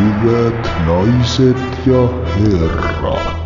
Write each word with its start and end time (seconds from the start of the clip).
Hyvät 0.00 0.70
naiset 0.86 1.86
ja 1.86 2.08
herrat, 2.40 3.40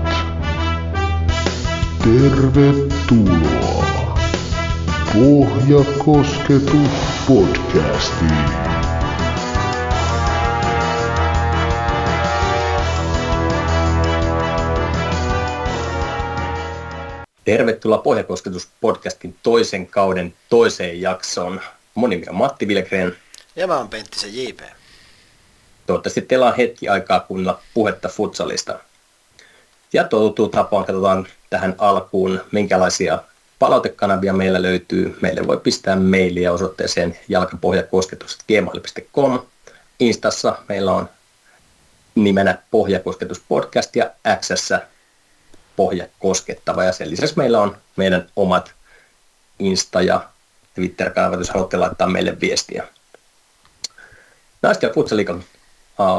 tervetuloa 2.05 3.84
Pohjakosketus 5.12 6.91
podcastiin. 7.28 8.45
Tervetuloa 17.45 17.98
Pohjakosketus 17.98 18.68
podcastin 18.80 19.36
toisen 19.43 19.86
kauden 19.86 20.34
toiseen 20.48 21.00
jaksoon. 21.00 21.61
Mun 21.95 22.11
nimi 22.11 22.27
on 22.29 22.34
Matti 22.34 22.68
Vilgren. 22.68 23.16
Ja 23.57 23.66
mä 23.66 23.77
oon 23.77 23.89
Penttisen 23.89 24.30
JP. 24.34 24.84
Toivottavasti 25.87 26.23
teillä 26.23 26.47
on 26.47 26.56
hetki 26.56 26.88
aikaa 26.88 27.20
kuunnella 27.20 27.61
puhetta 27.74 28.09
futsalista. 28.09 28.79
Ja 29.93 30.05
tuttuun 30.05 30.51
tapaan 30.51 30.84
katsotaan 30.84 31.27
tähän 31.51 31.74
alkuun, 31.79 32.41
minkälaisia 32.52 33.19
palautekanavia 33.59 34.33
meillä 34.33 34.62
löytyy. 34.62 35.19
Meille 35.20 35.47
voi 35.47 35.57
pistää 35.57 35.97
mailia 35.97 36.52
osoitteeseen 36.52 37.19
jalkapohjakosketus.gmail.com. 37.29 39.38
Instassa 40.01 40.59
meillä 40.69 40.93
on 40.93 41.09
nimenä 42.15 42.59
Pohjakosketus 42.71 43.43
podcast 43.48 43.96
ja 43.96 44.10
Xssä 44.41 44.87
Pohja 45.77 46.07
koskettava. 46.19 46.85
Ja 46.85 46.93
sen 46.93 47.10
lisäksi 47.10 47.37
meillä 47.37 47.60
on 47.60 47.77
meidän 47.96 48.29
omat 48.37 48.73
Insta- 49.62 50.02
ja 50.02 50.29
Twitter-kanavat, 50.74 51.38
jos 51.38 51.51
haluatte 51.51 51.77
laittaa 51.77 52.09
meille 52.09 52.41
viestiä. 52.41 52.88
Naisten 54.62 54.88
ja 54.88 54.95
futsaliikan 54.95 55.45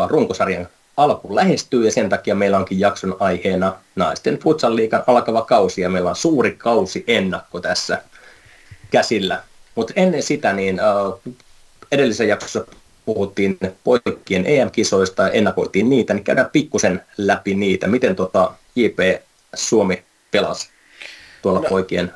runkosarjan 0.08 0.68
alku 0.98 1.36
lähestyy 1.36 1.86
ja 1.86 1.92
sen 1.92 2.10
takia 2.10 2.36
meillä 2.36 2.58
onkin 2.58 2.80
jakson 2.80 3.18
aiheena 3.20 3.76
naisten 3.96 4.40
futsal-liikan 4.40 5.04
alkava 5.08 5.42
kausi 5.42 5.82
ja 5.82 5.90
meillä 5.90 6.10
on 6.10 6.16
suuri 6.16 6.52
kausi 6.52 7.04
ennakko 7.08 7.60
tässä 7.60 8.02
käsillä. 8.92 9.44
Mutta 9.76 9.94
ennen 9.96 10.24
sitä 10.24 10.54
niin 10.54 10.80
edellisen 11.92 12.28
jaksossa 12.28 12.66
puhuttiin 13.06 13.58
poikien 13.84 14.46
EM-kisoista 14.46 15.24
ja 15.24 15.30
ennakoitiin 15.30 15.90
niitä, 15.90 16.14
niin 16.14 16.24
käydään 16.24 16.50
pikkusen 16.52 17.02
läpi 17.18 17.56
niitä. 17.56 17.88
Miten 17.88 18.16
tota 18.16 18.52
JP 18.76 19.22
Suomi 19.56 20.04
pelasi 20.32 20.70
tuolla 21.42 21.60
no, 21.60 21.70
poikien 21.70 22.14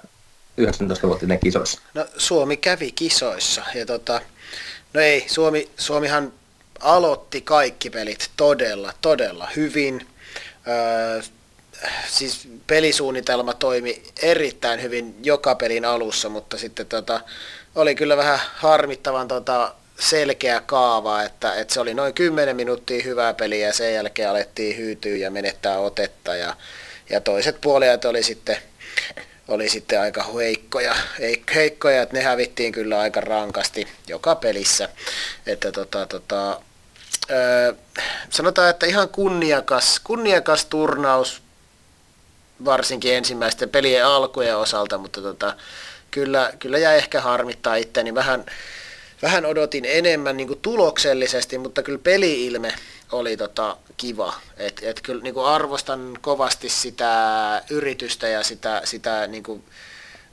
19-vuotinen 0.61 1.39
kisoissa? 1.39 1.81
No 1.94 2.05
Suomi 2.17 2.58
kävi 2.58 2.92
kisoissa 2.92 3.64
ja 3.76 3.86
tota, 3.86 4.22
no 4.94 5.02
ei, 5.02 5.26
Suomi, 5.28 5.70
Suomihan 5.78 6.33
aloitti 6.80 7.41
kaikki 7.41 7.89
pelit 7.89 8.30
todella, 8.38 8.94
todella 9.02 9.47
hyvin. 9.55 10.08
Öö, 10.67 11.21
siis 12.08 12.47
pelisuunnitelma 12.67 13.53
toimi 13.53 14.03
erittäin 14.21 14.81
hyvin 14.81 15.16
joka 15.23 15.55
pelin 15.55 15.86
alussa, 15.86 16.30
mutta 16.30 16.58
sitten 16.58 16.86
tota, 16.86 17.21
oli 17.75 17.95
kyllä 17.95 18.17
vähän 18.17 18.39
harmittavan 18.55 19.27
tota, 19.27 19.73
selkeä 19.99 20.61
kaava, 20.66 21.23
että, 21.23 21.53
että 21.53 21.73
se 21.73 21.80
oli 21.80 21.94
noin 21.94 22.13
10 22.13 22.55
minuuttia 22.55 23.03
hyvää 23.03 23.33
peliä 23.33 23.67
ja 23.67 23.73
sen 23.73 23.93
jälkeen 23.93 24.30
alettiin 24.30 24.77
hyytyä 24.77 25.16
ja 25.16 25.31
menettää 25.31 25.80
otetta 25.80 26.36
ja, 26.36 26.55
ja 27.09 27.21
toiset 27.21 27.61
puolijat 27.61 28.05
oli 28.05 28.23
sitten, 28.23 28.58
oli 29.47 29.69
sitten 29.69 30.02
aika 30.02 30.23
heikkoja, 30.23 30.95
heikkoja, 31.55 32.02
että 32.02 32.17
ne 32.17 32.23
hävittiin 32.23 32.71
kyllä 32.71 32.99
aika 32.99 33.21
rankasti 33.21 33.88
joka 34.08 34.36
pelissä. 34.36 34.89
Että 35.45 35.71
tota, 35.71 36.05
tota, 36.05 36.61
sanotaan, 38.30 38.69
että 38.69 38.85
ihan 38.85 39.09
kunniakas, 39.09 39.99
kunniakas 40.03 40.66
turnaus, 40.66 41.41
varsinkin 42.66 43.14
ensimmäisten 43.15 43.70
pelien 43.70 44.05
alkujen 44.05 44.58
osalta, 44.58 44.98
mutta 44.98 45.21
tota, 45.21 45.55
kyllä, 46.11 46.54
kyllä 46.59 46.77
jäi 46.77 46.98
ehkä 46.98 47.21
harmittaa 47.21 47.76
itseäni 47.76 48.15
vähän, 48.15 48.45
vähän 49.21 49.45
odotin 49.45 49.86
enemmän 49.86 50.37
niin 50.37 50.59
tuloksellisesti, 50.61 51.58
mutta 51.58 51.83
kyllä 51.83 51.99
peliilme 52.04 52.73
oli 53.11 53.37
tota 53.37 53.77
kiva. 53.98 54.33
Et, 54.58 54.80
et 54.83 55.02
kyllä 55.02 55.23
niin 55.23 55.45
arvostan 55.45 56.17
kovasti 56.21 56.70
sitä 56.70 57.61
yritystä 57.70 58.27
ja 58.27 58.43
sitä, 58.43 58.81
sitä 58.83 59.27
niin 59.27 59.43
kuin, 59.43 59.64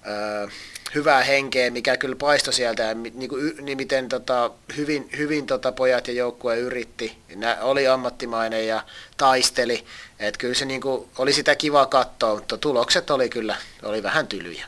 öö, 0.06 0.48
hyvää 0.94 1.22
henkeä, 1.22 1.70
mikä 1.70 1.96
kyllä 1.96 2.16
paistoi 2.16 2.52
sieltä 2.52 2.82
ja 2.82 2.94
niin 2.94 3.28
kuin, 3.28 3.54
niin 3.60 3.78
miten 3.78 4.08
tota, 4.08 4.50
hyvin, 4.76 5.08
hyvin 5.16 5.46
tota, 5.46 5.72
pojat 5.72 6.08
ja 6.08 6.14
joukkue 6.14 6.58
yritti. 6.58 7.18
Nä, 7.36 7.58
oli 7.60 7.88
ammattimainen 7.88 8.66
ja 8.66 8.82
taisteli. 9.16 9.84
Et 10.18 10.36
kyllä 10.36 10.54
se 10.54 10.64
niin 10.64 10.80
kuin, 10.80 11.08
oli 11.18 11.32
sitä 11.32 11.54
kiva 11.54 11.86
katsoa, 11.86 12.34
mutta 12.34 12.58
tulokset 12.58 13.10
oli 13.10 13.28
kyllä 13.28 13.56
oli 13.82 14.02
vähän 14.02 14.26
tylyjä. 14.26 14.66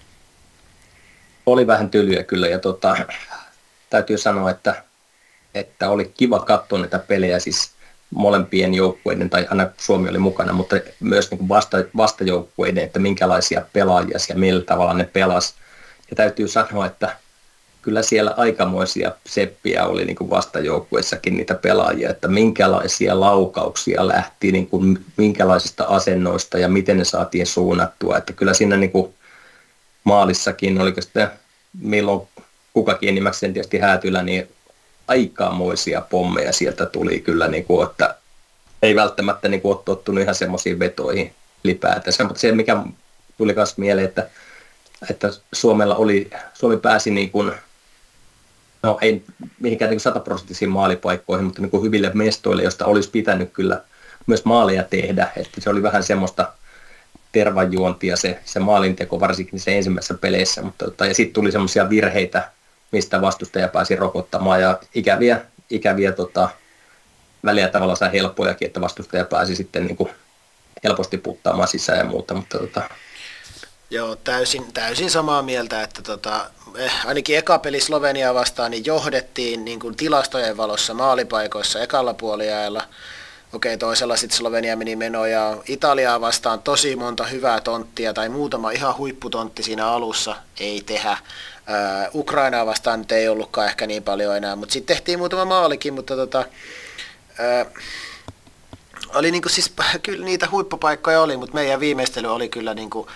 Oli 1.47 1.67
vähän 1.67 1.91
tylyjä 1.91 2.23
kyllä 2.23 2.49
ja 2.49 2.59
tota, 2.59 2.97
täytyy 3.91 4.19
sanoa, 4.19 4.51
että, 4.51 4.83
että 5.55 5.91
oli 5.91 6.13
kiva 6.17 6.41
katsoa 6.41 6.79
näitä 6.79 6.99
pelejä 6.99 7.39
siis 7.39 7.71
molempien 8.11 8.75
joukkueiden, 8.75 9.31
tai 9.31 9.47
aina 9.51 9.71
Suomi 9.77 10.09
oli 10.09 10.19
mukana, 10.19 10.53
mutta 10.53 10.77
myös 11.01 11.31
niin 11.31 11.39
kuin 11.39 11.49
vasta, 11.49 11.79
vastajoukkueiden, 11.97 12.85
että 12.85 12.99
minkälaisia 12.99 13.63
pelaajia 13.73 14.19
ja 14.29 14.35
millä 14.35 14.63
tavalla 14.63 14.95
ne 14.95 15.05
pelas. 15.05 15.55
Ja 16.11 16.17
täytyy 16.17 16.49
sanoa, 16.49 16.87
että 16.87 17.17
kyllä 17.83 18.03
siellä 18.03 18.35
aikamoisia 18.37 19.13
seppiä 19.27 19.87
oli 19.87 20.05
niin 20.05 20.17
kuin 20.17 20.31
vastajoukkueessakin 20.31 21.37
niitä 21.37 21.55
pelaajia, 21.55 22.11
että 22.11 22.29
minkälaisia 22.29 23.21
laukauksia 23.21 24.09
lähti, 24.09 24.53
niin 24.53 24.67
kuin 24.67 25.05
minkälaisista 25.17 25.85
asennoista 25.85 26.59
ja 26.59 26.69
miten 26.69 26.99
ne 26.99 27.05
saatiin 27.05 27.47
suunnattua. 27.47 28.19
Että 28.19 28.33
kyllä 28.33 28.55
siinä 28.55 28.77
niin 28.77 28.93
kuin 28.93 29.15
maalissakin, 30.05 30.81
oliko 30.81 31.01
sitten 31.01 31.29
milloin 31.81 32.29
kukakin 32.73 33.09
enimmäkseen 33.09 33.53
tietysti 33.53 33.79
häätyllä, 33.79 34.23
niin 34.23 34.49
aikamoisia 35.09 36.01
pommeja 36.01 36.53
sieltä 36.53 36.87
tuli 36.87 37.21
kyllä, 37.21 37.49
niin 37.49 37.65
kuin, 37.65 37.89
että 37.91 38.15
ei 38.83 38.95
välttämättä 38.95 39.49
niin 39.49 39.61
kuin, 39.61 39.77
ole 39.77 39.83
tottunut 39.85 40.23
ihan 40.23 40.35
semmoisiin 40.35 40.79
vetoihin 40.79 41.35
Se, 42.11 42.25
Mutta 42.25 42.41
se, 42.41 42.53
mikä 42.53 42.77
tuli 43.39 43.55
myös 43.55 43.79
mieleen, 43.79 44.09
että 44.09 44.29
että 45.11 45.31
Suomella 45.53 45.97
oli, 45.97 46.31
Suomi 46.55 46.77
pääsi 46.77 47.11
niin 47.11 47.31
kuin, 47.31 47.53
no 48.83 48.99
ei 49.01 49.23
mihinkään 49.61 49.91
niin 49.91 50.01
sataprosenttisiin 50.01 50.71
maalipaikkoihin, 50.71 51.45
mutta 51.45 51.63
niin 51.63 51.71
kuin 51.71 51.83
hyville 51.83 52.11
mestoille, 52.15 52.63
josta 52.63 52.87
olisi 52.87 53.11
pitänyt 53.11 53.53
kyllä 53.53 53.83
myös 54.27 54.45
maaleja 54.45 54.85
tehdä. 54.85 55.29
Että 55.37 55.61
se 55.61 55.71
oli 55.71 55.83
vähän 55.83 56.03
semmoista 56.03 56.53
tervajuontia 57.33 58.17
se, 58.17 58.39
se 58.45 58.61
maalinteko, 58.61 59.21
varsinkin 59.21 59.61
se 59.61 59.77
ensimmäisessä 59.77 60.15
peleissä. 60.15 60.63
Mutta, 60.63 60.85
tota, 60.85 61.07
ja 61.07 61.15
sitten 61.15 61.35
tuli 61.35 61.53
semmoisia 61.53 61.91
virheitä, 61.91 62.51
mistä 62.93 63.21
vastustaja 63.21 63.69
pääsi 63.69 63.97
rokottamaan 63.97 64.61
ja 64.61 64.79
ikäviä, 64.95 65.41
ikäviä 65.71 66.13
tota, 66.13 66.49
väliä 67.45 67.69
tavallaan 67.69 68.13
helppojakin, 68.13 68.67
että 68.67 68.81
vastustaja 68.81 69.25
pääsi 69.25 69.57
sitten 69.57 69.87
niin 69.87 69.97
kuin 69.97 70.11
helposti 70.85 71.19
puttaamaan 71.19 71.69
sisään 71.69 71.99
ja 71.99 72.05
muuta, 72.05 72.35
mutta 72.35 72.59
tota, 72.59 72.83
Joo, 73.91 74.17
täysin, 74.17 74.73
täysin 74.73 75.11
samaa 75.11 75.43
mieltä, 75.43 75.83
että 75.83 76.03
tota, 76.03 76.51
eh, 76.77 77.07
ainakin 77.07 77.39
eka 77.39 77.59
peli 77.59 77.81
Sloveniaa 77.81 78.35
vastaan 78.35 78.71
niin 78.71 78.85
johdettiin 78.85 79.65
niin 79.65 79.81
kuin 79.81 79.97
tilastojen 79.97 80.57
valossa 80.57 80.95
maalipaikoissa 80.95 81.83
ekalla 81.83 82.15
puoliajalla. 82.15 82.83
Okei, 83.53 83.79
toisella 83.79 84.17
sitten 84.17 84.39
Slovenia 84.39 84.77
meni 84.77 84.97
meno 84.97 85.27
ja 85.27 85.57
Italiaa 85.69 86.21
vastaan 86.21 86.63
tosi 86.63 86.97
monta 86.97 87.25
hyvää 87.25 87.61
tonttia 87.61 88.15
tai 88.15 88.29
muutama 88.29 88.71
ihan 88.71 88.97
huipputontti 88.97 89.63
siinä 89.63 89.87
alussa 89.87 90.37
ei 90.61 90.83
tehdä. 90.87 91.17
Ukrainaa 92.15 92.67
vastaan 92.67 92.99
nyt 92.99 93.13
ei 93.13 93.29
ollutkaan 93.29 93.69
ehkä 93.69 93.87
niin 93.87 94.03
paljon 94.03 94.37
enää, 94.37 94.57
mutta 94.57 94.73
sitten 94.73 94.97
tehtiin 94.97 95.19
muutama 95.19 95.45
maalikin, 95.45 95.95
mutta 95.95 96.17
tota, 96.17 96.45
ää, 97.39 97.67
oli 99.15 99.31
niinku 99.31 99.49
siis, 99.49 99.73
kyllä 100.03 100.25
niitä 100.25 100.49
huippupaikkoja 100.51 101.21
oli, 101.23 101.37
mutta 101.37 101.55
meidän 101.55 101.81
viimeistely 101.81 102.29
oli 102.29 102.49
kyllä 102.49 102.75
niinku, 102.75 103.09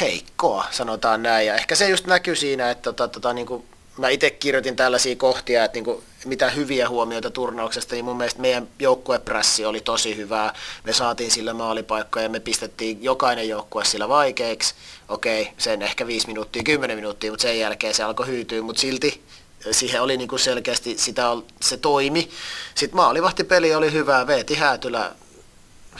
heikkoa, 0.00 0.64
sanotaan 0.70 1.22
näin. 1.22 1.46
Ja 1.46 1.54
ehkä 1.54 1.74
se 1.74 1.88
just 1.88 2.06
näkyy 2.06 2.36
siinä, 2.36 2.70
että 2.70 2.82
tota, 2.82 3.08
tota, 3.08 3.32
niin 3.32 3.46
kuin 3.46 3.64
mä 3.98 4.08
itse 4.08 4.30
kirjoitin 4.30 4.76
tällaisia 4.76 5.16
kohtia, 5.16 5.64
että 5.64 5.76
niin 5.76 5.84
kuin, 5.84 6.02
mitä 6.24 6.50
hyviä 6.50 6.88
huomioita 6.88 7.30
turnauksesta, 7.30 7.94
niin 7.94 8.04
mun 8.04 8.16
mielestä 8.16 8.40
meidän 8.40 8.68
joukkuepressi 8.78 9.64
oli 9.64 9.80
tosi 9.80 10.16
hyvää. 10.16 10.54
Me 10.84 10.92
saatiin 10.92 11.30
sillä 11.30 11.54
maalipaikkoja 11.54 12.22
ja 12.22 12.28
me 12.28 12.40
pistettiin 12.40 13.02
jokainen 13.02 13.48
joukkue 13.48 13.84
sillä 13.84 14.08
vaikeiksi. 14.08 14.74
Okei, 15.08 15.50
sen 15.58 15.82
ehkä 15.82 16.06
5 16.06 16.26
minuuttia, 16.26 16.62
10 16.62 16.96
minuuttia, 16.96 17.30
mutta 17.30 17.42
sen 17.42 17.58
jälkeen 17.58 17.94
se 17.94 18.02
alkoi 18.02 18.26
hyytyä, 18.26 18.62
mutta 18.62 18.80
silti 18.80 19.24
siihen 19.70 20.02
oli 20.02 20.16
niin 20.16 20.28
kuin 20.28 20.40
selkeästi, 20.40 20.98
sitä, 20.98 21.22
se 21.60 21.76
toimi. 21.76 22.30
Sitten 22.74 22.96
maalivahtipeli 22.96 23.74
oli 23.74 23.92
hyvää, 23.92 24.26
Veeti 24.26 24.54
Häätylä, 24.54 25.12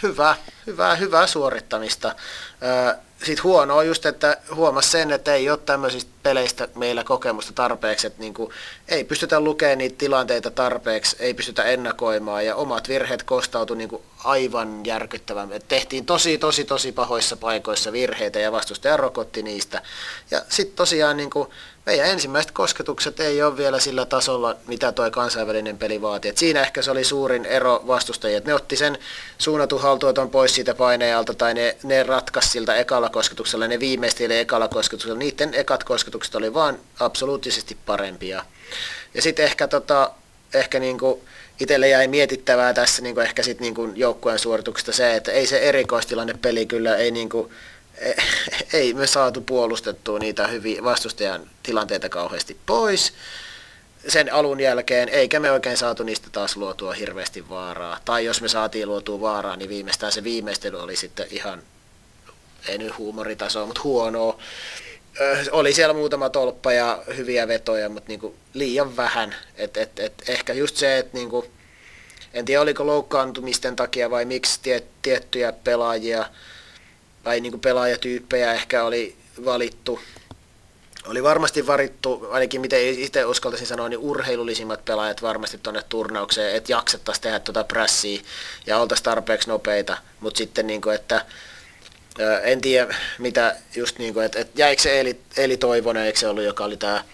hyvää, 0.02 0.37
hyvää, 0.66 0.94
hyvää 0.96 1.26
suorittamista. 1.26 2.14
Sitten 3.25 3.44
huono 3.44 3.76
on 3.76 3.87
just, 3.87 4.06
että 4.06 4.37
huomasi 4.55 4.91
sen, 4.91 5.12
että 5.12 5.35
ei 5.35 5.50
ole 5.50 5.59
tämmöisistä 5.59 6.11
peleistä 6.23 6.69
meillä 6.75 7.05
kokemusta 7.05 7.53
tarpeeksi, 7.53 8.06
että 8.06 8.21
niin 8.21 8.35
kuin, 8.35 8.50
ei 8.88 9.05
pystytä 9.05 9.41
lukemaan 9.41 9.79
niitä 9.79 9.99
tilanteita 9.99 10.50
tarpeeksi, 10.50 11.17
ei 11.19 11.35
pystytä 11.35 11.62
ennakoimaan 11.62 12.47
ja 12.47 12.56
omat 12.56 12.88
virheet 12.88 13.23
kostautu 13.23 13.75
niin 13.75 13.88
kuin 13.88 14.03
aivan 14.25 14.87
järkyttävän. 14.87 15.53
Et 15.53 15.69
tehtiin 15.69 16.06
tosi, 16.06 16.38
tosi, 16.38 16.65
tosi 16.65 16.93
pahoissa 16.93 17.37
paikoissa 17.37 17.93
virheitä 17.93 18.38
ja 18.38 18.53
vastustaja 18.53 18.97
rokotti 18.97 19.43
niistä. 19.43 19.82
Ja 20.31 20.43
sitten 20.49 20.76
tosiaan 20.76 21.17
niin 21.17 21.31
kuin, 21.31 21.49
meidän 21.87 22.11
ensimmäiset 22.11 22.51
kosketukset 22.51 23.21
ei 23.21 23.43
ole 23.43 23.57
vielä 23.57 23.81
sillä 23.81 24.07
tasolla, 24.07 24.57
mitä 24.67 24.93
tuo 24.93 25.11
kansainvälinen 25.11 25.79
peli 25.79 26.03
vaatii. 26.03 26.29
Et 26.29 26.39
siinä 26.39 26.61
ehkä 26.61 26.83
se 26.83 26.91
oli 26.91 27.05
suurin 27.05 27.47
ero 27.47 27.85
vastustajia. 27.87 28.41
Ne 28.45 28.55
otti 28.55 28.77
sen 28.77 28.99
suunnatun 29.39 29.83
haltuoton 29.83 30.31
pois 30.31 30.55
siitä 30.55 30.75
painealta 30.75 31.35
tai 31.35 31.55
ne, 31.55 31.77
ne 31.83 32.03
ratkaisi 32.03 32.49
siltä 32.49 32.75
ekalla 32.75 33.09
kosketuksella, 33.09 33.69
ne 33.69 33.81
viimeisteli 33.81 34.39
ekalla 34.39 34.69
kosketuksella. 34.69 35.19
Niiden 35.19 35.55
ekat 35.55 35.85
kosketukset 35.85 36.35
oli 36.35 36.55
vaan 36.55 36.79
absoluuttisesti 37.01 37.77
parempia. 37.87 38.45
Ja 39.15 39.23
sitten 39.23 39.45
ehkä, 39.45 39.69
tota, 39.69 40.11
ehkä 40.55 40.79
niinku 40.79 41.25
itselle 41.61 41.89
jäi 41.89 42.09
mietittävää 42.09 42.75
tässä 42.75 43.03
niinku 43.03 43.21
ehkä 43.21 43.43
sit 43.43 43.61
niinku 43.61 43.93
joukkueen 43.95 44.39
suorituksesta 44.39 44.93
se, 44.93 45.17
että 45.17 45.33
ei 45.33 45.47
se 45.47 45.59
erikoistilanne 45.59 46.35
peli 46.43 46.67
kyllä 46.67 46.97
ei 46.97 47.11
niinku, 47.11 47.53
ei 48.73 48.94
me 48.94 49.06
saatu 49.06 49.41
puolustettua 49.41 50.19
niitä 50.19 50.46
hyviä 50.46 50.85
vastustajan 50.85 51.50
tilanteita 51.62 52.08
kauheasti 52.08 52.56
pois 52.67 53.12
sen 54.08 54.32
alun 54.32 54.61
jälkeen, 54.61 55.08
eikä 55.08 55.41
me 55.41 55.50
oikein 55.50 55.76
saatu 55.76 56.02
niistä 56.02 56.29
taas 56.32 56.56
luotua 56.56 56.93
hirveästi 56.93 57.49
vaaraa. 57.49 58.00
Tai 58.05 58.25
jos 58.25 58.41
me 58.41 58.49
saatiin 58.49 58.88
luotua 58.88 59.20
vaaraa, 59.20 59.56
niin 59.56 59.69
viimeistään 59.69 60.12
se 60.12 60.25
viimeistely 60.25 60.82
oli 60.82 60.96
sitten 60.96 61.26
ihan, 61.31 61.62
ei 62.69 62.79
nyt 62.79 62.99
huumoritasoa, 62.99 63.67
mutta 63.67 63.81
huonoa. 63.85 64.38
oli 65.50 65.73
siellä 65.73 65.94
muutama 65.94 66.31
tolppa 66.31 66.73
ja 66.73 67.02
hyviä 67.17 67.49
vetoja, 67.49 67.88
mutta 67.88 68.08
niinku 68.08 68.35
liian 68.55 68.97
vähän. 68.97 69.35
Et, 69.56 69.76
et, 69.76 69.99
et 69.99 70.14
ehkä 70.29 70.52
just 70.52 70.76
se, 70.76 70.99
että 70.99 71.17
niinku, 71.17 71.44
en 72.35 72.44
tiedä 72.44 72.61
oliko 72.61 72.87
loukkaantumisten 72.87 73.76
takia 73.76 74.11
vai 74.11 74.25
miksi 74.25 74.61
tiet, 74.62 74.85
tiettyjä 75.02 75.52
pelaajia 75.52 76.26
tai 77.25 77.41
niin 77.41 77.53
kuin 77.53 77.61
pelaajatyyppejä 77.61 78.53
ehkä 78.53 78.85
oli 78.85 79.17
valittu. 79.44 80.00
Oli 81.06 81.23
varmasti 81.23 81.67
varittu, 81.67 82.26
ainakin 82.31 82.61
miten 82.61 82.88
itse 82.88 83.25
uskaltaisin 83.25 83.67
sanoa, 83.67 83.88
niin 83.88 83.99
urheilullisimmat 83.99 84.85
pelaajat 84.85 85.23
varmasti 85.23 85.59
tuonne 85.59 85.82
turnaukseen, 85.88 86.56
että 86.56 86.73
jaksettaisiin 86.73 87.23
tehdä 87.23 87.41
tuota 87.41 87.65
prässiä 87.65 88.21
ja 88.67 88.79
oltaisiin 88.79 89.05
tarpeeksi 89.05 89.49
nopeita, 89.49 89.99
mutta 90.21 90.38
sitten 90.38 90.67
niin 90.67 90.81
kuin, 90.81 90.94
että 90.94 91.26
en 92.43 92.61
tiedä, 92.61 92.94
mitä 93.19 93.56
just 93.76 93.99
niin 93.99 94.15
kuin, 94.15 94.26
että, 94.26 94.38
että 94.38 94.62
jäikö 94.62 94.82
se 94.82 95.00
Eli, 95.00 95.21
Eli 95.37 95.56
Toivonen, 95.56 96.03
eikö 96.06 96.19
se 96.19 96.29
ollut, 96.29 96.44
joka 96.44 96.65
oli 96.65 96.76
tämä 96.76 97.05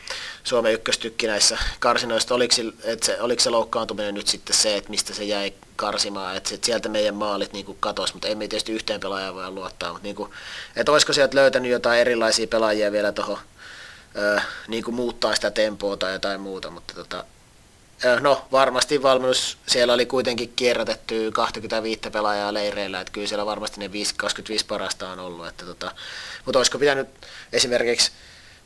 Suomen 0.44 0.72
ykköstykki 0.72 1.26
näissä 1.26 1.58
karsinoista, 1.78 2.34
oliko 2.34 2.54
se, 2.54 2.62
että 2.84 3.06
se, 3.06 3.20
oliko 3.20 3.42
se 3.42 3.50
loukkaantuminen 3.50 4.14
nyt 4.14 4.26
sitten 4.26 4.56
se, 4.56 4.76
että 4.76 4.90
mistä 4.90 5.14
se 5.14 5.24
jäi 5.24 5.52
karsimaan, 5.76 6.36
että, 6.36 6.54
että 6.54 6.66
sieltä 6.66 6.88
meidän 6.88 7.14
maalit 7.14 7.52
niin 7.52 7.76
katosi, 7.80 8.12
mutta 8.12 8.28
emme 8.28 8.48
tietysti 8.48 8.72
yhteen 8.72 9.00
pelaajaan 9.00 9.34
voi 9.34 9.50
luottaa, 9.50 9.92
mutta 9.92 10.04
niin 10.04 10.16
kuin, 10.16 10.30
että 10.76 10.92
olisiko 10.92 11.12
sieltä 11.12 11.36
löytänyt 11.36 11.70
jotain 11.70 12.00
erilaisia 12.00 12.46
pelaajia 12.46 12.92
vielä 12.92 13.12
tuohon 13.12 13.38
niin 14.68 14.94
muuttaa 14.94 15.34
sitä 15.34 15.50
tempoa 15.50 15.96
tai 15.96 16.12
jotain 16.12 16.40
muuta, 16.40 16.70
mutta 16.70 16.94
tota, 16.94 17.24
no 18.20 18.46
varmasti 18.52 19.02
valmennus, 19.02 19.58
siellä 19.66 19.94
oli 19.94 20.06
kuitenkin 20.06 20.52
kierrätetty 20.56 21.30
25 21.32 22.00
pelaajaa 22.12 22.54
leireillä, 22.54 23.00
että 23.00 23.12
kyllä 23.12 23.26
siellä 23.26 23.46
varmasti 23.46 23.80
ne 23.80 23.92
5, 23.92 24.14
25 24.16 24.66
parasta 24.66 25.08
on 25.08 25.18
ollut, 25.18 25.46
että 25.46 25.66
tota, 25.66 25.92
mutta 26.44 26.58
olisiko 26.58 26.78
pitänyt 26.78 27.08
esimerkiksi 27.52 28.12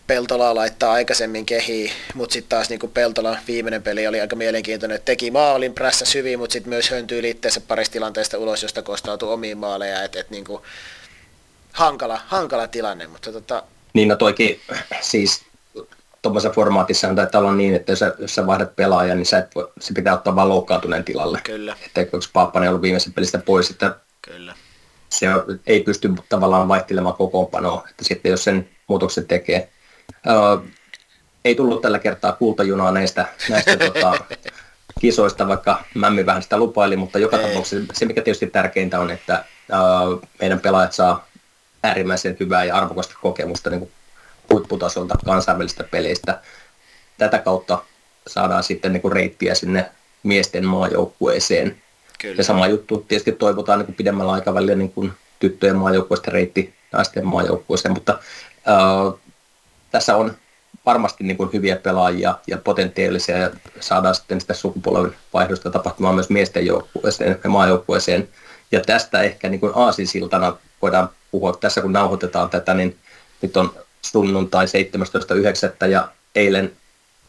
Peltolaa 0.07 0.55
laittaa 0.55 0.93
aikaisemmin 0.93 1.47
kehiin, 1.47 1.91
mutta 2.15 2.33
sitten 2.33 2.49
taas 2.49 2.71
niin 2.71 2.91
Peltola 2.95 3.37
viimeinen 3.49 3.83
peli 3.83 4.07
oli 4.07 4.21
aika 4.21 4.37
mielenkiintoinen, 4.37 4.95
että 4.95 5.05
teki 5.07 5.31
maalin 5.31 5.75
prässä 5.75 6.05
syviin, 6.05 6.39
mutta 6.39 6.53
sitten 6.53 6.71
myös 6.71 6.91
höntyy 6.91 7.23
liitteessä 7.23 7.61
parista 7.61 7.93
tilanteesta 7.93 8.39
ulos, 8.39 8.63
josta 8.63 8.83
kostautui 8.83 9.33
omiin 9.33 9.59
maaleja, 9.59 10.03
että 10.03 10.21
et 10.21 10.31
niin 10.31 10.45
hankala, 11.73 12.21
hankala 12.27 12.69
tilanne, 12.69 13.07
mutta 13.07 13.33
tota... 13.33 13.63
Niin 13.93 14.09
no 14.09 14.17
toikin 14.17 14.61
siis 15.01 15.45
tuommoisessa 16.23 16.55
formaatissa 16.55 17.09
on 17.09 17.17
taitaa 17.17 17.41
olla 17.41 17.55
niin, 17.55 17.75
että 17.75 17.93
jos 17.93 17.99
sä, 17.99 18.15
jos 18.19 18.35
sä 18.35 18.47
vaihdat 18.47 18.77
pelaajan, 18.77 19.17
niin 19.17 19.27
sä 19.27 19.39
et 19.39 19.55
voi, 19.55 19.73
se 19.81 19.95
pitää 19.95 20.15
ottaa 20.15 20.37
vain 20.37 20.49
loukkaantuneen 20.49 21.05
tilalle. 21.05 21.41
Kyllä. 21.45 21.77
Että 21.87 22.01
onko 22.01 22.27
Paappanen 22.33 22.69
ollut 22.69 22.83
viimeisen 22.83 23.13
pelistä 23.13 23.39
pois, 23.39 23.71
että 23.71 23.97
Kyllä. 24.23 24.55
se 25.09 25.27
ei 25.67 25.81
pysty 25.81 26.11
tavallaan 26.29 26.69
vaihtelemaan 26.69 27.15
kokoonpanoa, 27.15 27.85
että 27.91 28.05
sitten 28.05 28.31
jos 28.31 28.45
sen 28.45 28.69
muutoksen 28.87 29.27
tekee, 29.27 29.71
Ei 31.45 31.55
tullut 31.55 31.83
tällä 31.83 31.99
kertaa 31.99 32.33
kultajunaa 32.33 32.93
näistä, 32.93 33.27
näistä 33.49 33.77
tota, 33.87 34.25
kisoista, 35.01 35.49
vaikka 35.49 35.85
Mämmi 35.95 36.27
vähän 36.27 36.43
sitä 36.43 36.57
lupaili, 36.57 36.97
mutta 36.97 37.19
joka 37.19 37.39
ei. 37.39 37.47
tapauksessa 37.49 37.93
se, 37.93 38.05
mikä 38.05 38.23
tietysti 38.23 38.47
tärkeintä 38.47 39.01
on, 39.01 39.11
että 39.11 39.45
uh, 39.73 40.23
meidän 40.41 40.61
pelaajat 40.61 40.93
saa 40.93 41.27
äärimmäisen 41.83 42.37
hyvää 42.41 42.65
ja 42.65 42.77
arvokasta 42.77 43.15
kokemusta 43.23 43.71
niin 43.71 43.91
huipputasolta 44.53 45.19
kansainvälisistä 45.25 45.85
peleistä. 45.85 46.41
Tätä 47.19 47.39
kautta 47.39 47.83
saadaan 48.27 48.65
sitten 48.65 48.93
niin 48.93 49.03
kuin 49.03 49.13
reittiä 49.13 49.55
sinne 49.55 49.91
miesten 50.23 50.67
maajoukkueeseen. 50.67 51.77
Kyllä. 52.21 52.35
Ja 52.39 52.45
sama 52.45 52.67
juttu 52.67 53.05
tietysti 53.09 53.33
toivotaan 53.33 53.79
niin 53.79 53.87
kuin 53.87 53.97
pidemmällä 53.97 54.33
aikavälillä 54.33 54.75
niin 54.75 54.93
kuin 54.93 55.13
tyttöjen 55.39 55.77
maajoukkueesta 55.77 56.31
reitti 56.31 56.75
naisten 56.93 57.27
maajoukkueeseen, 57.27 57.95
mutta 57.95 58.19
uh, 59.05 59.21
tässä 59.95 60.17
on 60.17 60.37
varmasti 60.87 61.25
niin 61.25 61.37
kuin 61.37 61.51
hyviä 61.53 61.77
pelaajia 61.77 62.35
ja 62.47 62.59
potentiaalisia 62.59 63.39
ja 63.39 63.51
saadaan 63.81 64.15
sitten 64.15 64.41
sitä 64.41 64.55
sukupolven 64.55 65.15
vaihdosta 65.35 65.71
tapahtumaan 65.71 66.15
myös 66.15 66.31
miesten 66.31 66.67
joukkueeseen 66.67 67.39
ja 67.45 67.51
maajoukkueeseen. 67.51 68.29
Ja 68.73 68.81
tästä 68.81 69.23
ehkä 69.23 69.49
niin 69.49 69.61
kuin 69.61 69.73
aasinsiltana 69.75 70.57
voidaan 70.83 71.09
puhua 71.31 71.53
tässä, 71.53 71.81
kun 71.81 71.93
nauhoitetaan 71.93 72.51
tätä, 72.51 72.75
niin 72.75 72.97
nyt 73.43 73.57
on 73.57 73.75
sunnuntai 74.03 74.67
17.9. 74.67 75.87
ja 75.87 76.09
eilen 76.35 76.73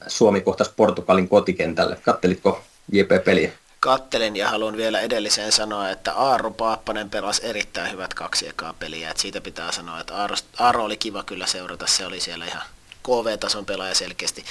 Suomi 0.07 0.41
kohtasi 0.41 0.71
Portugalin 0.75 1.29
kotikentälle. 1.29 1.97
Kattelitko 2.01 2.61
JP-peliä? 2.91 3.51
Kattelin 3.85 4.35
ja 4.35 4.49
haluan 4.49 4.77
vielä 4.77 4.99
edelliseen 4.99 5.51
sanoa, 5.51 5.89
että 5.89 6.13
Aaro 6.13 6.51
Paappanen 6.51 7.09
pelasi 7.09 7.45
erittäin 7.45 7.91
hyvät 7.91 8.13
kaksi 8.13 8.47
ekaa 8.47 8.73
peliä. 8.73 9.11
Et 9.11 9.17
siitä 9.17 9.41
pitää 9.41 9.71
sanoa, 9.71 9.99
että 9.99 10.15
Aaro, 10.15 10.35
Aaro 10.59 10.83
oli 10.83 10.97
kiva 10.97 11.23
kyllä 11.23 11.45
seurata, 11.45 11.87
se 11.87 12.05
oli 12.05 12.19
siellä 12.19 12.45
ihan 12.45 12.61
KV-tason 13.03 13.65
pelaaja 13.65 13.95
selkeästi. 13.95 14.45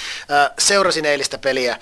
seurasin 0.58 1.04
eilistä 1.04 1.38
peliä. 1.38 1.78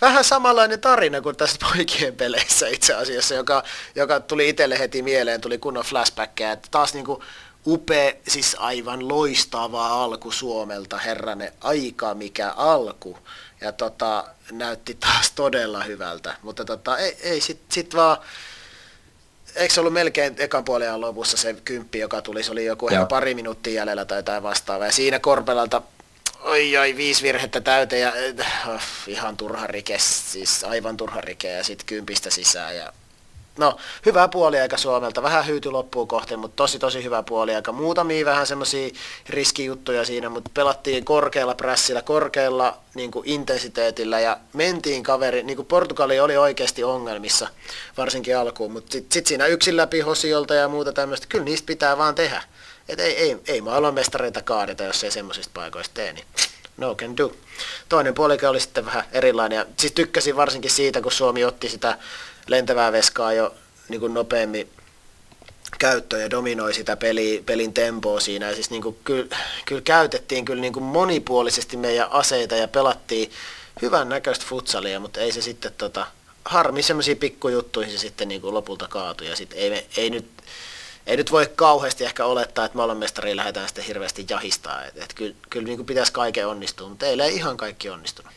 vähän 0.00 0.24
samanlainen 0.24 0.80
tarina 0.80 1.20
kuin 1.20 1.36
tässä 1.36 1.58
poikien 1.72 2.16
peleissä 2.16 2.68
itse 2.68 2.94
asiassa, 2.94 3.34
joka, 3.34 3.62
joka 3.94 4.20
tuli 4.20 4.48
itselle 4.48 4.78
heti 4.78 5.02
mieleen, 5.02 5.40
tuli 5.40 5.58
kunnon 5.58 5.84
flashbackkejä. 5.84 6.56
Taas 6.70 6.94
niinku 6.94 7.24
upea, 7.66 8.12
siis 8.28 8.56
aivan 8.58 9.08
loistava 9.08 9.86
alku 9.86 10.30
Suomelta, 10.30 10.98
herrane, 10.98 11.52
aika 11.60 12.14
mikä 12.14 12.50
alku 12.50 13.18
ja 13.60 13.72
tota, 13.72 14.24
näytti 14.52 14.94
taas 14.94 15.30
todella 15.30 15.82
hyvältä, 15.82 16.36
mutta 16.42 16.64
tota, 16.64 16.98
ei, 16.98 17.16
ei 17.22 17.40
sitten 17.40 17.74
sit 17.74 17.94
vaan, 17.94 18.16
eikö 19.54 19.74
se 19.74 19.80
ollut 19.80 19.92
melkein 19.92 20.34
ekan 20.38 20.64
puolen 20.64 21.00
lopussa 21.00 21.36
se 21.36 21.54
kymppi, 21.64 21.98
joka 21.98 22.22
tuli, 22.22 22.42
se 22.42 22.52
oli 22.52 22.64
joku 22.64 22.88
ehkä 22.88 23.06
pari 23.06 23.34
minuuttia 23.34 23.72
jäljellä 23.72 24.04
tai 24.04 24.18
jotain 24.18 24.42
vastaavaa, 24.42 24.86
ja 24.86 24.92
siinä 24.92 25.18
Korpelalta 25.18 25.82
oi 26.40 26.76
oi, 26.76 26.96
viisi 26.96 27.22
virhettä 27.22 27.60
täyteen 27.60 28.02
ja 28.02 28.12
oh, 28.74 28.82
ihan 29.06 29.36
turha 29.36 29.66
rike, 29.66 29.98
siis 29.98 30.64
aivan 30.64 30.96
turha 30.96 31.20
rike. 31.20 31.52
Ja 31.52 31.64
sitten 31.64 31.86
kympistä 31.86 32.30
sisään 32.30 32.76
ja 32.76 32.92
No, 33.60 33.76
hyvä 34.06 34.28
puoliaika 34.28 34.76
Suomelta. 34.76 35.22
Vähän 35.22 35.46
hyyty 35.46 35.70
loppuun 35.70 36.08
kohti, 36.08 36.36
mutta 36.36 36.56
tosi 36.56 36.78
tosi 36.78 37.04
hyvä 37.04 37.22
puoliaika. 37.22 37.72
Muutamia 37.72 38.26
vähän 38.26 38.46
semmoisia 38.46 38.90
riskijuttuja 39.28 40.04
siinä, 40.04 40.28
mutta 40.28 40.50
pelattiin 40.54 41.04
korkealla 41.04 41.54
prässillä, 41.54 42.02
korkealla 42.02 42.78
niin 42.94 43.10
kuin 43.10 43.28
intensiteetillä 43.28 44.20
ja 44.20 44.36
mentiin 44.52 45.02
kaveri, 45.02 45.42
niin 45.42 45.56
kuin 45.56 45.66
Portugali 45.66 46.20
oli 46.20 46.36
oikeasti 46.36 46.84
ongelmissa, 46.84 47.48
varsinkin 47.96 48.36
alkuun, 48.36 48.72
mutta 48.72 48.92
sitten 48.92 49.12
sit 49.12 49.26
siinä 49.26 49.46
yksin 49.46 49.76
läpi 49.76 50.00
Hosiolta 50.00 50.54
ja 50.54 50.68
muuta 50.68 50.92
tämmöistä, 50.92 51.26
kyllä 51.26 51.44
niistä 51.44 51.66
pitää 51.66 51.98
vaan 51.98 52.14
tehdä. 52.14 52.42
Et 52.88 53.00
ei, 53.00 53.16
ei, 53.16 53.36
ei 53.48 53.60
maailmanmestareita 53.60 54.42
kaadeta, 54.42 54.84
jos 54.84 55.04
ei 55.04 55.10
semmoisista 55.10 55.50
paikoista 55.54 55.94
tee, 55.94 56.12
niin 56.12 56.24
no 56.76 56.94
can 56.94 57.16
do. 57.16 57.32
Toinen 57.88 58.14
puolikä 58.14 58.50
oli 58.50 58.60
sitten 58.60 58.86
vähän 58.86 59.04
erilainen 59.12 59.56
ja 59.56 59.66
siis 59.76 59.92
tykkäsin 59.92 60.36
varsinkin 60.36 60.70
siitä, 60.70 61.00
kun 61.00 61.12
Suomi 61.12 61.44
otti 61.44 61.68
sitä 61.68 61.98
lentävää 62.46 62.92
veskaa 62.92 63.32
jo 63.32 63.54
niin 63.88 64.00
kuin 64.00 64.14
nopeammin 64.14 64.68
käyttöön 65.78 66.22
ja 66.22 66.30
dominoi 66.30 66.74
sitä 66.74 66.96
peli, 66.96 67.42
pelin 67.46 67.72
tempoa 67.72 68.20
siinä. 68.20 68.48
Ja 68.48 68.54
siis 68.54 68.70
niin 68.70 68.82
kuin, 68.82 68.98
kyllä, 69.04 69.36
kyllä 69.66 69.82
käytettiin 69.82 70.44
kyllä 70.44 70.60
niin 70.60 70.72
kuin 70.72 70.84
monipuolisesti 70.84 71.76
meidän 71.76 72.12
aseita 72.12 72.56
ja 72.56 72.68
pelattiin 72.68 73.30
hyvän 73.82 74.08
näköistä 74.08 74.44
futsalia, 74.48 75.00
mutta 75.00 75.20
ei 75.20 75.32
se 75.32 75.42
sitten 75.42 75.72
tota, 75.78 76.06
harmi 76.44 76.82
semmoisiin 76.82 77.16
pikkujuttuihin 77.16 77.92
se 77.92 77.98
sitten 77.98 78.28
niin 78.28 78.40
kuin 78.40 78.54
lopulta 78.54 78.88
kaatui 78.88 79.28
ja 79.28 79.36
sitten 79.36 79.58
ei, 79.58 79.86
ei 79.96 80.10
nyt 80.10 80.26
ei 81.06 81.16
nyt 81.16 81.32
voi 81.32 81.50
kauheasti 81.56 82.04
ehkä 82.04 82.24
olettaa, 82.24 82.64
että 82.64 82.76
maailmanmestariin 82.76 83.36
lähdetään 83.36 83.68
sitten 83.68 83.84
hirveästi 83.84 84.26
jahistaa. 84.30 84.84
Että 84.84 85.04
et 85.04 85.14
kyllä, 85.14 85.34
kyllä 85.50 85.66
niin 85.66 85.78
kuin 85.78 85.86
pitäisi 85.86 86.12
kaiken 86.12 86.46
onnistua, 86.46 86.88
mutta 86.88 87.06
ei 87.06 87.34
ihan 87.34 87.56
kaikki 87.56 87.90
onnistunut. 87.90 88.32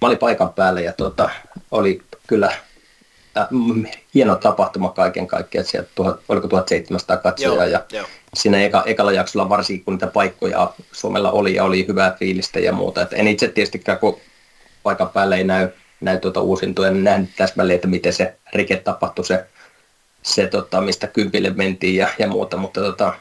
Mä 0.00 0.08
olin 0.08 0.18
paikan 0.18 0.52
päällä 0.52 0.80
ja 0.80 0.92
tuota, 0.92 1.30
oli 1.70 2.02
kyllä 2.26 2.46
äh, 3.36 3.48
hieno 4.14 4.36
tapahtuma 4.36 4.88
kaiken 4.88 5.26
kaikkiaan, 5.26 5.60
että 5.60 5.70
sieltä 5.70 5.90
tuhat, 5.94 6.20
oliko 6.28 6.48
1700 6.48 7.16
katsojaa 7.16 7.54
Joo, 7.54 7.64
ja 7.64 7.84
joo. 7.92 8.06
siinä 8.34 8.62
eka, 8.62 8.82
ekalla 8.86 9.12
jaksolla 9.12 9.48
varsinkin 9.48 9.84
kun 9.84 9.94
niitä 9.94 10.06
paikkoja 10.06 10.72
Suomella 10.92 11.30
oli 11.30 11.54
ja 11.54 11.64
oli 11.64 11.86
hyvää 11.88 12.16
fiilistä 12.18 12.60
ja 12.60 12.72
muuta. 12.72 13.02
Et 13.02 13.12
en 13.12 13.28
itse 13.28 13.48
tietystikään, 13.48 13.98
kun 13.98 14.20
paikan 14.82 15.08
päällä 15.08 15.36
ei 15.36 15.44
näy, 15.44 15.68
näy 16.00 16.18
tuota 16.18 16.40
uusintoja, 16.40 16.90
en 16.90 17.04
nähnyt 17.04 17.30
täsmälleen, 17.36 17.74
että 17.74 17.88
miten 17.88 18.12
se 18.12 18.36
rike 18.54 18.76
tapahtui, 18.76 19.24
se, 19.24 19.46
se 20.22 20.46
tota, 20.46 20.80
mistä 20.80 21.06
kympille 21.06 21.50
mentiin 21.50 21.96
ja, 21.96 22.08
ja 22.18 22.28
muuta, 22.28 22.56
mutta 22.56 22.80
tota, 22.80 23.14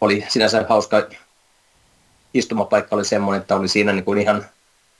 oli 0.00 0.24
sinänsä 0.28 0.64
hauska 0.68 1.06
istumapaikka 2.34 2.96
oli 2.96 3.04
semmoinen, 3.04 3.40
että 3.40 3.56
oli 3.56 3.68
siinä 3.68 3.92
niin 3.92 4.04
kuin 4.04 4.18
ihan 4.18 4.46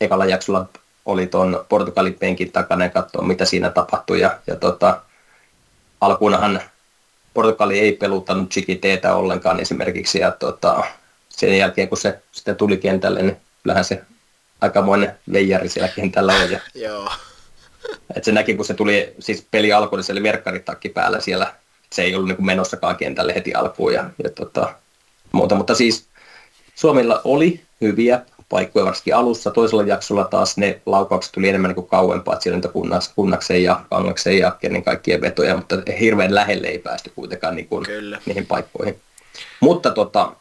ekalla 0.01 0.25
jaksolla 0.25 0.69
oli 1.07 1.27
tuon 1.27 1.65
Portugalin 1.69 2.15
penkin 2.15 2.53
takana 2.53 2.85
ja 2.85 2.91
katsoa, 2.91 3.23
mitä 3.23 3.45
siinä 3.45 3.71
tapahtui. 3.71 4.21
Ja, 4.21 4.39
ja 4.47 4.57
tota, 4.57 5.01
alkuunhan 6.01 6.61
Portugali 7.35 7.79
ei 7.79 7.93
peluttanut 7.93 8.51
Chiquiteetä 8.51 9.15
ollenkaan 9.15 9.61
esimerkiksi. 9.61 10.19
Ja 10.19 10.31
tota, 10.31 10.85
sen 11.29 11.59
jälkeen, 11.59 11.89
kun 11.89 11.99
se 11.99 12.23
sitten 12.33 12.57
tuli 12.57 12.77
kentälle, 12.77 13.23
niin 13.23 13.37
kyllähän 13.63 13.85
se 13.85 14.03
aikamoinen 14.61 15.19
veijari 15.33 15.69
siellä 15.69 15.89
kentällä 15.89 16.35
on. 16.35 16.51
Ja, 16.51 16.61
Joo. 16.89 17.13
et 18.17 18.25
se 18.25 18.33
näki, 18.33 18.55
kun 18.55 18.65
se 18.65 18.75
tuli, 18.75 19.15
siis 19.19 19.47
peli 19.51 19.73
alkoi, 19.73 19.97
niin 19.97 20.05
se 20.05 20.13
oli 20.13 20.23
verkkaritakki 20.23 20.89
päällä 20.89 21.21
siellä. 21.21 21.55
Se 21.93 22.03
ei 22.03 22.15
ollut 22.15 22.29
niin 22.29 22.47
menossakaan 22.47 22.97
kentälle 22.97 23.35
heti 23.35 23.55
alkuun 23.55 23.95
ja, 23.95 24.11
ja 24.25 24.31
tota, 24.31 24.75
muuta. 25.33 25.55
Mutta 25.55 25.75
siis 25.75 26.07
Suomella 26.75 27.21
oli 27.25 27.63
hyviä 27.81 28.21
paikkoja 28.49 28.85
varsinkin 28.85 29.17
alussa. 29.17 29.51
Toisella 29.51 29.83
jaksolla 29.83 30.25
taas 30.25 30.57
ne 30.57 30.81
laukaukset 30.87 31.33
tuli 31.33 31.49
enemmän 31.49 31.69
niin 31.69 31.75
kuin 31.75 31.87
kauempaa, 31.87 32.35
että 32.35 32.43
siellä 32.43 32.57
niitä 32.57 32.69
kunnas, 32.69 33.13
kunnaksen 33.17 33.63
ja 33.63 33.81
kangaksen 33.91 34.39
ja 34.39 34.51
kenen 34.61 34.85
kaikkien 34.85 35.21
vetoja, 35.21 35.57
mutta 35.57 35.77
hirveän 36.01 36.35
lähelle 36.35 36.67
ei 36.67 36.79
päästy 36.79 37.13
kuitenkaan 37.15 37.57
niin 37.57 37.69
kuin 37.69 37.85
Kyllä. 37.85 38.21
niihin 38.27 38.47
paikkoihin. 38.47 39.01
Mutta 39.61 39.91
tota, 39.91 40.33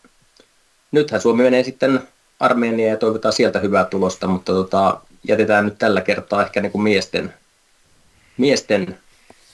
nythän 0.91 1.21
Suomi 1.21 1.43
menee 1.43 1.63
sitten 1.63 1.99
Armeeniaan 2.39 2.91
ja 2.91 2.97
toivotaan 2.97 3.33
sieltä 3.33 3.59
hyvää 3.59 3.85
tulosta, 3.85 4.27
mutta 4.27 4.53
tota, 4.53 4.99
jätetään 5.27 5.65
nyt 5.65 5.77
tällä 5.77 6.01
kertaa 6.01 6.45
ehkä 6.45 6.61
niin 6.61 6.71
kuin 6.71 6.81
miesten, 6.81 7.33
miesten 8.37 8.99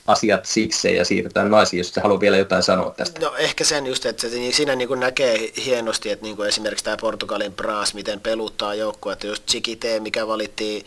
asiat 0.10 0.46
sikseen 0.46 0.96
ja 0.96 1.06
siirrytään 1.06 1.52
naisiin, 1.52 1.78
jos 1.78 1.90
sä 1.90 2.02
haluat 2.02 2.22
vielä 2.22 2.38
jotain 2.38 2.64
sanoa 2.64 2.94
tästä. 2.98 3.20
No 3.22 3.36
ehkä 3.36 3.64
sen 3.64 3.88
just, 3.88 4.06
että 4.06 4.28
niin 4.28 4.54
siinä 4.54 4.76
niin 4.76 4.88
kuin 4.88 5.00
näkee 5.00 5.52
hienosti, 5.66 6.10
että 6.12 6.24
niin 6.24 6.36
kuin 6.36 6.48
esimerkiksi 6.48 6.86
tämä 6.86 6.98
Portugalin 6.98 7.54
Braas, 7.54 7.94
miten 7.94 8.20
peluttaa 8.20 8.76
joukkue, 8.76 9.14
että 9.14 9.28
just 9.28 9.48
Chiquite, 9.48 10.00
mikä 10.00 10.28
valittiin 10.28 10.86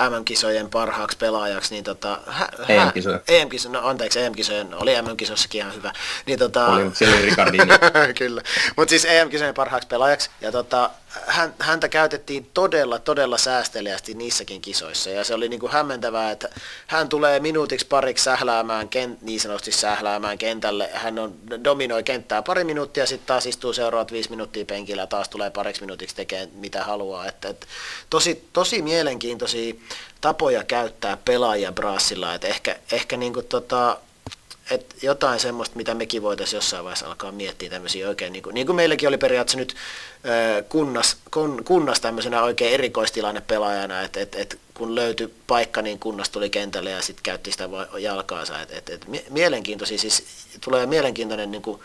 MM-kisojen 0.00 0.70
parhaaksi 0.70 1.18
pelaajaksi, 1.18 1.74
niin 1.74 1.84
tota... 1.84 2.18
Hä, 2.26 2.48
EM-kisoja. 2.68 3.20
EM-kiso, 3.28 3.68
no 3.68 3.88
anteeksi, 3.88 4.20
EM-kisojen, 4.20 4.74
oli 4.74 5.02
MM-kisossakin 5.02 5.58
ihan 5.58 5.74
hyvä. 5.74 5.92
Niin 6.26 6.38
tota, 6.38 6.66
Oli, 6.66 6.84
mutta 6.84 6.98
siellä 6.98 7.16
oli 7.16 7.24
Ricardini. 7.24 7.72
Kyllä, 8.18 8.42
mutta 8.76 8.90
siis 8.90 9.04
EM-kisojen 9.04 9.54
parhaaksi 9.54 9.88
pelaajaksi, 9.88 10.30
ja 10.40 10.52
tota, 10.52 10.90
hän, 11.26 11.54
häntä 11.58 11.88
käytettiin 11.88 12.50
todella, 12.54 12.98
todella 12.98 13.38
säästeliästi 13.38 14.14
niissäkin 14.14 14.60
kisoissa, 14.60 15.10
ja 15.10 15.24
se 15.24 15.34
oli 15.34 15.48
niinku 15.48 15.68
hämmentävää, 15.68 16.30
että 16.30 16.48
hän 16.86 17.08
tulee 17.08 17.40
minuutiksi 17.40 17.86
pariksi 17.86 18.24
sähläämään, 18.24 18.88
kent, 18.88 19.22
niin 19.22 19.40
sanotusti 19.40 19.72
sähläämään 19.72 20.38
kentälle, 20.38 20.90
hän 20.92 21.18
on, 21.18 21.34
dominoi 21.64 22.02
kenttää 22.02 22.42
pari 22.42 22.64
minuuttia, 22.64 23.06
sitten 23.06 23.26
taas 23.26 23.46
istuu 23.46 23.72
seuraavat 23.72 24.12
viisi 24.12 24.30
minuuttia 24.30 24.64
penkillä, 24.64 25.02
ja 25.02 25.06
taas 25.06 25.28
tulee 25.28 25.50
pariksi 25.50 25.82
minuutiksi 25.82 26.16
tekemään 26.16 26.48
mitä 26.54 26.84
haluaa, 26.84 27.26
että, 27.26 27.48
että 27.48 27.66
tosi, 28.10 28.48
tosi 28.52 28.82
mielenkiintoisia 28.82 29.74
tapoja 30.20 30.64
käyttää 30.64 31.18
pelaajia 31.24 31.72
Brassilla, 31.72 32.34
että 32.34 32.48
ehkä, 32.48 32.76
ehkä 32.92 33.16
niinku 33.16 33.42
tota, 33.42 33.98
et 34.70 34.96
jotain 35.02 35.40
semmoista, 35.40 35.76
mitä 35.76 35.94
mekin 35.94 36.22
voitaisiin 36.22 36.58
jossain 36.58 36.84
vaiheessa 36.84 37.06
alkaa 37.06 37.32
miettiä 37.32 37.70
tämmöisiä 37.70 38.08
oikein, 38.08 38.32
niin 38.32 38.42
kuin, 38.42 38.54
niin 38.54 38.66
kuin 38.66 38.76
meilläkin 38.76 39.08
oli 39.08 39.18
periaatteessa 39.18 39.58
nyt 39.58 39.74
kunnas, 40.68 41.16
kun, 41.30 41.64
kunnas 41.64 42.00
tämmöisenä 42.00 42.42
oikein 42.42 42.74
erikoistilanne 42.74 43.40
pelaajana, 43.40 44.00
että 44.00 44.20
et, 44.20 44.34
et, 44.34 44.58
kun 44.74 44.94
löytyi 44.94 45.34
paikka, 45.46 45.82
niin 45.82 45.98
kunnas 45.98 46.30
tuli 46.30 46.50
kentälle 46.50 46.90
ja 46.90 47.02
sitten 47.02 47.22
käytti 47.22 47.52
sitä 47.52 47.68
jalkaansa. 47.98 48.60
Et, 48.60 48.72
et, 48.72 48.90
et, 48.90 49.08
mie- 49.08 49.24
mielenkiintoisia, 49.30 49.98
siis 49.98 50.24
tulee 50.60 50.86
mielenkiintoinen 50.86 51.50
niin 51.50 51.62
kuin, 51.62 51.80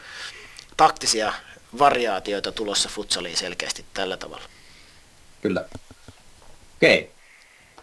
taktisia 0.77 1.33
variaatioita 1.79 2.51
tulossa 2.51 2.89
futsaliin 2.89 3.37
selkeästi 3.37 3.85
tällä 3.93 4.17
tavalla. 4.17 4.43
Kyllä. 5.41 5.65
Okei. 6.77 7.11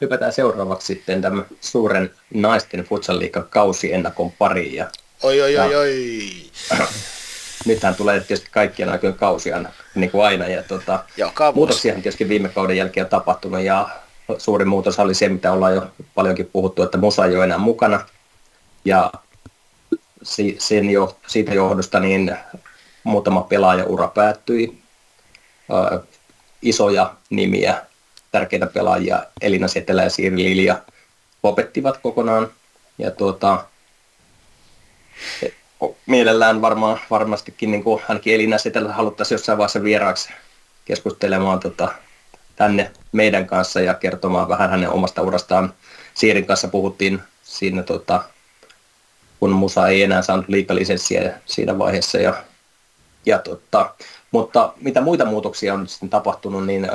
Hypätään 0.01 0.33
seuraavaksi 0.33 0.87
sitten 0.87 1.23
tämän 1.23 1.47
suuren 1.61 2.11
naisten 2.35 2.81
futsal-liikan 2.85 3.47
kausiennakon 3.51 4.33
pariin. 4.33 4.75
Ja 4.75 4.87
Oi, 5.23 5.41
oi, 5.43 5.59
oi, 5.59 5.73
Ja- 5.73 5.79
oi. 5.79 6.33
nythän 7.67 7.95
tulee 7.95 8.21
tietysti 8.21 8.49
kaikkien 8.51 8.89
aikojen 8.89 9.15
kausia 9.15 9.65
niin 9.95 10.11
kuin 10.11 10.25
aina. 10.25 10.47
Ja 10.49 10.63
tota, 10.63 11.05
Joka 11.17 11.45
vuosi. 11.45 11.55
muutoksiahan 11.57 12.03
tietysti 12.03 12.29
viime 12.29 12.49
kauden 12.49 12.77
jälkeen 12.77 13.07
on 13.07 13.11
tapahtunut 13.11 13.61
ja 13.61 13.89
suuri 14.39 14.65
muutos 14.65 14.99
oli 14.99 15.15
se, 15.15 15.29
mitä 15.29 15.53
ollaan 15.53 15.75
jo 15.75 15.91
paljonkin 16.15 16.51
puhuttu, 16.53 16.83
että 16.83 16.99
Musa 16.99 17.25
ei 17.27 17.37
ole 17.37 17.45
enää 17.45 17.59
mukana. 17.59 18.07
Ja 18.85 19.13
sen 20.59 20.91
jo, 20.91 21.17
siitä 21.27 21.55
johdosta 21.55 22.01
niin 22.01 22.37
muutama 23.05 23.41
pelaajaura 23.41 24.09
päättyi. 24.09 24.79
Ö, 25.95 26.01
isoja 26.63 27.15
nimiä, 27.31 27.86
tärkeitä 28.37 28.67
pelaajia, 28.67 29.23
Elina 29.41 29.69
Setelä 29.69 30.03
ja 30.03 30.11
Siiri 30.11 30.37
Lilja 30.37 30.83
lopettivat 31.43 31.97
kokonaan. 31.97 32.49
Ja 32.99 33.11
tuota, 33.11 33.65
mielellään 36.07 36.63
varmaan, 36.63 37.01
varmastikin 37.11 37.71
niin 37.71 37.85
kuin 37.85 38.03
ainakin 38.09 38.35
Elina 38.35 38.59
Setelä 38.59 38.93
haluttaisiin 38.93 39.37
jossain 39.37 39.59
vaiheessa 39.59 39.83
vieraaksi 39.83 40.29
keskustelemaan 40.85 41.61
tota, 41.61 41.89
tänne 42.57 42.91
meidän 43.13 43.47
kanssa 43.47 43.81
ja 43.81 43.95
kertomaan 43.95 44.49
vähän 44.49 44.71
hänen 44.71 44.91
omasta 44.91 45.23
urastaan. 45.23 45.75
Siirin 46.15 46.47
kanssa 46.47 46.69
puhuttiin 46.69 47.21
siinä, 47.43 47.83
tota, 47.83 48.23
kun 49.41 49.51
Musa 49.51 49.89
ei 49.89 50.03
enää 50.03 50.23
saanut 50.23 50.49
liikalisenssiä 50.49 51.35
siinä 51.47 51.79
vaiheessa. 51.79 52.19
Ja, 52.19 52.45
ja 53.27 53.39
tota, 53.39 53.95
mutta 54.31 54.73
mitä 54.81 55.01
muita 55.01 55.25
muutoksia 55.25 55.75
on 55.75 55.89
sitten 55.89 56.09
tapahtunut, 56.09 56.67
niin 56.67 56.85
ö, 56.85 56.89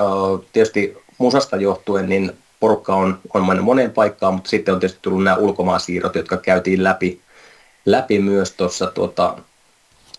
tietysti 0.54 0.98
Musasta 1.22 1.58
johtuen 1.58 2.10
niin 2.10 2.38
porukka 2.60 2.96
on, 2.96 3.20
on 3.34 3.48
mennyt 3.48 3.66
moneen 3.66 3.92
paikkaan, 3.92 4.34
mutta 4.34 4.50
sitten 4.50 4.74
on 4.74 4.80
tietysti 4.80 5.00
tullut 5.02 5.24
nämä 5.24 5.38
ulkomaansiirrot, 5.38 6.16
jotka 6.16 6.38
käytiin 6.38 6.84
läpi, 6.84 7.22
läpi 7.86 8.20
myös 8.20 8.52
tuossa 8.52 8.88
tuota, 8.88 9.38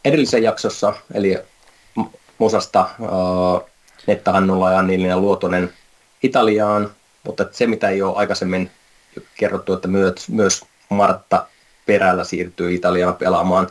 edellisen 0.05 0.43
jaksossa, 0.43 0.93
eli 1.15 1.39
Musasta 2.39 2.81
äh, 2.81 3.71
Netta 4.07 4.33
Hannula 4.33 4.73
ja 4.73 4.83
Niilinen 4.83 5.21
Luotonen 5.21 5.73
Italiaan, 6.23 6.91
mutta 7.23 7.47
se 7.51 7.67
mitä 7.67 7.89
ei 7.89 8.03
ole 8.03 8.17
aikaisemmin 8.17 8.71
kerrottu, 9.35 9.73
että 9.73 9.89
myös, 9.89 10.29
myös 10.29 10.65
Martta 10.89 11.47
Perällä 11.87 12.25
siirtyy 12.25 12.75
Italiaan 12.75 13.15
pelaamaan 13.15 13.69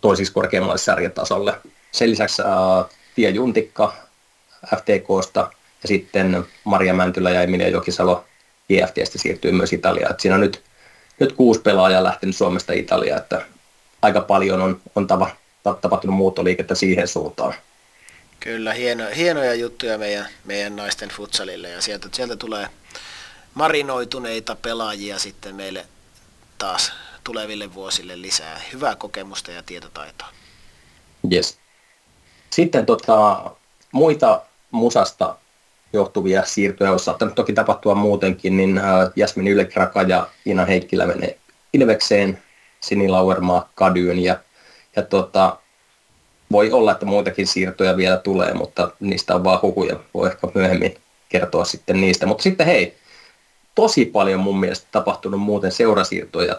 toisiksi 0.00 0.32
korkeammalle 0.32 0.78
sarjatasolle. 0.78 1.54
Sen 1.92 2.10
lisäksi 2.10 2.42
äh, 2.42 2.90
Pia 3.14 3.30
Juntikka 3.30 3.92
FTKsta 4.76 5.50
ja 5.82 5.88
sitten 5.88 6.44
Maria 6.64 6.94
Mäntylä 6.94 7.30
ja 7.30 7.42
Emilia 7.42 7.68
Jokisalo 7.68 8.24
IFTstä 8.68 9.18
siirtyy 9.18 9.52
myös 9.52 9.72
Italiaan. 9.72 10.12
Et 10.12 10.20
siinä 10.20 10.34
on 10.34 10.40
nyt, 10.40 10.62
nyt 11.18 11.32
kuusi 11.32 11.60
pelaajaa 11.60 12.04
lähtenyt 12.04 12.36
Suomesta 12.36 12.72
Italiaan, 12.72 13.20
että 13.20 13.46
aika 14.02 14.20
paljon 14.20 14.62
on, 14.62 14.80
on 14.94 15.06
tava, 15.06 15.30
ta- 15.62 15.78
tapahtunut 15.80 16.16
muuttoliikettä 16.16 16.74
siihen 16.74 17.08
suuntaan. 17.08 17.54
Kyllä, 18.40 18.72
hieno, 18.72 19.04
hienoja 19.16 19.54
juttuja 19.54 19.98
meidän, 19.98 20.28
meidän 20.44 20.76
naisten 20.76 21.08
futsalille 21.08 21.68
ja 21.68 21.82
sieltä, 21.82 22.08
sieltä 22.12 22.36
tulee 22.36 22.66
marinoituneita 23.54 24.56
pelaajia 24.56 25.18
sitten 25.18 25.54
meille 25.54 25.86
taas 26.58 26.92
tuleville 27.24 27.74
vuosille 27.74 28.22
lisää. 28.22 28.60
Hyvää 28.72 28.96
kokemusta 28.96 29.50
ja 29.50 29.62
tietotaitoa. 29.62 30.28
Yes. 31.32 31.58
Sitten 32.50 32.86
tota, 32.86 33.50
muita 33.92 34.42
musasta 34.70 35.36
johtuvia 35.92 36.44
siirtoja 36.44 36.90
olisi 36.90 37.04
saattanut 37.04 37.34
toki 37.34 37.52
tapahtua 37.52 37.94
muutenkin, 37.94 38.56
niin 38.56 38.78
äh, 38.78 38.84
Jasmin 39.16 39.48
Ylekraka 39.48 40.02
ja 40.02 40.28
Ina 40.46 40.64
Heikkilä 40.64 41.06
menee 41.06 41.38
Ilvekseen, 41.72 42.38
Sini 42.80 43.08
Lauermaa 43.08 43.70
Kadyyn 43.74 44.18
ja, 44.18 44.36
ja 44.96 45.02
tota, 45.02 45.58
voi 46.52 46.70
olla, 46.70 46.92
että 46.92 47.06
muitakin 47.06 47.46
siirtoja 47.46 47.96
vielä 47.96 48.16
tulee, 48.16 48.54
mutta 48.54 48.90
niistä 49.00 49.34
on 49.34 49.44
vaan 49.44 49.62
huhuja. 49.62 49.96
Voi 50.14 50.28
ehkä 50.28 50.48
myöhemmin 50.54 50.94
kertoa 51.28 51.64
sitten 51.64 52.00
niistä. 52.00 52.26
Mutta 52.26 52.42
sitten 52.42 52.66
hei, 52.66 52.94
tosi 53.74 54.04
paljon 54.04 54.40
mun 54.40 54.60
mielestä 54.60 54.86
tapahtunut 54.92 55.40
muuten 55.40 55.72
seurasiirtoja 55.72 56.56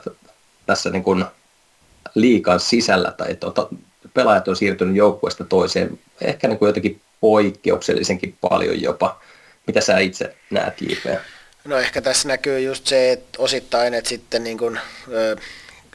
tässä 0.66 0.90
niin 0.90 1.04
kuin 1.04 1.26
liikan 2.16 2.60
sisällä 2.60 3.12
tai 3.12 3.36
tota, 3.36 3.68
pelaajat 4.14 4.48
on 4.48 4.56
siirtynyt 4.56 4.96
joukkueesta 4.96 5.44
toiseen 5.44 6.00
ehkä 6.22 6.48
niin 6.48 6.60
kuin 6.60 6.68
jotenkin 6.68 7.02
poikkeuksellisenkin 7.24 8.38
paljon 8.42 8.82
jopa. 8.82 9.22
Mitä 9.68 9.82
sä 9.82 9.98
itse 9.98 10.36
näet, 10.50 10.82
JP? 10.82 11.20
No 11.66 11.78
ehkä 11.78 12.02
tässä 12.02 12.28
näkyy 12.28 12.60
just 12.60 12.88
se, 12.88 13.12
että 13.12 13.42
osittain, 13.42 13.94
että 13.94 14.10
sitten 14.10 14.44
niin 14.44 14.58
kuin, 14.58 14.80
ö, 15.12 15.36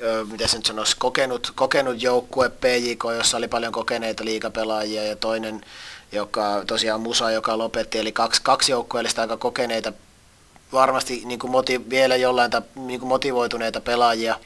ö, 0.03 0.25
miten 0.31 0.49
sen 0.49 0.65
sanoisi, 0.65 0.97
kokenut, 0.99 1.53
kokenut 1.55 2.03
joukkue 2.03 2.49
PJK, 2.49 3.05
jossa 3.17 3.37
oli 3.37 3.49
paljon 3.49 3.73
kokeneita 3.73 4.25
liikapelaajia 4.25 5.05
ja 5.05 5.17
toinen, 5.17 5.61
joka 6.13 6.63
tosiaan 6.67 7.01
Musa, 7.01 7.31
joka 7.31 7.59
lopetti, 7.59 7.99
eli 7.99 8.13
kaksi, 8.13 8.43
kaksi 8.43 8.73
joukkueellista 8.73 9.23
aika 9.23 9.37
kokeneita, 9.37 9.93
varmasti 10.73 11.23
niin 11.25 11.39
kuin 11.39 11.51
motiv, 11.51 11.83
vielä 11.91 12.17
jollain 12.17 12.51
ta, 12.51 12.63
niin 12.75 13.01
kuin 13.01 13.09
motivoituneita 13.09 13.81
pelaajia, 13.81 14.39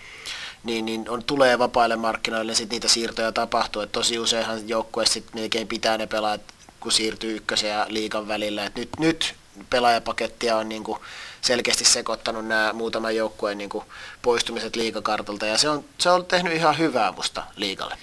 niin, 0.65 0.85
niin 0.85 1.11
on, 1.11 1.25
tulee 1.25 1.59
vapaille 1.59 1.97
markkinoille, 1.97 2.55
sitten 2.55 2.77
niitä 2.77 2.89
siirtoja 2.89 3.33
tapahtuu. 3.33 3.83
Et 3.83 3.93
tosi 3.93 4.19
useinhan 4.19 4.69
joukkue 4.69 5.07
sitten 5.07 5.41
melkein 5.41 5.69
pitää 5.69 5.99
ne 5.99 6.07
pelaajat, 6.07 6.41
kun 6.83 6.93
siirtyy 6.93 7.37
ykkösen 7.37 7.71
ja 7.71 7.87
liikan 7.89 8.29
välillä. 8.29 8.67
Et 8.67 8.77
nyt, 8.77 8.89
nyt 8.99 9.35
pelaajapakettia 9.71 10.57
on 10.57 10.69
niin 10.69 10.85
kuin 10.85 10.99
selkeästi 11.41 11.85
sekoittanut 11.85 12.47
nämä 12.47 12.73
muutaman 12.73 13.17
joukkueen 13.17 13.59
niin 13.59 13.71
kuin 13.71 13.85
poistumiset 14.23 14.77
liikakartalta, 14.77 15.47
ja 15.47 15.59
se 15.59 15.69
on, 15.69 15.85
se 15.99 16.11
on 16.11 16.27
tehnyt 16.27 16.53
ihan 16.53 16.79
hyvää 16.79 17.12
musta 17.12 17.43
liikalle. 17.57 17.95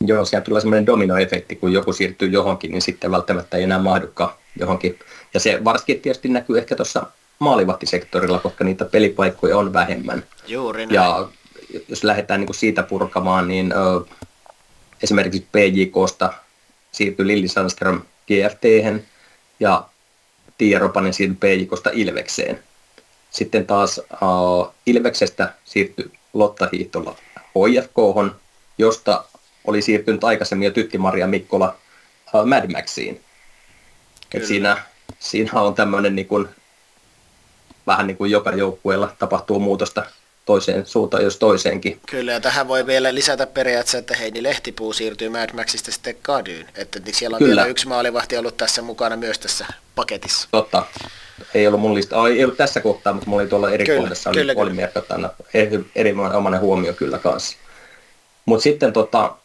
Joo, 0.00 0.24
siellä 0.24 0.44
tulee 0.44 0.60
semmoinen 0.60 0.86
dominoefekti, 0.86 1.56
kun 1.56 1.72
joku 1.72 1.92
siirtyy 1.92 2.28
johonkin, 2.28 2.70
niin 2.70 2.82
sitten 2.82 3.10
välttämättä 3.10 3.56
ei 3.56 3.62
enää 3.62 3.78
mahdukaan 3.78 4.34
johonkin. 4.60 4.98
Ja 5.34 5.40
se 5.40 5.64
varsinkin 5.64 6.00
tietysti 6.00 6.28
näkyy 6.28 6.58
ehkä 6.58 6.76
tuossa 6.76 7.06
maalivahtisektorilla, 7.38 8.38
koska 8.38 8.64
niitä 8.64 8.84
pelipaikkoja 8.84 9.58
on 9.58 9.72
vähemmän. 9.72 10.24
Juuri 10.46 10.86
näin. 10.86 10.94
Ja 10.94 11.28
jos 11.88 12.04
lähdetään 12.04 12.40
niin 12.40 12.46
kuin 12.46 12.56
siitä 12.56 12.82
purkamaan, 12.82 13.48
niin 13.48 13.72
ö, 13.72 14.14
esimerkiksi 15.02 15.48
PJKsta 15.52 16.32
siirtyi 16.92 17.26
Lilli 17.26 17.48
Sandström 17.48 18.02
GFT 18.26 18.64
ja 19.60 19.88
Tiia 20.58 20.78
Ropanen 20.78 21.14
siirtyi 21.14 21.66
PJKsta 21.66 21.90
Ilvekseen. 21.92 22.64
Sitten 23.30 23.66
taas 23.66 23.98
uh, 23.98 24.74
Ilveksestä 24.86 25.54
siirtyi 25.64 26.10
Lotta 26.32 26.68
Hiihtola 26.72 27.16
HFK, 27.38 28.34
josta 28.78 29.24
oli 29.64 29.82
siirtynyt 29.82 30.24
aikaisemmin 30.24 30.66
jo 30.66 30.72
Tytti-Maria 30.72 31.26
Mikkola 31.26 31.76
uh, 32.34 32.46
Mad 32.46 32.72
Maxiin. 32.72 33.20
Et 34.34 34.46
siinä, 34.46 34.82
siinä 35.18 35.60
on 35.60 35.74
tämmöinen 35.74 36.16
niin 36.16 36.26
kuin, 36.26 36.48
vähän 37.86 38.06
niin 38.06 38.16
kuin 38.16 38.30
joka 38.30 38.50
joukkueella 38.50 39.16
tapahtuu 39.18 39.60
muutosta 39.60 40.06
toiseen 40.48 40.86
suuntaan, 40.86 41.22
jos 41.22 41.36
toiseenkin. 41.36 42.00
Kyllä, 42.10 42.32
ja 42.32 42.40
tähän 42.40 42.68
voi 42.68 42.86
vielä 42.86 43.14
lisätä 43.14 43.46
periaatteessa, 43.46 43.98
että 43.98 44.16
Heini 44.16 44.42
Lehtipuu 44.42 44.92
siirtyy 44.92 45.28
Mad 45.28 45.50
Maxista 45.52 45.92
sitten 45.92 46.16
Kadyyn. 46.22 46.66
Että 46.74 47.00
siellä 47.12 47.34
on 47.34 47.38
Kyllä. 47.38 47.50
vielä 47.50 47.66
yksi 47.66 47.88
maalivahti 47.88 48.36
ollut 48.36 48.56
tässä 48.56 48.82
mukana 48.82 49.16
myös 49.16 49.38
tässä 49.38 49.66
paketissa. 49.94 50.48
Totta. 50.50 50.86
Ei 51.54 51.66
ollut 51.66 51.80
mun 51.80 51.94
lista, 51.94 52.28
ei 52.28 52.44
ollut 52.44 52.56
tässä 52.56 52.80
kohtaa, 52.80 53.12
mutta 53.12 53.30
mulla 53.30 53.42
oli 53.42 53.48
tuolla 53.48 53.70
eri 53.70 53.84
kyllä, 53.84 54.00
kohdassa, 54.00 54.30
oli, 54.30 54.38
kyllä, 54.38 54.54
oli 54.56 54.72
merkattuna 54.72 55.30
erinomainen 55.94 56.60
huomio 56.60 56.92
kyllä 56.92 57.18
kanssa. 57.18 57.56
Mutta 58.44 58.62
sitten 58.62 58.92
tota, 58.92 59.36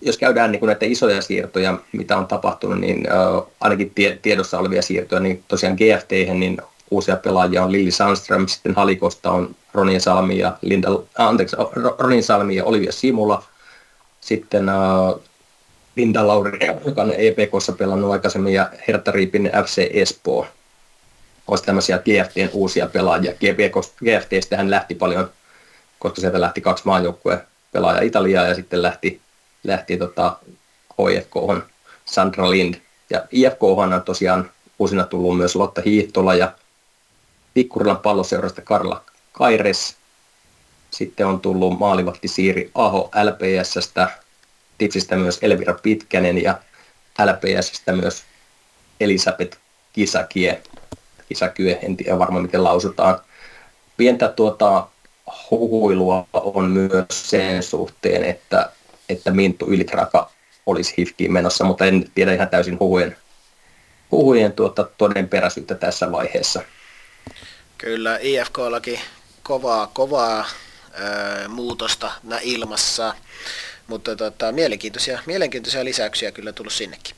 jos 0.00 0.18
käydään 0.18 0.52
niin 0.52 0.60
kuin 0.60 0.68
näitä 0.68 0.86
isoja 0.86 1.22
siirtoja, 1.22 1.78
mitä 1.92 2.16
on 2.16 2.26
tapahtunut, 2.26 2.80
niin 2.80 3.08
äh, 3.12 3.42
ainakin 3.60 3.90
tie, 3.94 4.18
tiedossa 4.22 4.58
olevia 4.58 4.82
siirtoja, 4.82 5.20
niin 5.20 5.44
tosiaan 5.48 5.76
GFT, 5.76 6.10
niin 6.10 6.58
uusia 6.92 7.16
pelaajia 7.16 7.64
on 7.64 7.72
Lilli 7.72 7.90
Sandström, 7.90 8.46
sitten 8.46 8.74
Halikosta 8.74 9.30
on 9.30 9.54
Ronin 9.74 10.00
Salmi 10.00 10.38
ja, 10.38 10.58
Linda, 10.62 10.88
anteeksi, 11.18 11.56
Ronin 11.98 12.22
Salmi 12.22 12.56
ja 12.56 12.64
Olivia 12.64 12.92
Simula. 12.92 13.44
Sitten 14.20 14.66
uh, 14.68 15.20
Linda 15.96 16.26
Lauri, 16.26 16.58
joka 16.86 17.02
on 17.02 17.12
EPKssa 17.12 17.72
pelannut 17.72 18.12
aikaisemmin, 18.12 18.52
ja 18.52 18.70
Hertta 18.88 19.10
Riipinen 19.10 19.52
FC 19.64 19.90
Espoo. 19.92 20.46
Olisi 21.48 21.64
tämmöisiä 21.64 21.98
GFTn 21.98 22.48
uusia 22.52 22.86
pelaajia. 22.86 23.32
GFTstä 24.04 24.56
hän 24.56 24.70
lähti 24.70 24.94
paljon, 24.94 25.30
koska 25.98 26.20
sieltä 26.20 26.40
lähti 26.40 26.60
kaksi 26.60 26.86
maajoukkueen 26.86 27.40
pelaajaa 27.72 28.02
Italiaa 28.02 28.46
ja 28.46 28.54
sitten 28.54 28.82
lähti, 28.82 29.20
lähti 29.64 29.96
tota, 29.96 30.36
HFK 30.92 31.66
Sandra 32.04 32.50
Lind. 32.50 32.74
Ja 33.10 33.26
IFK 33.30 33.62
on 33.62 34.02
tosiaan 34.04 34.50
uusina 34.78 35.04
tullut 35.04 35.36
myös 35.36 35.56
Lotta 35.56 35.82
Hiihtola 35.84 36.34
ja 36.34 36.52
Tikkurilan 37.54 37.98
palloseurasta 37.98 38.62
Karla 38.62 39.04
Kaires. 39.32 39.96
Sitten 40.90 41.26
on 41.26 41.40
tullut 41.40 41.78
maalivahti 41.78 42.28
Siiri 42.28 42.70
Aho 42.74 43.10
LPSstä, 43.22 44.08
Tipsistä 44.78 45.16
myös 45.16 45.38
Elvira 45.42 45.74
Pitkänen 45.82 46.42
ja 46.42 46.58
LPSstä 47.24 47.92
myös 47.92 48.22
Elisabeth 49.00 49.58
Kisakie. 49.92 50.62
Kisakie, 51.28 51.78
en 51.82 51.96
tiedä 51.96 52.18
varmaan 52.18 52.42
miten 52.42 52.64
lausutaan. 52.64 53.18
Pientä 53.96 54.28
tuota, 54.28 54.86
huhuilua 55.50 56.26
on 56.32 56.70
myös 56.70 57.06
sen 57.10 57.62
suhteen, 57.62 58.24
että, 58.24 58.70
että 59.08 59.30
Minttu 59.30 59.66
Ylikraka 59.66 60.30
olisi 60.66 60.94
HIFKiin 60.98 61.32
menossa, 61.32 61.64
mutta 61.64 61.86
en 61.86 62.04
tiedä 62.14 62.34
ihan 62.34 62.48
täysin 62.48 62.78
huhujen, 62.78 63.16
huhujen 64.10 64.52
tuota 64.52 64.88
todenperäisyyttä 64.98 65.74
tässä 65.74 66.12
vaiheessa. 66.12 66.62
Kyllä, 67.82 68.18
IFKllakin 68.22 69.00
kovaa, 69.42 69.86
kovaa 69.86 70.46
ää, 70.92 71.48
muutosta 71.48 72.10
ilmassa, 72.42 73.14
mutta 73.86 74.16
tota, 74.16 74.52
mielenkiintoisia, 74.52 75.18
mielenkiintoisia 75.26 75.84
lisäyksiä 75.84 76.32
kyllä 76.32 76.52
tullut 76.52 76.72
sinnekin. 76.72 77.16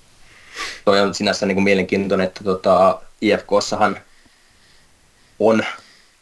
Toi 0.84 1.00
on 1.00 1.14
sinänsä 1.14 1.46
niin 1.46 1.56
kuin 1.56 1.64
mielenkiintoinen, 1.64 2.26
että 2.26 2.44
tota, 2.44 3.00
IFKssahan 3.20 4.00
on 5.38 5.64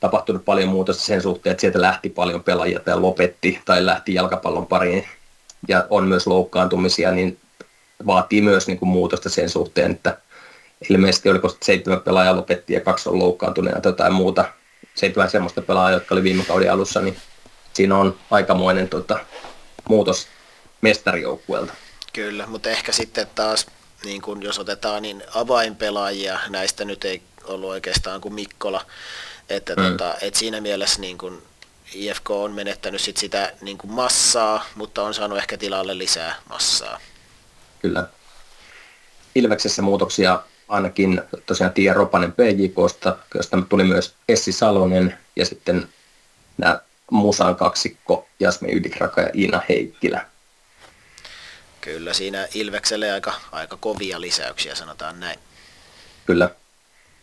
tapahtunut 0.01 0.45
paljon 0.45 0.69
muutosta 0.69 1.03
sen 1.03 1.23
suhteen, 1.23 1.51
että 1.51 1.61
sieltä 1.61 1.81
lähti 1.81 2.09
paljon 2.09 2.45
pelaajia 2.45 2.81
tai 2.81 3.01
lopetti 3.01 3.61
tai 3.65 3.87
lähti 3.87 4.15
jalkapallon 4.15 4.67
pariin 4.67 5.09
ja 5.69 5.87
on 5.91 6.05
myös 6.05 6.27
loukkaantumisia, 6.27 7.11
niin 7.13 7.39
vaatii 8.07 8.43
myös 8.43 8.67
niin 8.67 8.79
kuin 8.79 8.89
muutosta 8.89 9.29
sen 9.29 9.49
suhteen, 9.49 9.91
että 9.91 10.19
ilmeisesti 10.91 11.29
oliko 11.31 11.57
seitsemän 11.63 12.01
pelaajaa 12.01 12.37
lopetti 12.37 12.73
ja 12.73 12.81
kaksi 12.81 13.09
on 13.09 13.19
loukkaantuneena 13.19 13.81
tai 13.81 13.91
jotain 13.93 14.13
muuta. 14.13 14.45
Seitsemän 14.95 15.31
semmoista 15.31 15.63
pelaajaa, 15.63 15.97
jotka 15.97 16.15
oli 16.15 16.23
viime 16.23 16.45
kauden 16.45 16.73
alussa, 16.73 17.01
niin 17.01 17.17
siinä 17.73 17.97
on 17.97 18.19
aikamoinen 18.31 18.89
tota, 18.89 19.19
muutos 19.89 20.27
mestarijoukkueelta. 20.81 21.73
Kyllä, 22.13 22.47
mutta 22.47 22.71
ehkä 22.71 22.93
sitten 22.93 23.27
taas, 23.35 23.67
niin 24.05 24.23
kun 24.23 24.43
jos 24.43 24.59
otetaan, 24.59 25.03
niin 25.03 25.23
avainpelaajia 25.35 26.41
näistä 26.49 26.85
nyt 26.85 27.05
ei 27.05 27.23
ollut 27.45 27.71
oikeastaan 27.71 28.21
kuin 28.21 28.35
Mikkola. 28.35 28.87
Että 29.49 29.75
mm. 29.77 29.83
tota, 29.83 30.15
et 30.21 30.35
siinä 30.35 30.61
mielessä 30.61 31.01
niin 31.01 31.19
kun 31.19 31.43
IFK 31.95 32.31
on 32.31 32.53
menettänyt 32.53 33.01
sit 33.01 33.17
sitä 33.17 33.53
niin 33.61 33.79
kuin 33.79 33.93
massaa, 33.93 34.67
mutta 34.75 35.03
on 35.03 35.15
saanut 35.15 35.39
ehkä 35.39 35.57
tilalle 35.57 35.99
lisää 35.99 36.35
massaa. 36.49 37.01
Kyllä. 37.83 38.09
Ilveksessä 39.35 39.83
muutoksia 39.83 40.43
ainakin 40.73 41.23
tosiaan 41.47 41.73
Tiia 41.73 41.95
Ropanen 41.95 42.33
PJKsta, 42.33 43.17
josta 43.35 43.63
tuli 43.69 43.85
myös 43.85 44.15
Essi 44.29 44.53
Salonen 44.53 45.19
ja 45.37 45.45
sitten 45.47 45.89
nämä 46.59 46.81
Musan 47.11 47.57
kaksikko 47.57 48.29
Jasmi 48.41 48.73
Ydikraka 48.73 49.21
ja 49.21 49.31
Iina 49.35 49.61
Heikkilä. 49.69 50.27
Kyllä, 51.81 52.13
siinä 52.13 52.49
Ilvekselle 52.55 53.13
aika, 53.13 53.33
aika 53.53 53.77
kovia 53.77 54.21
lisäyksiä, 54.21 54.75
sanotaan 54.75 55.21
näin. 55.21 55.39
Kyllä. 56.27 56.51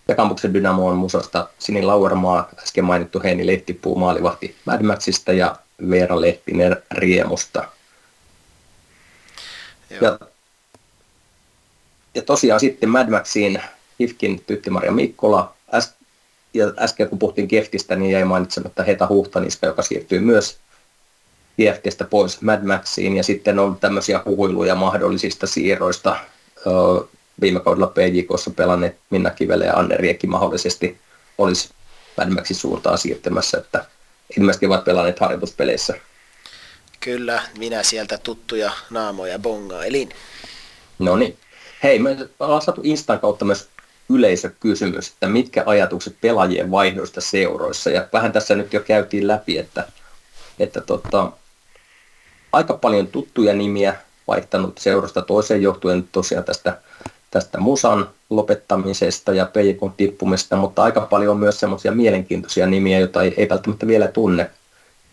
Ja 0.07 0.15
Kampuksen 0.15 0.53
Dynamo 0.53 0.87
on 0.87 0.97
Musasta 0.97 1.49
Sini 1.59 1.81
Lauermaa, 1.81 2.49
äsken 2.63 2.85
mainittu 2.85 3.21
Heini 3.23 3.47
Lehtipuu 3.47 3.95
maalivahti 3.95 4.55
Mad 4.65 4.81
Maxista 4.81 5.33
ja 5.33 5.55
Veera 5.89 6.21
Lehtinen 6.21 6.77
Riemusta. 6.91 7.67
Joo. 9.89 10.01
Ja 10.01 10.28
ja 12.15 12.21
tosiaan 12.21 12.59
sitten 12.59 12.89
Mad 12.89 13.09
Maxiin 13.09 13.61
Hifkin 13.99 14.43
Tytti-Maria 14.47 14.91
Mikkola. 14.91 15.53
Äs, 15.73 15.93
ja 16.53 16.71
äsken 16.79 17.09
kun 17.09 17.19
puhuttiin 17.19 17.47
Geftistä, 17.49 17.95
niin 17.95 18.11
jäi 18.11 18.25
mainitsematta 18.25 18.83
Heta 18.83 19.07
Huhtaniska, 19.07 19.67
joka 19.67 19.81
siirtyy 19.81 20.19
myös 20.19 20.57
Geftistä 21.57 22.05
pois 22.05 22.41
Mad 22.41 22.63
Maxiin. 22.63 23.17
Ja 23.17 23.23
sitten 23.23 23.59
on 23.59 23.77
tämmöisiä 23.79 24.21
huhuiluja 24.25 24.75
mahdollisista 24.75 25.47
siirroista. 25.47 26.15
viime 27.41 27.59
kaudella 27.59 27.87
PJKssa 27.87 28.51
pelanneet 28.51 28.97
Minna 29.09 29.29
Kivele 29.29 29.65
ja 29.65 29.73
Anne 29.73 29.97
Riekki 29.97 30.27
mahdollisesti 30.27 30.97
olisi 31.37 31.69
Mad 32.17 32.29
Maxin 32.29 32.55
suuntaan 32.55 32.97
siirtymässä, 32.97 33.57
että 33.57 33.85
ilmeisesti 34.37 34.65
ovat 34.65 34.83
pelanneet 34.83 35.19
harjoituspeleissä. 35.19 35.93
Kyllä, 36.99 37.41
minä 37.57 37.83
sieltä 37.83 38.17
tuttuja 38.17 38.71
naamoja 38.89 39.39
bongailin. 39.39 40.09
No 40.99 41.15
niin. 41.15 41.37
Hei, 41.83 41.99
me 41.99 42.17
ollaan 42.39 42.61
saatu 42.61 42.81
Instan 42.83 43.19
kautta 43.19 43.45
myös 43.45 43.69
yleisökysymys, 44.09 45.07
että 45.09 45.27
mitkä 45.27 45.63
ajatukset 45.65 46.15
pelaajien 46.21 46.71
vaihdoista 46.71 47.21
seuroissa. 47.21 47.89
Ja 47.89 48.07
vähän 48.13 48.31
tässä 48.31 48.55
nyt 48.55 48.73
jo 48.73 48.79
käytiin 48.79 49.27
läpi, 49.27 49.57
että, 49.57 49.87
että 50.59 50.81
tota, 50.81 51.31
aika 52.51 52.73
paljon 52.73 53.07
tuttuja 53.07 53.53
nimiä, 53.53 53.95
vaihtanut 54.27 54.77
seurasta 54.77 55.21
toiseen 55.21 55.61
johtuen 55.61 56.09
tosiaan 56.11 56.43
tästä, 56.43 56.81
tästä 57.31 57.57
musan 57.57 58.09
lopettamisesta 58.29 59.33
ja 59.33 59.45
peikon 59.45 59.93
tippumista, 59.97 60.55
mutta 60.55 60.83
aika 60.83 61.01
paljon 61.01 61.31
on 61.31 61.39
myös 61.39 61.59
semmoisia 61.59 61.91
mielenkiintoisia 61.91 62.67
nimiä, 62.67 62.99
joita 62.99 63.21
ei, 63.21 63.33
ei 63.37 63.49
välttämättä 63.49 63.87
vielä 63.87 64.07
tunne. 64.07 64.51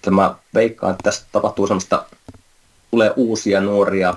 Tämä 0.02 0.34
veikkaan, 0.54 0.90
että 0.90 1.02
tässä 1.02 1.26
tapahtuu 1.32 1.66
semmoista, 1.66 2.04
tulee 2.90 3.12
uusia 3.16 3.60
nuoria 3.60 4.14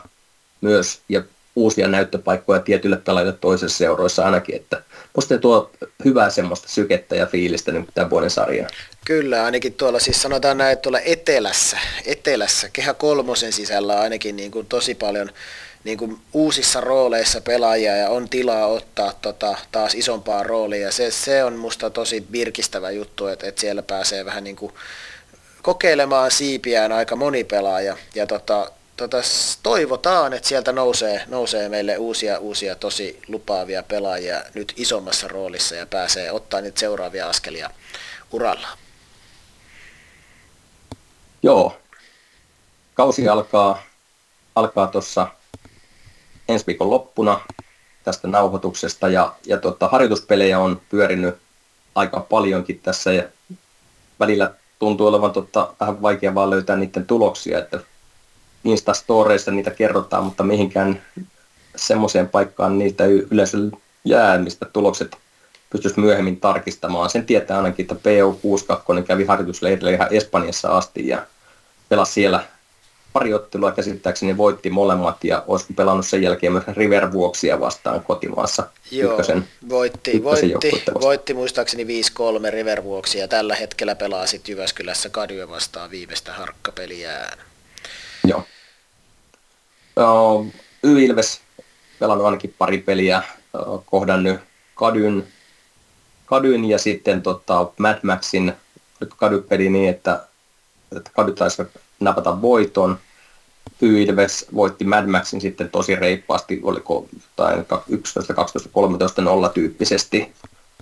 myös 0.61 1.01
ja 1.09 1.23
uusia 1.59 1.87
näyttöpaikkoja 1.87 2.59
tietyille 2.59 2.97
pelaajille 2.97 3.37
toisessa 3.41 3.77
seuroissa 3.77 4.25
ainakin, 4.25 4.55
että 4.55 4.81
musta 5.15 5.37
tuo 5.37 5.71
hyvää 6.05 6.29
semmoista 6.29 6.67
sykettä 6.69 7.15
ja 7.15 7.25
fiilistä 7.25 7.71
nyt 7.71 7.89
tämän 7.93 8.09
vuoden 8.09 8.29
sarjaan. 8.29 8.69
Kyllä, 9.05 9.43
ainakin 9.43 9.73
tuolla 9.73 9.99
siis 9.99 10.21
sanotaan 10.21 10.57
näin, 10.57 10.73
että 10.73 10.81
tuolla 10.81 10.99
etelässä, 10.99 11.77
etelässä, 12.05 12.69
kehä 12.73 12.93
kolmosen 12.93 13.53
sisällä 13.53 13.93
on 13.93 14.01
ainakin 14.01 14.35
niin 14.35 14.51
kuin 14.51 14.65
tosi 14.65 14.95
paljon 14.95 15.29
niin 15.83 15.97
kuin 15.97 16.17
uusissa 16.33 16.81
rooleissa 16.81 17.41
pelaajia 17.41 17.97
ja 17.97 18.09
on 18.09 18.29
tilaa 18.29 18.67
ottaa 18.67 19.13
tota, 19.21 19.57
taas 19.71 19.95
isompaa 19.95 20.43
roolia. 20.43 20.85
Ja 20.85 20.91
se, 20.91 21.11
se 21.11 21.43
on 21.43 21.55
musta 21.55 21.89
tosi 21.89 22.25
virkistävä 22.31 22.91
juttu, 22.91 23.27
että, 23.27 23.47
että 23.47 23.61
siellä 23.61 23.81
pääsee 23.81 24.25
vähän 24.25 24.43
niin 24.43 24.55
kuin 24.55 24.73
kokeilemaan 25.61 26.31
siipiään 26.31 26.91
aika 26.91 27.15
moni 27.15 27.43
pelaaja. 27.43 27.97
Ja 28.15 28.27
tota, 28.27 28.71
tota, 28.99 29.17
toivotaan, 29.63 30.33
että 30.33 30.49
sieltä 30.49 30.71
nousee, 30.71 31.23
nousee 31.27 31.69
meille 31.69 31.97
uusia, 31.97 32.39
uusia 32.39 32.75
tosi 32.75 33.19
lupaavia 33.27 33.83
pelaajia 33.83 34.43
nyt 34.53 34.73
isommassa 34.75 35.27
roolissa 35.27 35.75
ja 35.75 35.85
pääsee 35.85 36.31
ottaa 36.31 36.61
niitä 36.61 36.79
seuraavia 36.79 37.29
askelia 37.29 37.69
uralla. 38.31 38.67
Joo. 41.43 41.77
Kausi 42.93 43.29
alkaa, 43.29 43.83
alkaa 44.55 44.87
tuossa 44.87 45.27
ensi 46.47 46.67
viikon 46.67 46.89
loppuna 46.89 47.41
tästä 48.03 48.27
nauhoituksesta 48.27 49.09
ja, 49.09 49.35
ja 49.45 49.57
tota, 49.57 49.87
harjoituspelejä 49.87 50.59
on 50.59 50.81
pyörinyt 50.89 51.35
aika 51.95 52.19
paljonkin 52.19 52.79
tässä 52.79 53.13
ja 53.13 53.23
välillä 54.19 54.53
tuntuu 54.79 55.07
olevan 55.07 55.31
tota, 55.31 55.73
vähän 55.79 56.01
vaikea 56.01 56.35
vaan 56.35 56.49
löytää 56.49 56.75
niiden 56.75 57.05
tuloksia, 57.05 57.59
että 57.59 57.79
Instastoreissa 58.63 59.51
niitä 59.51 59.71
kerrotaan, 59.71 60.23
mutta 60.23 60.43
mihinkään 60.43 61.01
semmoiseen 61.75 62.29
paikkaan 62.29 62.79
niitä 62.79 63.05
yleensä 63.05 63.57
jää, 64.05 64.37
mistä 64.37 64.65
tulokset 64.73 65.17
pystyisi 65.69 65.99
myöhemmin 65.99 66.39
tarkistamaan. 66.39 67.09
Sen 67.09 67.25
tietää 67.25 67.57
ainakin, 67.57 67.83
että 67.83 67.95
PO62 67.95 69.03
kävi 69.03 69.25
harjoitusleirillä 69.25 69.91
ihan 69.91 70.07
Espanjassa 70.11 70.77
asti 70.77 71.07
ja 71.07 71.25
pelasi 71.89 72.13
siellä 72.13 72.43
pari 73.13 73.33
ottelua 73.33 73.71
käsittääkseni 73.71 74.37
voitti 74.37 74.69
molemmat 74.69 75.23
ja 75.23 75.43
olisiko 75.47 75.73
pelannut 75.75 76.07
sen 76.07 76.21
jälkeen 76.21 76.53
myös 76.53 76.63
River 76.67 77.11
Vuoksia 77.11 77.59
vastaan 77.59 78.03
kotimaassa. 78.03 78.67
Joo, 78.91 79.11
ykkösen, 79.11 79.47
voitti, 79.69 80.11
ykkösen 80.11 80.51
voitti, 80.51 80.81
voitti 81.01 81.33
muistaakseni 81.33 81.83
5-3 81.83 81.87
River 82.49 82.83
Vuoksia 82.83 83.21
ja 83.21 83.27
tällä 83.27 83.55
hetkellä 83.55 83.95
pelaa 83.95 84.27
sitten 84.27 84.51
Jyväskylässä 84.51 85.09
Kadue 85.09 85.49
vastaan 85.49 85.91
viimeistä 85.91 86.33
harkkapeliään. 86.33 87.48
Joo. 88.27 88.43
Y-Ilves 90.83 91.41
pelannut 91.99 92.25
ainakin 92.25 92.55
pari 92.57 92.77
peliä, 92.77 93.23
kohdannut 93.85 94.39
Kadyn, 94.75 95.27
Kadyn 96.25 96.65
ja 96.65 96.79
sitten 96.79 97.21
tota 97.21 97.71
Mad 97.77 97.99
Maxin 98.03 98.53
Kady 99.17 99.41
peli 99.41 99.69
niin, 99.69 99.89
että, 99.89 100.23
että 100.97 101.11
Kady 101.15 101.31
taisi 101.31 101.63
napata 101.99 102.41
voiton. 102.41 102.99
Y-Ilves 103.81 104.45
voitti 104.55 104.85
Mad 104.85 105.07
Maxin 105.07 105.41
sitten 105.41 105.69
tosi 105.69 105.95
reippaasti, 105.95 106.59
oliko 106.63 107.07
jotain 107.13 107.65
11, 107.89 108.33
12, 108.33 108.69
13, 108.73 109.21
0 109.21 109.49
tyyppisesti. 109.49 110.33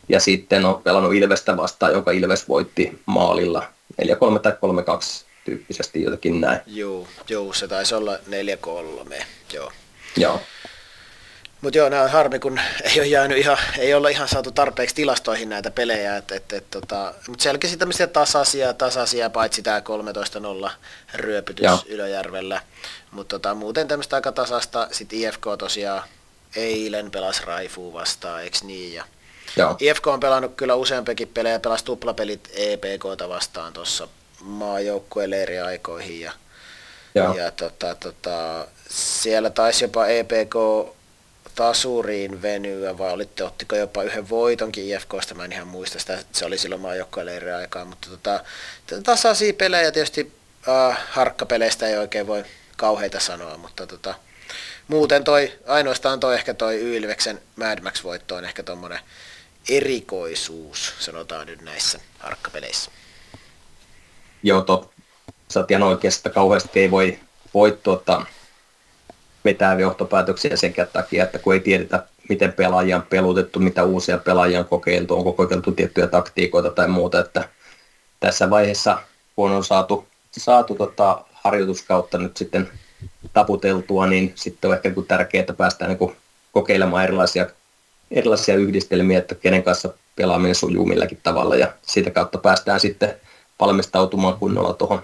Ja 0.10 0.20
sitten 0.20 0.66
on 0.66 0.82
pelannut 0.84 1.14
Ilvestä 1.14 1.58
vastaan, 1.58 1.94
joka 1.94 2.12
Ilves 2.12 2.50
voitti 2.50 3.00
maalilla 3.06 3.64
4-3 4.02 4.06
tai 4.42 4.52
3-2 4.52 5.27
tyyppisesti 5.48 6.04
jotenkin 6.04 6.42
näin. 6.42 6.60
Joo, 6.66 7.08
joo 7.30 7.54
se 7.54 7.68
taisi 7.68 7.96
olla 7.96 8.18
4-3, 9.20 9.24
joo. 9.54 9.72
Joo. 10.18 10.42
Mutta 11.62 11.78
joo, 11.78 11.90
nämä 11.90 12.04
on 12.04 12.10
harmi, 12.10 12.40
kun 12.40 12.60
ei 12.84 13.00
ole 13.00 13.08
jäänyt 13.08 13.38
ihan, 13.38 13.58
ei 13.78 13.94
olla 13.94 14.10
ihan 14.10 14.28
saatu 14.28 14.52
tarpeeksi 14.52 14.96
tilastoihin 14.96 15.50
näitä 15.50 15.72
pelejä, 15.72 16.18
et, 16.18 16.32
et, 16.32 16.54
et, 16.54 16.72
tota, 16.72 17.14
mutta 17.28 17.44
selkeästi 17.44 17.78
tämmöisiä 17.78 18.08
tasaisia, 18.08 18.74
tasaisia, 18.74 19.30
paitsi 19.30 19.62
tämä 19.62 19.82
13-0 20.68 20.72
ryöpytys 21.14 21.64
joo. 21.64 21.80
Ylöjärvellä, 21.88 22.62
mutta 23.12 23.40
tota, 23.40 23.56
muuten 23.56 23.88
tämmöistä 23.88 24.16
aika 24.16 24.32
tasasta, 24.32 24.88
sitten 24.92 25.20
IFK 25.20 25.46
tosiaan 25.60 26.04
eilen 26.56 27.12
pelasi 27.12 27.46
Raifuu 27.46 27.94
vastaan, 27.94 28.44
eikö 28.44 28.58
niin, 28.64 28.94
ja 28.94 29.06
Joo. 29.58 29.76
IFK 29.80 30.08
on 30.08 30.20
pelannut 30.20 30.56
kyllä 30.56 30.76
useampikin 30.76 31.28
pelejä, 31.28 31.60
pelasi 31.60 31.86
tuplapelit 31.86 32.50
EPKta 32.56 33.30
vastaan 33.30 33.74
tuossa 33.74 34.08
maajoukkueen 34.42 35.30
leiriaikoihin 35.30 36.20
ja, 36.20 36.32
ja 37.16 37.52
tota, 37.52 37.96
tota, 37.96 38.68
siellä 38.90 39.50
taisi 39.50 39.84
jopa 39.84 40.08
EPK 40.08 40.56
tasuriin 41.56 42.42
venyä, 42.42 42.98
vai 42.98 43.12
olitte, 43.12 43.44
ottiko 43.44 43.76
jopa 43.76 44.04
yhden 44.04 44.30
voitonkin 44.30 44.96
IFKsta, 44.96 45.36
mä 45.36 45.46
en 45.46 45.52
ihan 45.52 45.68
muista 45.68 46.00
sitä, 46.00 46.24
se 46.32 46.46
oli 46.46 46.58
silloin 46.58 46.82
maajoukkueen 46.82 47.56
aikaa, 47.56 47.86
mutta 47.86 48.10
tota, 48.10 48.44
tasaisia 49.04 49.54
pelejä 49.54 49.92
tietysti 49.92 50.34
äh, 50.68 50.98
harkkapeleistä 51.10 51.88
ei 51.88 51.98
oikein 51.98 52.28
voi 52.28 52.44
kauheita 52.78 53.20
sanoa, 53.20 53.58
mutta 53.58 53.88
tota, 53.88 54.16
muuten 54.88 55.24
toi, 55.24 55.54
ainoastaan 55.68 56.20
toi 56.20 56.36
ehkä 56.36 56.54
toi 56.54 56.80
Ylveksen 56.80 57.42
Mad 57.56 57.80
Max-voitto 57.82 58.36
on 58.36 58.46
ehkä 58.46 58.64
tuommoinen 58.64 59.00
erikoisuus, 59.70 60.94
sanotaan 61.00 61.48
nyt 61.48 61.62
näissä 61.62 62.00
harkkapeleissä 62.20 62.92
ihan 65.72 65.84
oikeassa, 65.84 66.20
että 66.20 66.30
kauheasti 66.30 66.80
ei 66.80 66.92
voi, 66.92 67.20
voi 67.54 67.78
tuota, 67.84 68.26
vetää 69.46 69.80
johtopäätöksiä 69.80 70.58
sen 70.58 70.74
takia, 70.94 71.24
että 71.24 71.40
kun 71.40 71.54
ei 71.54 71.60
tiedetä, 71.60 72.04
miten 72.30 72.54
pelaajia 72.54 72.96
on 72.96 73.04
pelutettu, 73.10 73.60
mitä 73.60 73.84
uusia 73.84 74.18
pelaajia 74.18 74.60
on 74.60 74.66
kokeiltu, 74.66 75.16
onko 75.16 75.34
kokeiltu 75.34 75.72
tiettyjä 75.72 76.08
taktiikoita 76.08 76.70
tai 76.70 76.88
muuta, 76.88 77.20
että 77.20 77.50
tässä 78.20 78.50
vaiheessa, 78.50 78.98
kun 79.36 79.52
on 79.52 79.64
saatu, 79.64 80.08
saatu 80.32 80.76
tota, 80.76 81.26
harjoituskautta 81.34 82.18
nyt 82.18 82.38
sitten 82.38 82.70
taputeltua, 83.34 84.08
niin 84.08 84.32
sitten 84.36 84.70
on 84.70 84.76
ehkä 84.76 84.90
niin 84.90 85.06
tärkeää, 85.06 85.40
että 85.40 85.54
päästään 85.54 85.98
niin 86.00 86.16
kokeilemaan 86.52 87.04
erilaisia, 87.04 87.48
erilaisia 88.12 88.56
yhdistelmiä, 88.56 89.20
että 89.20 89.36
kenen 89.36 89.64
kanssa 89.64 89.90
pelaaminen 90.16 90.56
sujuu 90.56 90.86
milläkin 90.86 91.20
tavalla 91.24 91.56
ja 91.56 91.74
sitä 91.82 92.12
kautta 92.12 92.38
päästään 92.38 92.80
sitten 92.80 93.16
valmistautumaan 93.60 94.38
kunnolla 94.38 94.74
tuohon 94.74 95.02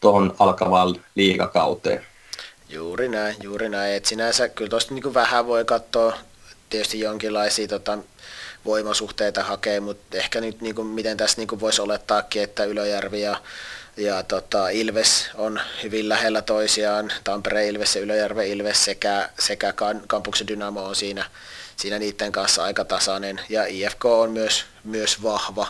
tohon 0.00 0.34
alkavaan 0.38 0.96
liigakauteen. 1.14 2.06
Juuri 2.68 3.08
näin, 3.08 3.36
juuri 3.42 3.68
näin. 3.68 3.94
Et 3.94 4.04
sinänsä 4.04 4.48
kyllä 4.48 4.70
tuosta 4.70 4.94
niin 4.94 5.14
vähän 5.14 5.46
voi 5.46 5.64
katsoa 5.64 6.12
tietysti 6.70 7.00
jonkinlaisia 7.00 7.68
tota, 7.68 7.98
voimasuhteita 8.64 9.42
hakea, 9.42 9.80
mutta 9.80 10.18
ehkä 10.18 10.40
nyt 10.40 10.60
niin 10.60 10.74
kuin, 10.74 10.86
miten 10.86 11.16
tässä 11.16 11.38
niin 11.38 11.60
voisi 11.60 11.82
olettaakin, 11.82 12.42
että 12.42 12.64
Ylöjärvi 12.64 13.22
ja, 13.22 13.36
ja 13.96 14.22
tota, 14.22 14.68
Ilves 14.68 15.30
on 15.34 15.60
hyvin 15.82 16.08
lähellä 16.08 16.42
toisiaan, 16.42 17.12
Tampere 17.24 17.68
Ilves 17.68 17.96
ja 17.96 18.02
Ylöjärve 18.02 18.46
Ilves 18.46 18.84
sekä, 18.84 19.30
sekä 19.38 19.74
Kampuksen 20.06 20.46
Dynamo 20.46 20.84
on 20.84 20.96
siinä, 20.96 21.24
siinä 21.76 21.98
niiden 21.98 22.32
kanssa 22.32 22.64
aika 22.64 22.84
tasainen 22.84 23.40
ja 23.48 23.66
IFK 23.66 24.04
on 24.04 24.30
myös, 24.30 24.64
myös 24.84 25.22
vahva. 25.22 25.66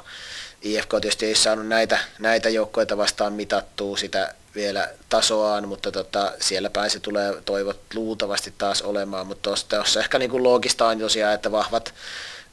IFK 0.64 0.90
tietysti 0.90 1.26
ei 1.26 1.34
saanut 1.34 1.66
näitä, 1.66 1.98
näitä 2.18 2.48
joukkoita 2.48 2.96
vastaan 2.96 3.32
mitattua 3.32 3.96
sitä 3.96 4.34
vielä 4.54 4.90
tasoaan, 5.08 5.68
mutta 5.68 5.92
tota, 5.92 6.32
siellä 6.40 6.70
päin 6.70 6.90
se 6.90 7.00
tulee 7.00 7.42
toivot 7.44 7.80
luultavasti 7.94 8.54
taas 8.58 8.82
olemaan, 8.82 9.26
mutta 9.26 9.50
tuossa 9.68 10.00
ehkä 10.00 10.18
niin 10.18 10.30
kuin 10.30 10.42
loogista 10.42 10.86
on 10.86 10.98
tosiaan, 10.98 11.34
että 11.34 11.52
vahvat 11.52 11.94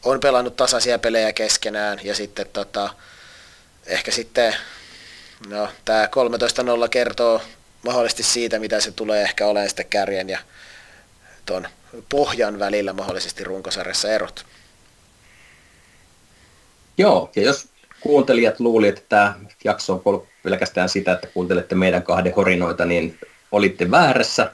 on 0.03 0.19
pelannut 0.19 0.55
tasaisia 0.55 0.99
pelejä 0.99 1.33
keskenään 1.33 1.99
ja 2.03 2.15
sitten 2.15 2.45
tota, 2.53 2.89
ehkä 3.85 4.11
sitten 4.11 4.55
no, 5.47 5.69
tämä 5.85 6.05
13-0 6.85 6.89
kertoo 6.89 7.41
mahdollisesti 7.85 8.23
siitä, 8.23 8.59
mitä 8.59 8.79
se 8.79 8.91
tulee 8.91 9.21
ehkä 9.21 9.47
olemaan 9.47 9.69
sitten 9.69 9.85
kärjen 9.85 10.29
ja 10.29 10.39
tuon 11.45 11.67
pohjan 12.09 12.59
välillä 12.59 12.93
mahdollisesti 12.93 13.43
runkosarjassa 13.43 14.11
erot. 14.11 14.45
Joo, 16.97 17.31
ja 17.35 17.41
jos 17.41 17.68
kuuntelijat 18.01 18.59
luuli, 18.59 18.87
että 18.87 19.01
tämä 19.09 19.33
jakso 19.63 19.93
on 19.93 20.01
ollut 20.05 20.27
pelkästään 20.43 20.89
sitä, 20.89 21.11
että 21.11 21.27
kuuntelette 21.27 21.75
meidän 21.75 22.03
kahden 22.03 22.35
horinoita, 22.35 22.85
niin 22.85 23.19
olitte 23.51 23.91
väärässä. 23.91 24.51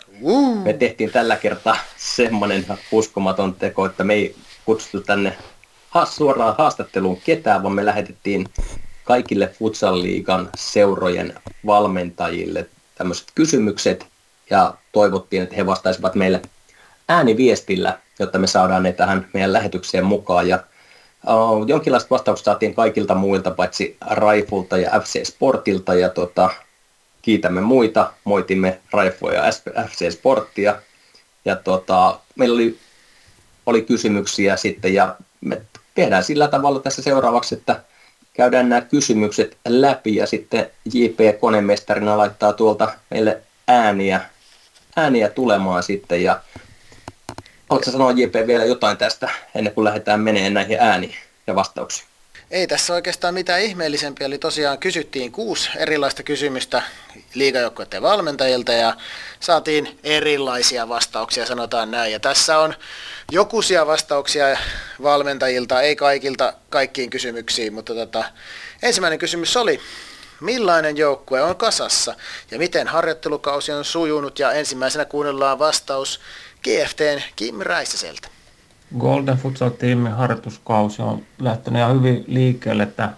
Me 0.63 0.73
tehtiin 0.73 1.11
tällä 1.11 1.35
kertaa 1.35 1.77
semmoinen 1.97 2.65
uskomaton 2.91 3.53
teko, 3.53 3.85
että 3.85 4.03
me 4.03 4.13
ei 4.13 4.35
kutsuttu 4.65 5.01
tänne 5.01 5.37
suoraan 6.09 6.55
haastatteluun 6.57 7.21
ketään, 7.21 7.63
vaan 7.63 7.75
me 7.75 7.85
lähetettiin 7.85 8.47
kaikille 9.03 9.47
Futsal-liigan 9.59 10.49
seurojen 10.55 11.33
valmentajille 11.65 12.69
tämmöiset 12.95 13.27
kysymykset 13.35 14.07
ja 14.49 14.73
toivottiin, 14.91 15.43
että 15.43 15.55
he 15.55 15.65
vastaisivat 15.65 16.15
meille 16.15 16.41
ääniviestillä, 17.09 17.99
jotta 18.19 18.39
me 18.39 18.47
saadaan 18.47 18.83
ne 18.83 18.91
tähän 18.93 19.27
meidän 19.33 19.53
lähetykseen 19.53 20.05
mukaan. 20.05 20.47
Ja 20.47 20.59
uh, 21.27 21.67
jonkinlaista 21.67 22.09
vastausta 22.09 22.45
saatiin 22.45 22.75
kaikilta 22.75 23.15
muilta, 23.15 23.51
paitsi 23.51 23.97
Raifulta 24.01 24.77
ja 24.77 24.99
FC 24.99 25.25
Sportilta, 25.27 25.93
ja 25.93 26.09
tota, 26.09 26.49
kiitämme 27.21 27.61
muita, 27.61 28.11
moitimme 28.23 28.79
Raifoa 28.91 29.33
ja 29.33 29.43
FC 29.89 30.11
Sporttia. 30.11 30.75
Ja 31.45 31.55
tota, 31.55 32.19
meillä 32.35 32.53
oli, 32.53 32.77
oli 33.65 33.81
kysymyksiä 33.81 34.57
sitten, 34.57 34.93
ja 34.93 35.15
me 35.41 35.61
tehdään 35.95 36.23
sillä 36.23 36.47
tavalla 36.47 36.79
tässä 36.79 37.01
seuraavaksi, 37.01 37.55
että 37.55 37.81
käydään 38.33 38.69
nämä 38.69 38.81
kysymykset 38.81 39.57
läpi, 39.67 40.15
ja 40.15 40.27
sitten 40.27 40.69
JP 40.93 41.39
Konemestarina 41.39 42.17
laittaa 42.17 42.53
tuolta 42.53 42.93
meille 43.09 43.41
ääniä, 43.67 44.21
ääniä 44.95 45.29
tulemaan 45.29 45.83
sitten, 45.83 46.23
ja 46.23 46.39
Haluatko 47.69 47.91
sanoa 47.91 48.11
JP 48.11 48.47
vielä 48.47 48.65
jotain 48.65 48.97
tästä 48.97 49.29
ennen 49.55 49.73
kuin 49.73 49.85
lähdetään 49.85 50.19
menee 50.19 50.49
näihin 50.49 50.77
ääniin 50.79 51.15
ja 51.47 51.55
vastauksiin? 51.55 52.07
Ei 52.51 52.67
tässä 52.67 52.93
oikeastaan 52.93 53.33
mitään 53.33 53.61
ihmeellisempiä, 53.61 54.27
eli 54.27 54.37
tosiaan 54.37 54.77
kysyttiin 54.77 55.31
kuusi 55.31 55.69
erilaista 55.75 56.23
kysymystä 56.23 56.81
liigajoukkueiden 57.33 58.01
valmentajilta 58.01 58.71
ja 58.71 58.93
saatiin 59.39 59.99
erilaisia 60.03 60.89
vastauksia, 60.89 61.45
sanotaan 61.45 61.91
näin. 61.91 62.11
Ja 62.11 62.19
tässä 62.19 62.59
on 62.59 62.73
jokuisia 63.31 63.87
vastauksia 63.87 64.57
valmentajilta, 65.03 65.81
ei 65.81 65.95
kaikilta 65.95 66.53
kaikkiin 66.69 67.09
kysymyksiin, 67.09 67.73
mutta 67.73 67.93
tota, 67.95 68.23
ensimmäinen 68.83 69.19
kysymys 69.19 69.57
oli, 69.57 69.79
millainen 70.41 70.97
joukkue 70.97 71.41
on 71.41 71.55
kasassa 71.55 72.15
ja 72.51 72.57
miten 72.57 72.87
harjoittelukausi 72.87 73.71
on 73.71 73.85
sujunut 73.85 74.39
ja 74.39 74.51
ensimmäisenä 74.51 75.05
kuunnellaan 75.05 75.59
vastaus 75.59 76.19
GFTn 76.65 77.21
Kim 77.35 77.55
Räisäseltä. 77.59 78.27
Golden 78.99 79.37
Futsal 79.37 79.69
Teamin 79.69 80.11
harjoituskausi 80.11 81.01
on 81.01 81.23
lähtenyt 81.39 81.79
ihan 81.79 81.95
hyvin 81.95 82.23
liikkeelle, 82.27 82.83
että 82.83 83.09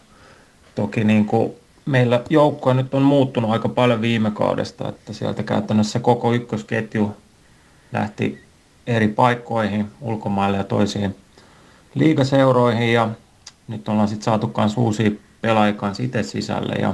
toki 0.76 1.04
niin 1.04 1.26
kuin 1.26 1.54
meillä 1.86 2.24
joukkoja 2.30 2.74
nyt 2.74 2.94
on 2.94 3.02
muuttunut 3.02 3.52
aika 3.52 3.70
paljon 3.70 4.02
viime 4.02 4.32
kaudesta, 4.32 4.90
että 4.90 5.14
sieltä 5.14 5.44
käytännössä 5.44 6.00
koko 6.00 6.34
ykkösketju 6.34 7.18
lähti 7.94 8.44
eri 8.88 9.08
paikkoihin 9.08 9.92
ulkomaille 10.02 10.58
ja 10.58 10.64
toisiin 10.64 11.16
liigaseuroihin 11.96 12.94
ja 12.94 13.10
nyt 13.68 13.90
ollaan 13.90 14.08
sitten 14.08 14.26
saatu 14.26 14.54
myös 14.58 14.78
uusia 14.78 15.12
pelaajia 15.42 15.76
itse 16.00 16.24
sisälle 16.24 16.76
ja 16.76 16.94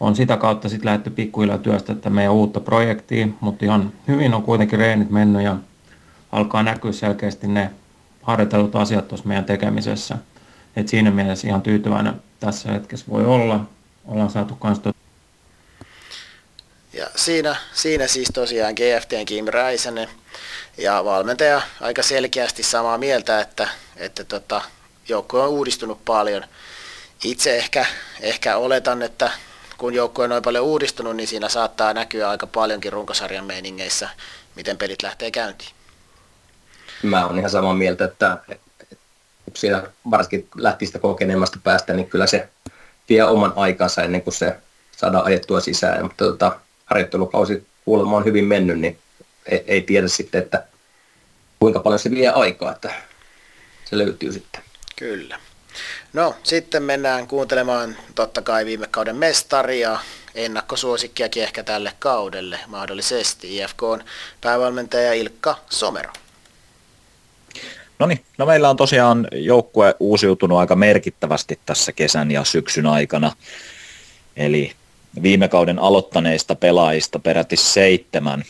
on 0.00 0.16
sitä 0.16 0.36
kautta 0.36 0.68
sitten 0.68 0.86
lähdetty 0.86 1.10
pikkuhiljaa 1.10 1.58
työstä 1.58 2.10
meidän 2.10 2.32
uutta 2.32 2.60
projektia, 2.60 3.28
mutta 3.40 3.64
ihan 3.64 3.92
hyvin 4.08 4.34
on 4.34 4.42
kuitenkin 4.42 4.78
reenit 4.78 5.10
mennyt 5.10 5.42
ja 5.42 5.56
alkaa 6.32 6.62
näkyä 6.62 6.92
selkeästi 6.92 7.48
ne 7.48 7.70
harjoitellut 8.22 8.76
asiat 8.76 9.08
tuossa 9.08 9.28
meidän 9.28 9.44
tekemisessä. 9.44 10.18
Et 10.76 10.88
siinä 10.88 11.10
mielessä 11.10 11.48
ihan 11.48 11.62
tyytyväinen 11.62 12.14
tässä 12.40 12.72
hetkessä 12.72 13.06
voi 13.10 13.26
olla. 13.26 13.64
Ollaan 14.04 14.30
saatu 14.30 14.58
tot... 14.82 14.96
ja 16.92 17.06
siinä, 17.16 17.56
siinä 17.72 18.06
siis 18.06 18.28
tosiaan 18.34 18.74
GFTn 18.74 19.26
Kim 19.26 19.44
Räisänen 19.48 20.08
ja 20.78 21.04
valmentaja 21.04 21.62
aika 21.80 22.02
selkeästi 22.02 22.62
samaa 22.62 22.98
mieltä, 22.98 23.40
että, 23.40 23.68
että 23.96 24.24
tota, 24.24 24.62
joukko 25.08 25.42
on 25.42 25.48
uudistunut 25.48 26.04
paljon. 26.04 26.44
Itse 27.24 27.56
ehkä, 27.56 27.86
ehkä 28.20 28.56
oletan, 28.56 29.02
että 29.02 29.30
kun 29.78 29.94
joukkue 29.94 30.24
on 30.24 30.30
noin 30.30 30.42
paljon 30.42 30.64
uudistunut, 30.64 31.16
niin 31.16 31.28
siinä 31.28 31.48
saattaa 31.48 31.94
näkyä 31.94 32.30
aika 32.30 32.46
paljonkin 32.46 32.92
runkosarjan 32.92 33.44
meiningeissä, 33.44 34.08
miten 34.56 34.76
pelit 34.76 35.02
lähtee 35.02 35.30
käyntiin. 35.30 35.70
Mä 37.02 37.26
oon 37.26 37.38
ihan 37.38 37.50
samaa 37.50 37.74
mieltä, 37.74 38.04
että, 38.04 38.38
siinä 39.54 39.82
varsinkin 40.10 40.48
lähtistä 40.56 40.98
kokeneemmasta 40.98 41.58
päästä, 41.64 41.94
niin 41.94 42.10
kyllä 42.10 42.26
se 42.26 42.48
vie 43.08 43.24
oman 43.24 43.52
aikansa 43.56 44.02
ennen 44.02 44.22
kuin 44.22 44.34
se 44.34 44.56
saadaan 44.96 45.24
ajettua 45.24 45.60
sisään. 45.60 46.02
Mutta 46.02 46.24
tota, 46.24 46.60
harjoittelukausi 46.86 47.66
kuulemma 47.84 48.16
on 48.16 48.24
hyvin 48.24 48.44
mennyt, 48.44 48.80
niin 48.80 48.98
ei, 49.46 49.64
ei 49.66 49.82
tiedä 49.82 50.08
sitten, 50.08 50.42
että 50.42 50.64
kuinka 51.60 51.80
paljon 51.80 51.98
se 51.98 52.10
vie 52.10 52.28
aikaa, 52.28 52.72
että 52.72 52.94
se 53.84 53.98
löytyy 53.98 54.32
sitten. 54.32 54.62
Kyllä. 54.96 55.38
No, 56.12 56.34
sitten 56.42 56.82
mennään 56.82 57.26
kuuntelemaan 57.26 57.96
totta 58.14 58.42
kai 58.42 58.66
viime 58.66 58.86
kauden 58.90 59.16
mestaria, 59.16 59.98
ennakkosuosikkiakin 60.34 61.42
ehkä 61.42 61.62
tälle 61.62 61.92
kaudelle 61.98 62.58
mahdollisesti. 62.66 63.56
IFK 63.56 63.82
on 63.82 64.04
päävalmentaja 64.40 65.12
Ilkka 65.12 65.58
Somero. 65.70 66.12
No 67.98 68.06
niin, 68.06 68.24
no 68.38 68.46
meillä 68.46 68.70
on 68.70 68.76
tosiaan 68.76 69.28
joukkue 69.32 69.94
uusiutunut 70.00 70.58
aika 70.58 70.76
merkittävästi 70.76 71.60
tässä 71.66 71.92
kesän 71.92 72.30
ja 72.30 72.44
syksyn 72.44 72.86
aikana. 72.86 73.32
Eli 74.36 74.72
viime 75.22 75.48
kauden 75.48 75.78
aloittaneista 75.78 76.54
pelaajista 76.54 77.18
peräti 77.18 77.56
seitsemän 77.56 78.44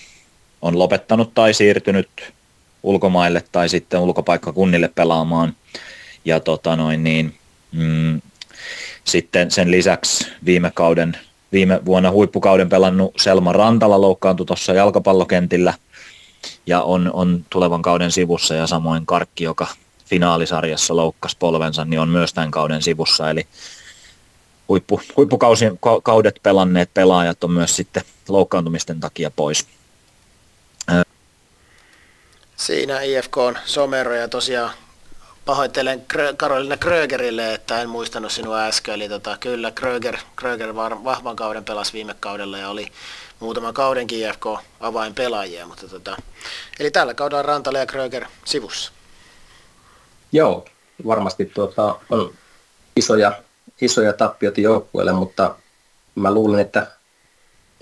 on 0.62 0.78
lopettanut 0.78 1.34
tai 1.34 1.54
siirtynyt 1.54 2.32
ulkomaille 2.82 3.44
tai 3.52 3.68
sitten 3.68 4.00
ulkopaikkakunnille 4.00 4.90
pelaamaan. 4.94 5.56
Ja 6.24 6.40
tota 6.40 6.76
noin 6.76 7.04
niin, 7.04 7.38
Mm, 7.72 8.20
sitten 9.04 9.50
sen 9.50 9.70
lisäksi 9.70 10.26
viime 10.44 10.70
kauden, 10.74 11.18
viime 11.52 11.80
vuonna 11.84 12.10
huippukauden 12.10 12.68
pelannut 12.68 13.14
Selma 13.16 13.52
Rantala 13.52 14.00
loukkaantui 14.00 14.46
tuossa 14.46 14.72
jalkapallokentillä 14.72 15.74
ja 16.66 16.82
on, 16.82 17.10
on 17.12 17.44
tulevan 17.50 17.82
kauden 17.82 18.12
sivussa 18.12 18.54
ja 18.54 18.66
samoin 18.66 19.06
Karkki, 19.06 19.44
joka 19.44 19.66
finaalisarjassa 20.06 20.96
loukkasi 20.96 21.36
polvensa, 21.38 21.84
niin 21.84 22.00
on 22.00 22.08
myös 22.08 22.34
tämän 22.34 22.50
kauden 22.50 22.82
sivussa. 22.82 23.30
Eli 23.30 23.46
huippu, 24.68 25.00
huippukaudet 25.16 26.40
pelanneet 26.42 26.90
pelaajat 26.94 27.44
on 27.44 27.50
myös 27.50 27.76
sitten 27.76 28.02
loukkaantumisten 28.28 29.00
takia 29.00 29.30
pois. 29.30 29.66
Siinä 32.56 33.00
IFK 33.00 33.36
on 33.36 33.58
Somero 33.64 34.14
ja 34.14 34.28
tosiaan 34.28 34.70
pahoittelen 35.48 36.04
Karolina 36.36 36.76
Krögerille, 36.76 37.54
että 37.54 37.82
en 37.82 37.88
muistanut 37.88 38.32
sinua 38.32 38.60
äsken. 38.60 38.94
Eli 38.94 39.08
tota, 39.08 39.36
kyllä 39.40 39.70
Kröger, 39.70 40.16
Kröger 40.36 40.74
vahvan 40.74 41.36
kauden 41.36 41.64
pelasi 41.64 41.92
viime 41.92 42.14
kaudella 42.20 42.58
ja 42.58 42.68
oli 42.68 42.92
muutaman 43.40 43.74
kaudenkin 43.74 44.28
IFK 44.28 44.46
avainpelaajia. 44.80 45.66
Mutta 45.66 45.88
tota, 45.88 46.16
eli 46.80 46.90
tällä 46.90 47.14
kaudella 47.14 47.42
Rantala 47.42 47.78
ja 47.78 47.86
Kröger 47.86 48.24
sivussa. 48.44 48.92
Joo, 50.32 50.64
varmasti 51.06 51.44
tuota, 51.46 51.98
on 52.10 52.34
isoja, 52.96 53.32
isoja 53.80 54.12
tappioita 54.12 54.60
joukkueelle, 54.60 55.12
mutta 55.12 55.54
mä 56.14 56.34
luulen, 56.34 56.60
että 56.60 56.86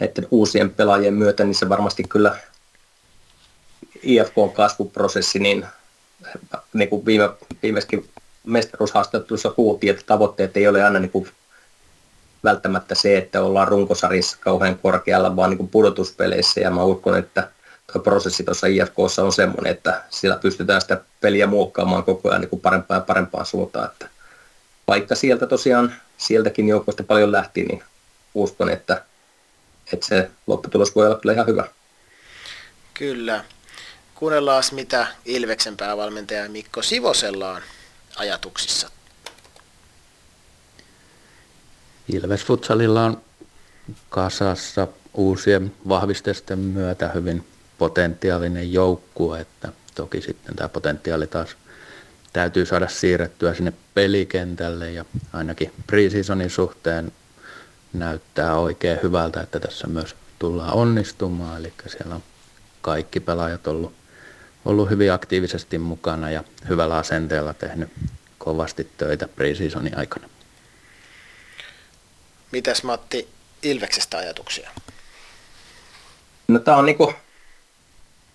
näiden 0.00 0.26
uusien 0.31 0.70
pelaajien 0.70 1.14
myötä 1.14 1.44
niin 1.44 1.55
se 1.55 1.68
varmasti 1.68 2.05
kyllä 2.09 2.37
IFK-kasvuprosessi 4.02 5.38
niin 5.38 5.66
niin 6.72 6.88
kuin 6.88 7.07
viime, 7.07 7.31
viimeiskin 7.62 8.09
mestaruushaastattelussa 8.44 9.50
kuultiin, 9.50 9.90
että 9.90 10.02
tavoitteet 10.07 10.57
ei 10.57 10.68
ole 10.68 10.85
aina 10.85 10.98
niin 10.98 11.11
kuin 11.11 11.29
välttämättä 12.44 12.94
se, 12.94 13.18
että 13.18 13.42
ollaan 13.42 13.68
runkosarissa 13.68 14.37
kauhean 14.40 14.79
korkealla, 14.79 15.37
vaan 15.37 15.50
niin 15.50 15.59
kuin 15.59 15.68
pudotuspeleissä. 15.68 16.61
Ja 16.61 16.70
mä 16.70 16.85
uskon, 16.85 17.18
että 17.18 17.48
tuo 17.92 18.02
prosessi 18.02 18.44
tuossa 18.44 18.66
IFKssa 18.66 19.24
on 19.24 19.33
semmoinen, 19.33 19.72
että 19.72 20.02
sillä 20.11 20.37
pystytään 20.37 20.81
sitä 20.81 21.00
peliä 21.20 21.46
muokkaamaan 21.46 22.05
koko 22.05 22.29
ajan 22.29 22.40
niin 22.40 22.50
kuin 22.50 22.61
parempaan 22.61 22.98
ja 22.98 23.05
parempaan 23.05 23.46
suuntaan. 23.46 23.87
Että 23.87 24.09
vaikka 24.88 25.14
sieltä 25.14 25.46
tosiaan, 25.46 25.94
sieltäkin 26.16 26.68
joukosta 26.68 27.02
paljon 27.02 27.33
lähti, 27.33 27.64
niin 27.64 27.83
uskon, 28.35 28.70
että, 28.70 29.02
että 29.92 30.07
se 30.07 30.31
lopputulos 30.46 30.94
voi 30.94 31.07
olla 31.07 31.18
kyllä 31.18 31.33
ihan 31.33 31.46
hyvä. 31.46 31.64
Kyllä. 32.94 33.44
Kuunnellaan, 34.16 34.62
mitä 34.72 35.07
Ilveksen 35.24 35.76
päävalmentaja 35.76 36.48
Mikko 36.48 36.83
Sivosella 36.83 37.50
on 37.50 37.62
ajatuksissa. 38.16 38.90
Ilves 42.12 42.44
Futsalilla 42.44 43.05
on 43.05 43.20
kasassa 44.09 44.88
uusien 45.14 45.72
vahvistesten 45.88 46.59
myötä 46.59 47.09
hyvin 47.09 47.46
potentiaalinen 47.79 48.72
joukkue, 48.72 49.40
että 49.40 49.72
toki 49.94 50.20
sitten 50.22 50.57
tämä 50.57 50.68
potentiaali 50.68 51.26
taas 51.26 51.57
täytyy 52.33 52.66
saada 52.66 52.88
siirrettyä 52.88 53.55
sinne 53.55 53.72
pelikentälle 53.94 54.92
ja 54.92 55.05
ainakin 55.33 55.72
preseasonin 55.87 56.50
suhteen 56.50 57.12
näyttää 57.92 58.59
oikein 58.59 58.98
hyvältä, 59.02 59.40
että 59.40 59.61
tässä 59.61 59.87
myös 59.87 60.16
tullaan 60.38 60.72
onnistumaan, 60.72 61.61
eli 61.61 61.72
siellä 61.87 62.14
on 62.14 62.22
kaikki 62.81 63.20
pelaajat 63.20 63.66
ollut 63.66 63.92
ollut 64.66 64.90
hyvin 64.90 65.12
aktiivisesti 65.12 65.79
mukana 65.79 66.31
ja 66.31 66.44
hyvällä 66.68 66.96
asenteella 66.96 67.55
tehnyt 67.55 67.88
kovasti 68.38 68.90
töitä 68.96 69.29
preseasonin 69.29 69.98
aikana. 69.98 70.29
Mitäs 72.52 72.83
Matti 72.83 73.29
Ilveksestä 73.62 74.18
ajatuksia? 74.18 74.70
No 76.48 76.59
tämä 76.59 76.76
on 76.76 76.87
niinku 76.87 77.12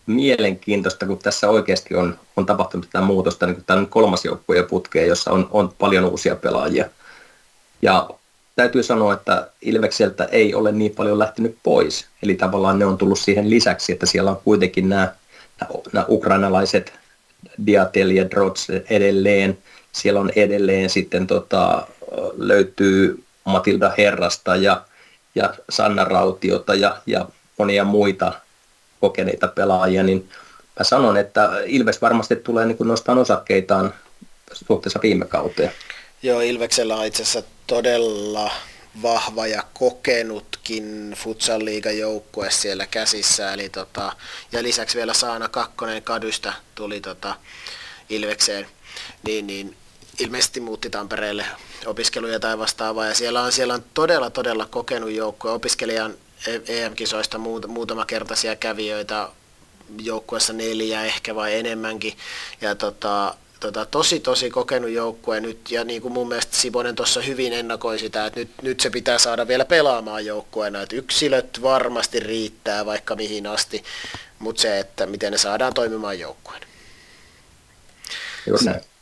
mielenkiintoista, 0.05 1.05
kun 1.05 1.17
tässä 1.19 1.49
oikeasti 1.49 1.95
on, 1.95 2.19
on 2.37 2.45
tapahtunut 2.45 2.85
tätä 2.85 3.05
muutosta. 3.05 3.47
Niin 3.47 3.63
tämä 3.65 3.79
on 3.79 3.87
kolmas 3.87 4.25
joukkue 4.25 4.63
putkeen, 4.63 5.07
jossa 5.07 5.31
on, 5.31 5.47
on 5.51 5.73
paljon 5.79 6.05
uusia 6.05 6.35
pelaajia. 6.35 6.89
Ja 7.81 8.09
täytyy 8.55 8.83
sanoa, 8.83 9.13
että 9.13 9.51
Ilvekseltä 9.61 10.25
ei 10.25 10.53
ole 10.53 10.71
niin 10.71 10.95
paljon 10.95 11.19
lähtenyt 11.19 11.57
pois. 11.63 12.07
Eli 12.23 12.35
tavallaan 12.35 12.79
ne 12.79 12.85
on 12.85 12.97
tullut 12.97 13.19
siihen 13.19 13.49
lisäksi, 13.49 13.91
että 13.91 14.05
siellä 14.05 14.31
on 14.31 14.41
kuitenkin 14.43 14.89
nämä, 14.89 15.01
nämä 15.01 15.15
ukrainalaiset 16.09 16.93
Diatel 17.65 18.09
ja 18.09 18.31
Drots 18.31 18.67
edelleen. 18.89 19.57
Siellä 19.91 20.19
on 20.19 20.31
edelleen 20.35 20.89
sitten 20.89 21.27
tota, 21.27 21.87
löytyy 22.37 23.23
Matilda 23.43 23.93
Herrasta 23.97 24.55
ja, 24.55 24.81
ja 25.35 25.53
Sanna 25.69 26.03
Rautiota 26.03 26.75
ja, 26.75 27.01
ja 27.05 27.25
monia 27.57 27.83
muita 27.83 28.33
kokeneita 29.01 29.47
pelaajia, 29.47 30.03
niin 30.03 30.29
mä 30.79 30.83
sanon, 30.83 31.17
että 31.17 31.49
Ilves 31.65 32.01
varmasti 32.01 32.35
tulee 32.35 32.65
niin 32.65 32.77
nostaa 32.79 33.15
osakkeitaan 33.15 33.93
suhteessa 34.53 34.99
viime 35.03 35.25
kauteen. 35.25 35.71
Joo, 36.23 36.41
Ilveksellä 36.41 36.95
on 36.95 37.05
itse 37.05 37.23
asiassa 37.23 37.43
todella 37.67 38.51
vahva 39.01 39.47
ja 39.47 39.63
kokenutkin 39.73 41.15
futsal 41.17 41.67
joukkue 41.97 42.51
siellä 42.51 42.87
käsissä. 42.87 43.53
Eli 43.53 43.69
tota, 43.69 44.15
ja 44.51 44.63
lisäksi 44.63 44.97
vielä 44.97 45.13
Saana 45.13 45.49
Kakkonen 45.49 46.03
Kadystä 46.03 46.53
tuli 46.75 47.01
tota 47.01 47.35
Ilvekseen, 48.09 48.67
niin, 49.23 49.47
niin 49.47 49.77
ilmeisesti 50.19 50.59
muutti 50.59 50.89
Tampereelle 50.89 51.45
opiskeluja 51.85 52.39
tai 52.39 52.57
vastaavaa. 52.57 53.05
Ja 53.05 53.13
siellä 53.13 53.41
on, 53.41 53.51
siellä 53.51 53.73
on 53.73 53.83
todella, 53.93 54.29
todella 54.29 54.65
kokenut 54.65 55.11
joukkue. 55.11 55.51
Opiskelijan 55.51 56.13
EM-kisoista 56.67 57.37
muutama 57.67 58.05
kertaisia 58.05 58.55
kävijöitä, 58.55 59.29
joukkueessa 60.01 60.53
neljä 60.53 61.03
ehkä 61.03 61.35
vai 61.35 61.55
enemmänkin. 61.55 62.17
Ja 62.61 62.75
tota, 62.75 63.35
tota, 63.61 63.85
tosi 63.85 64.19
tosi 64.19 64.49
kokenut 64.49 64.91
joukkue 64.91 65.39
nyt, 65.39 65.71
ja 65.71 65.83
niin 65.83 66.01
kuin 66.01 66.13
mun 66.13 66.27
mielestä 66.27 66.55
Sibonen 66.55 66.95
tuossa 66.95 67.21
hyvin 67.21 67.53
ennakoi 67.53 67.99
sitä, 67.99 68.25
että 68.25 68.39
nyt, 68.39 68.49
nyt 68.61 68.79
se 68.79 68.89
pitää 68.89 69.17
saada 69.17 69.47
vielä 69.47 69.65
pelaamaan 69.65 70.25
joukkueena, 70.25 70.81
että 70.81 70.95
yksilöt 70.95 71.61
varmasti 71.61 72.19
riittää 72.19 72.85
vaikka 72.85 73.15
mihin 73.15 73.47
asti, 73.47 73.83
mutta 74.39 74.61
se, 74.61 74.79
että 74.79 75.05
miten 75.05 75.31
ne 75.31 75.37
saadaan 75.37 75.73
toimimaan 75.73 76.19
joukkueena. 76.19 76.65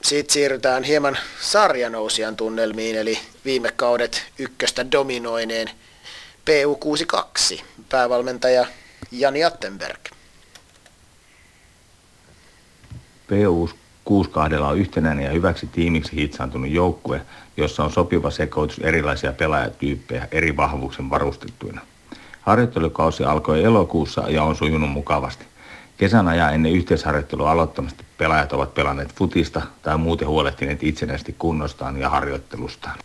Sitten 0.04 0.34
siirrytään 0.34 0.84
hieman 0.84 1.17
sarjanousijan 1.41 2.36
tunnelmiin, 2.36 2.95
eli 2.95 3.19
viime 3.45 3.72
kaudet 3.72 4.24
ykköstä 4.39 4.91
dominoineen 4.91 5.69
PU62, 6.50 7.62
päävalmentaja 7.89 8.65
Jani 9.12 9.43
Attenberg. 9.43 10.00
PU62 14.10 14.62
on 14.62 14.78
yhtenäinen 14.78 15.26
ja 15.26 15.32
hyväksi 15.32 15.67
tiimiksi 15.67 16.15
hitsaantunut 16.15 16.69
joukkue, 16.69 17.22
jossa 17.58 17.84
on 17.84 17.91
sopiva 17.91 18.32
sekoitus 18.32 18.80
erilaisia 18.80 19.34
pelaajatyyppejä 19.34 20.28
eri 20.32 20.58
vahvuuksen 20.58 21.10
varustettuina. 21.10 21.82
Harjoittelukausi 22.41 23.24
alkoi 23.24 23.63
elokuussa 23.63 24.24
ja 24.30 24.43
on 24.43 24.56
sujunut 24.56 24.89
mukavasti. 24.89 25.45
Kesän 25.98 26.28
ajan 26.28 26.54
ennen 26.54 26.72
yhteisharjoittelua 26.72 27.52
aloittamista 27.52 28.04
pelaajat 28.17 28.54
ovat 28.54 28.74
pelanneet 28.74 29.13
futista 29.15 29.62
tai 29.82 29.98
muuten 29.98 30.28
huolehtineet 30.28 30.84
itsenäisesti 30.84 31.36
kunnostaan 31.39 31.98
ja 31.98 32.10
harjoittelustaan. 32.10 33.00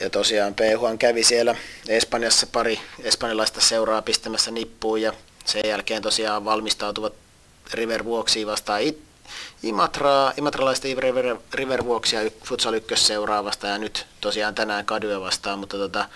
Ja 0.00 0.10
tosiaan 0.10 0.54
Pehuan 0.54 0.98
kävi 0.98 1.24
siellä 1.24 1.54
Espanjassa 1.88 2.46
pari 2.46 2.80
espanjalaista 3.02 3.60
seuraa 3.60 4.02
pistämässä 4.02 4.50
nippuun 4.50 5.02
ja 5.02 5.12
sen 5.44 5.62
jälkeen 5.64 6.02
tosiaan 6.02 6.44
valmistautuvat 6.44 7.12
River 7.74 8.04
Vuoksiin 8.04 8.46
vastaan 8.46 8.82
Imatra, 9.62 10.32
imatralaista 10.36 10.88
River, 10.98 11.36
River 11.54 11.84
Vuoksia 11.84 12.20
Futsal 12.44 12.74
1 12.74 12.96
seuraavasta 12.96 13.66
ja 13.66 13.78
nyt 13.78 14.06
tosiaan 14.20 14.54
tänään 14.54 14.86
Kadyä 14.86 15.20
vastaan, 15.20 15.58
mutta 15.58 15.76
tota, 15.76 16.08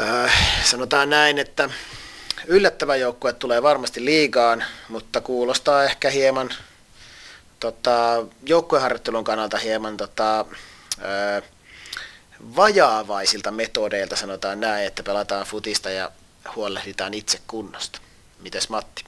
äh, 0.00 0.32
sanotaan 0.64 1.10
näin, 1.10 1.38
että 1.38 1.70
yllättävä 2.46 2.96
joukkue 2.96 3.32
tulee 3.32 3.62
varmasti 3.62 4.04
liigaan, 4.04 4.64
mutta 4.88 5.20
kuulostaa 5.20 5.84
ehkä 5.84 6.10
hieman 6.10 6.50
tota, 7.60 8.26
joukkueharjoittelun 8.46 9.24
kannalta 9.24 9.58
hieman 9.58 9.96
tota, 9.96 10.40
äh, 10.40 11.42
vajaavaisilta 12.56 13.50
metodeilta, 13.50 14.16
sanotaan 14.16 14.60
näin, 14.60 14.86
että 14.86 15.02
pelataan 15.02 15.46
futista 15.46 15.90
ja 15.90 16.10
huolehditaan 16.56 17.14
itse 17.14 17.40
kunnosta. 17.46 18.00
Mites 18.40 18.68
Matti? 18.68 19.04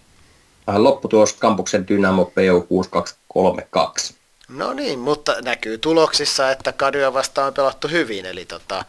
Lopputulos 0.76 1.32
kampuksen 1.32 1.88
Dynamo 1.88 2.24
PO 2.24 2.60
6232. 2.60 4.14
No 4.48 4.72
niin, 4.72 4.98
mutta 4.98 5.40
näkyy 5.42 5.78
tuloksissa, 5.78 6.50
että 6.50 6.72
Kadyä 6.72 7.12
vastaan 7.12 7.46
on 7.46 7.54
pelattu 7.54 7.88
hyvin, 7.88 8.26
eli 8.26 8.44
tota, 8.44 8.84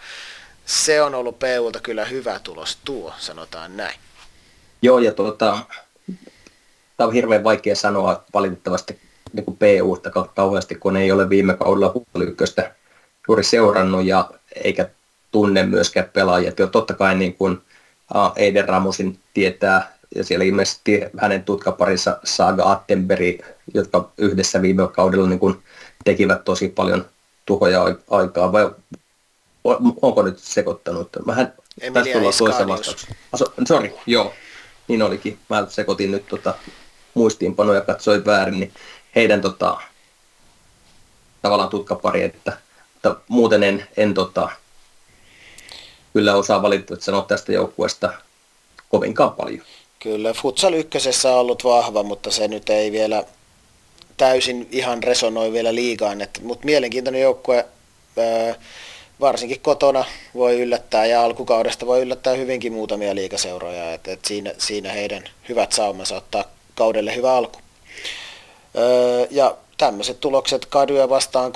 se 0.66 1.02
on 1.02 1.16
ollut 1.16 1.40
PUlta 1.40 1.80
kyllä 1.80 2.06
hyvä 2.06 2.40
tulos 2.40 2.78
tuo, 2.86 3.14
sanotaan 3.18 3.78
näin. 3.78 4.00
Joo, 4.82 5.00
ja 5.00 5.12
tuota, 5.12 5.60
tämä 6.98 7.08
on 7.08 7.14
hirveän 7.14 7.44
vaikea 7.44 7.76
sanoa 7.76 8.24
valitettavasti 8.34 9.00
niin 9.34 9.46
kuin 9.46 9.58
PUsta 9.58 10.10
kauheasti, 10.36 10.76
kun 10.76 10.98
ei 10.98 11.12
ole 11.12 11.30
viime 11.30 11.58
kaudella 11.58 11.94
huolykköstä 11.94 12.76
juuri 13.28 13.44
seurannut 13.44 14.06
ja 14.06 14.32
eikä 14.64 14.90
tunne 15.32 15.64
myöskään 15.64 16.10
pelaajia. 16.14 16.52
Totta 16.72 16.94
kai 16.94 17.16
niin 17.16 17.34
kuin 17.34 17.62
Eiden 18.36 18.70
Ramusin 18.70 19.20
tietää, 19.34 19.99
ja 20.16 20.24
siellä 20.24 20.46
ilmeisesti 20.46 21.02
hänen 21.18 21.44
tutkaparissa 21.44 22.20
Saga 22.24 22.72
Attenberg, 22.72 23.42
jotka 23.74 24.12
yhdessä 24.18 24.62
viime 24.62 24.88
kaudella 24.88 25.30
niin 25.30 25.40
kuin 25.40 25.64
tekivät 26.04 26.44
tosi 26.44 26.70
paljon 26.70 27.06
tuhoja 27.46 27.84
aikaa, 28.10 28.52
vai 28.52 28.72
onko 30.02 30.22
nyt 30.22 30.40
sekoittanut? 30.40 31.10
Mähän 31.26 31.54
Emilia 31.82 32.14
tulla 32.14 32.32
toisessa 32.38 32.68
vastauksessa. 32.68 33.16
Sorry, 33.68 33.92
joo, 34.06 34.34
niin 34.88 35.02
olikin. 35.02 35.40
Mä 35.50 35.66
sekoitin 35.70 36.12
nyt 36.12 36.28
tota 36.28 36.54
muistiinpanoja 37.14 37.80
ja 37.80 37.86
katsoin 37.86 38.26
väärin, 38.26 38.60
niin 38.60 38.74
heidän 39.16 39.42
tota, 39.42 39.78
tavallaan 41.42 41.70
tutkapari, 41.70 42.24
että 42.24 42.58
mutta 43.04 43.22
muuten 43.28 43.64
en, 43.64 43.88
en 43.98 44.14
tota, 44.14 44.50
kyllä 46.14 46.36
osaa 46.36 46.62
valitettavasti 46.62 47.06
sanoa 47.06 47.22
tästä 47.22 47.52
joukkueesta 47.52 48.14
kovinkaan 48.90 49.32
paljon. 49.32 49.66
Kyllä, 50.04 50.34
Futsal 50.34 50.74
ykkösessä 50.74 51.34
on 51.34 51.40
ollut 51.40 51.64
vahva, 51.64 52.04
mutta 52.04 52.32
se 52.32 52.48
nyt 52.48 52.70
ei 52.70 52.92
vielä 52.92 53.24
täysin 54.18 54.68
ihan 54.72 55.04
resonoi 55.04 55.54
vielä 55.54 55.76
liigaan. 55.76 56.18
Mutta 56.42 56.66
mielenkiintoinen 56.66 57.22
joukkue, 57.22 57.66
varsinkin 59.20 59.60
kotona 59.60 60.06
voi 60.36 60.62
yllättää 60.62 61.06
ja 61.06 61.24
alkukaudesta 61.24 61.86
voi 61.86 62.02
yllättää 62.02 62.34
hyvinkin 62.34 62.74
muutamia 62.74 63.16
liikaseuroja. 63.16 63.94
Et, 63.94 64.08
et 64.08 64.26
siinä, 64.26 64.54
siinä 64.58 64.92
heidän 64.92 65.24
hyvät 65.50 65.72
saumansa 65.72 66.18
ottaa 66.18 66.44
kaudelle 66.76 67.16
hyvä 67.16 67.34
alku. 67.34 67.60
ja 69.32 69.58
tämmöiset 69.78 70.20
tulokset 70.20 70.66
Kadyä 70.66 71.10
vastaan 71.10 71.52
3-2, 71.52 71.56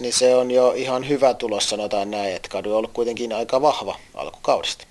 niin 0.00 0.12
se 0.12 0.34
on 0.34 0.50
jo 0.50 0.72
ihan 0.72 1.08
hyvä 1.08 1.34
tulos, 1.34 1.70
sanotaan 1.70 2.10
näin, 2.10 2.34
että 2.34 2.48
Kady 2.48 2.70
on 2.70 2.76
ollut 2.76 2.92
kuitenkin 2.92 3.32
aika 3.32 3.62
vahva 3.62 3.96
alkukaudesta. 4.14 4.86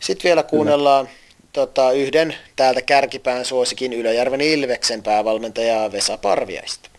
Sitten 0.00 0.28
vielä 0.28 0.42
kuunnellaan 0.42 1.08
tota, 1.54 1.92
yhden 1.92 2.34
täältä 2.56 2.82
kärkipään 2.82 3.44
suosikin 3.44 3.92
Ylöjärven 3.92 4.40
Ilveksen 4.40 5.02
päävalmentaja 5.02 5.92
Vesa 5.92 6.18
Parviaista. 6.18 6.90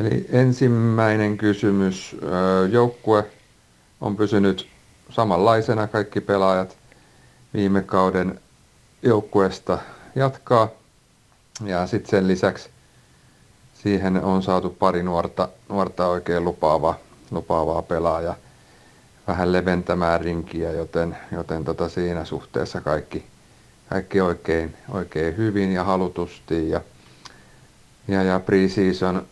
Eli 0.00 0.26
ensimmäinen 0.32 1.38
kysymys. 1.38 2.16
Joukkue 2.70 3.24
on 4.00 4.16
pysynyt 4.16 4.68
samanlaisena 5.10 5.86
kaikki 5.86 6.20
pelaajat 6.20 6.76
viime 7.54 7.82
kauden 7.82 8.40
joukkueesta 9.02 9.78
jatkaa 10.14 10.68
ja 11.64 11.86
sitten 11.86 12.10
sen 12.10 12.28
lisäksi 12.28 12.68
siihen 13.82 14.24
on 14.24 14.42
saatu 14.42 14.70
pari 14.70 15.02
nuorta, 15.02 15.48
nuorta 15.68 16.06
oikein 16.06 16.44
lupaavaa, 16.44 16.98
lupaavaa 17.30 17.82
pelaajaa 17.82 18.36
vähän 19.26 19.52
leventämään 19.52 20.20
rinkiä, 20.20 20.70
joten, 20.70 21.16
joten 21.32 21.64
tota 21.64 21.88
siinä 21.88 22.24
suhteessa 22.24 22.80
kaikki, 22.80 23.24
kaikki 23.88 24.20
oikein, 24.20 24.76
oikein 24.90 25.36
hyvin 25.36 25.72
ja 25.72 25.84
halutusti. 25.84 26.70
Ja, 26.70 26.80
ja, 28.08 28.22
ja 28.22 28.40
pre-season 28.40 29.26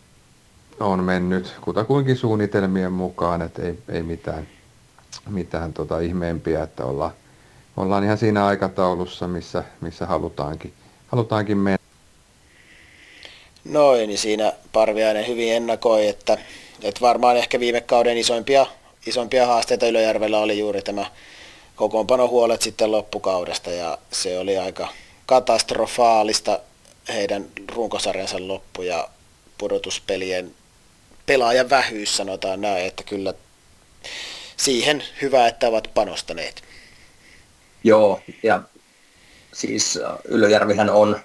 on 0.79 1.03
mennyt 1.03 1.53
kutakuinkin 1.61 2.17
suunnitelmien 2.17 2.91
mukaan, 2.91 3.41
että 3.41 3.61
ei, 3.61 3.77
ei 3.89 4.03
mitään, 4.03 4.47
mitään 5.29 5.73
tota 5.73 5.99
ihmeempiä, 5.99 6.63
että 6.63 6.85
ollaan, 6.85 7.11
ollaan 7.77 8.03
ihan 8.03 8.17
siinä 8.17 8.45
aikataulussa, 8.45 9.27
missä, 9.27 9.63
missä 9.81 10.05
halutaankin, 10.05 10.73
halutaankin 11.07 11.57
mennä. 11.57 11.77
Noin, 13.65 14.07
niin 14.07 14.19
siinä 14.19 14.53
Parviainen 14.73 15.27
hyvin 15.27 15.53
ennakoi, 15.53 16.07
että, 16.07 16.37
että 16.83 17.01
varmaan 17.01 17.37
ehkä 17.37 17.59
viime 17.59 17.81
kauden 17.81 18.17
isoimpia, 18.17 18.65
isompia 19.05 19.47
haasteita 19.47 19.87
Ylöjärvellä 19.87 20.39
oli 20.39 20.59
juuri 20.59 20.81
tämä 20.81 21.05
kokoonpanohuolet 21.75 22.61
sitten 22.61 22.91
loppukaudesta 22.91 23.71
ja 23.71 23.97
se 24.11 24.39
oli 24.39 24.57
aika 24.57 24.87
katastrofaalista 25.25 26.59
heidän 27.07 27.45
runkosarjansa 27.75 28.47
loppu 28.47 28.81
ja 28.81 29.07
pudotuspelien 29.57 30.51
pelaajan 31.25 31.69
vähyys 31.69 32.17
sanotaan 32.17 32.61
näin, 32.61 32.85
että 32.85 33.03
kyllä 33.03 33.33
siihen 34.57 35.03
hyvä, 35.21 35.47
että 35.47 35.67
ovat 35.67 35.89
panostaneet. 35.93 36.63
Joo, 37.83 38.19
ja 38.43 38.61
siis 39.53 39.99
äh, 40.05 40.17
Ylöjärvihän 40.25 40.89
on 40.89 41.19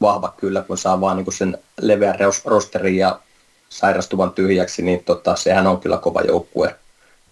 vahva 0.00 0.34
kyllä, 0.36 0.62
kun 0.62 0.78
saa 0.78 1.00
vaan 1.00 1.16
niin 1.16 1.32
sen 1.32 1.58
leveän 1.80 2.18
rosterin 2.44 2.96
ja 2.96 3.20
sairastuvan 3.68 4.32
tyhjäksi, 4.32 4.82
niin 4.82 5.04
tota, 5.04 5.36
sehän 5.36 5.66
on 5.66 5.80
kyllä 5.80 5.98
kova 5.98 6.20
joukkue 6.20 6.74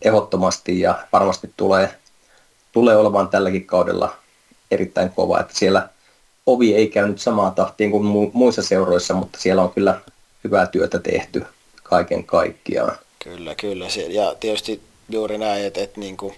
ehdottomasti 0.05 0.81
ja 0.81 1.07
varmasti 1.13 1.51
tulee, 1.57 1.95
tulee 2.73 2.97
olemaan 2.97 3.29
tälläkin 3.29 3.67
kaudella 3.67 4.17
erittäin 4.71 5.11
kova, 5.11 5.41
että 5.41 5.55
siellä 5.59 5.89
ovi 6.47 6.75
ei 6.75 6.89
käynyt 6.89 7.21
samaan 7.21 7.55
tahtiin 7.55 7.91
kuin 7.91 8.05
mu- 8.05 8.31
muissa 8.33 8.63
seuroissa, 8.63 9.15
mutta 9.15 9.39
siellä 9.41 9.63
on 9.63 9.73
kyllä 9.73 10.01
hyvää 10.45 10.67
työtä 10.67 10.99
tehty 10.99 11.47
kaiken 11.83 12.25
kaikkiaan. 12.25 12.99
Kyllä, 13.25 13.55
kyllä. 13.55 13.87
Ja 14.09 14.35
tietysti 14.41 14.83
juuri 15.09 15.39
näin, 15.39 15.65
että, 15.65 15.81
että 15.81 16.01
niin 16.01 16.17
kuin 16.17 16.35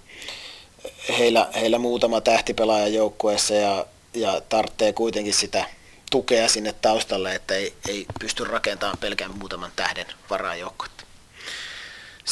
heillä, 1.18 1.48
heillä 1.54 1.78
muutama 1.78 2.20
tähtipelaaja 2.20 2.88
joukkueessa 2.88 3.54
ja, 3.54 3.86
ja 4.14 4.40
tarvitsee 4.48 4.92
kuitenkin 4.92 5.34
sitä 5.34 5.64
tukea 6.10 6.48
sinne 6.48 6.74
taustalle, 6.82 7.34
että 7.34 7.54
ei, 7.54 7.74
ei 7.88 8.06
pysty 8.20 8.44
rakentamaan 8.44 8.98
pelkään 8.98 9.38
muutaman 9.38 9.72
tähden 9.76 10.06
varaan 10.30 10.60
joukkuetta. 10.60 11.05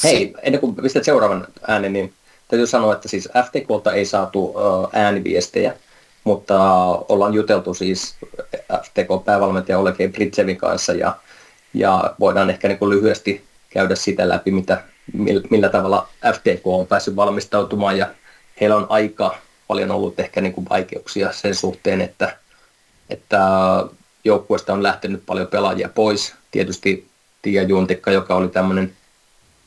Hei, 0.03 0.35
ennen 0.43 0.61
kuin 0.61 0.75
pistät 0.75 1.05
seuraavan 1.05 1.47
äänen, 1.69 1.93
niin 1.93 2.13
täytyy 2.49 2.67
sanoa, 2.67 2.93
että 2.93 3.09
siis 3.09 3.29
FTKlta 3.47 3.93
ei 3.93 4.05
saatu 4.05 4.55
ääniviestejä, 4.93 5.75
mutta 6.25 6.59
ollaan 7.09 7.35
juteltu 7.35 7.75
siis 7.75 8.15
FTK-päävalmentaja 8.83 9.79
Olegei 9.79 10.09
Britsevin 10.09 10.57
kanssa 10.57 10.93
ja, 10.93 11.17
ja 11.75 12.15
voidaan 12.21 12.51
ehkä 12.51 12.69
niin 12.69 12.79
kuin 12.79 12.91
lyhyesti 12.91 13.45
käydä 13.71 13.95
sitä 13.95 14.29
läpi, 14.29 14.51
mitä, 14.51 14.83
millä 15.51 15.69
tavalla 15.69 16.09
FTK 16.33 16.67
on 16.67 16.87
päässyt 16.87 17.17
valmistautumaan 17.17 17.99
ja 17.99 18.09
heillä 18.61 18.77
on 18.77 18.87
aika 18.89 19.39
paljon 19.69 19.91
ollut 19.91 20.21
ehkä 20.21 20.41
niin 20.41 20.53
kuin 20.53 20.67
vaikeuksia 20.71 21.33
sen 21.33 21.55
suhteen, 21.55 22.01
että, 22.01 22.37
että 23.11 23.41
joukkueesta 24.25 24.73
on 24.73 24.83
lähtenyt 24.83 25.23
paljon 25.27 25.47
pelaajia 25.47 25.89
pois. 25.89 26.35
Tietysti 26.51 27.07
Tia 27.43 27.63
Juntikka, 27.63 28.11
joka 28.11 28.35
oli 28.35 28.49
tämmöinen 28.49 28.93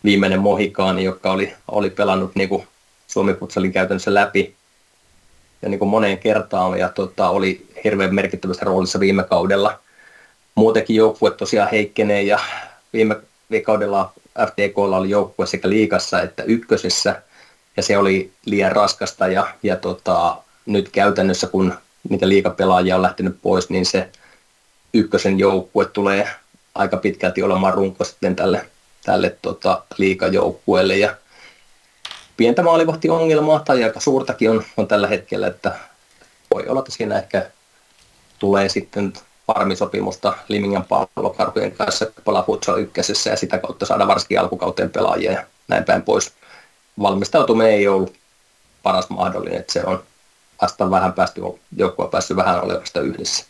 viimeinen 0.07 0.39
mohikaani, 0.39 1.03
joka 1.03 1.31
oli, 1.31 1.53
oli 1.71 1.89
pelannut 1.89 2.31
niin 2.35 2.49
kuin 2.49 2.67
Suomi 3.07 3.33
Futsalin 3.33 3.73
käytännössä 3.73 4.13
läpi 4.13 4.55
ja 5.61 5.69
niin 5.69 5.79
kuin 5.79 5.89
moneen 5.89 6.17
kertaan 6.17 6.79
ja 6.79 6.89
tota, 6.89 7.29
oli 7.29 7.67
hirveän 7.83 8.15
merkittävässä 8.15 8.65
roolissa 8.65 8.99
viime 8.99 9.23
kaudella. 9.23 9.79
Muutenkin 10.55 10.95
joukkue 10.95 11.31
tosiaan 11.31 11.69
heikkenee 11.71 12.21
ja 12.21 12.39
viime, 12.93 13.15
viime 13.49 13.63
kaudella 13.63 14.13
FTKlla 14.47 14.97
oli 14.97 15.09
joukkue 15.09 15.45
sekä 15.45 15.69
liikassa 15.69 16.21
että 16.21 16.43
ykkösessä 16.43 17.21
ja 17.77 17.83
se 17.83 17.97
oli 17.97 18.31
liian 18.45 18.71
raskasta 18.71 19.27
ja, 19.27 19.47
ja 19.63 19.75
tota, 19.75 20.37
nyt 20.65 20.89
käytännössä 20.89 21.47
kun 21.47 21.73
niitä 22.09 22.29
liikapelaajia 22.29 22.95
on 22.95 23.01
lähtenyt 23.01 23.37
pois, 23.41 23.69
niin 23.69 23.85
se 23.85 24.09
ykkösen 24.93 25.39
joukkue 25.39 25.85
tulee 25.85 26.29
aika 26.75 26.97
pitkälti 26.97 27.43
olemaan 27.43 27.73
runko 27.73 28.03
sitten 28.03 28.35
tälle, 28.35 28.65
tälle 29.07 29.37
tota, 29.41 29.83
liikajoukkueelle 29.97 30.97
ja 30.97 31.15
pientä 32.37 32.63
maalivahtiongelmaa 32.63 33.59
tai 33.59 33.83
aika 33.83 33.99
suurtakin 33.99 34.49
on, 34.49 34.63
on 34.77 34.87
tällä 34.87 35.07
hetkellä, 35.07 35.47
että 35.47 35.75
voi 36.53 36.67
olla, 36.67 36.79
että 36.79 36.91
siinä 36.91 37.17
ehkä 37.17 37.49
tulee 38.39 38.69
sitten 38.69 39.13
farmisopimusta 39.47 40.33
Limingan 40.47 40.85
pallokarhujen 40.85 41.71
kanssa 41.71 42.05
palaa 42.25 42.43
futsal 42.43 42.77
ykkösessä 42.77 43.29
ja 43.29 43.35
sitä 43.35 43.57
kautta 43.57 43.85
saada 43.85 44.07
varsinkin 44.07 44.39
alkukauteen 44.39 44.89
pelaajia 44.89 45.31
ja 45.31 45.43
näin 45.67 45.83
päin 45.83 46.01
pois. 46.01 46.33
Valmistautuminen 47.01 47.73
ei 47.73 47.87
ollut 47.87 48.15
paras 48.83 49.09
mahdollinen, 49.09 49.59
että 49.59 49.73
se 49.73 49.83
on 49.85 50.03
vasta 50.61 50.91
vähän 50.91 51.13
päästy, 51.13 51.41
joku 51.77 52.01
on 52.01 52.09
päässyt 52.09 52.37
vähän 52.37 52.63
olevasta 52.63 52.99
yhdessä. 53.01 53.45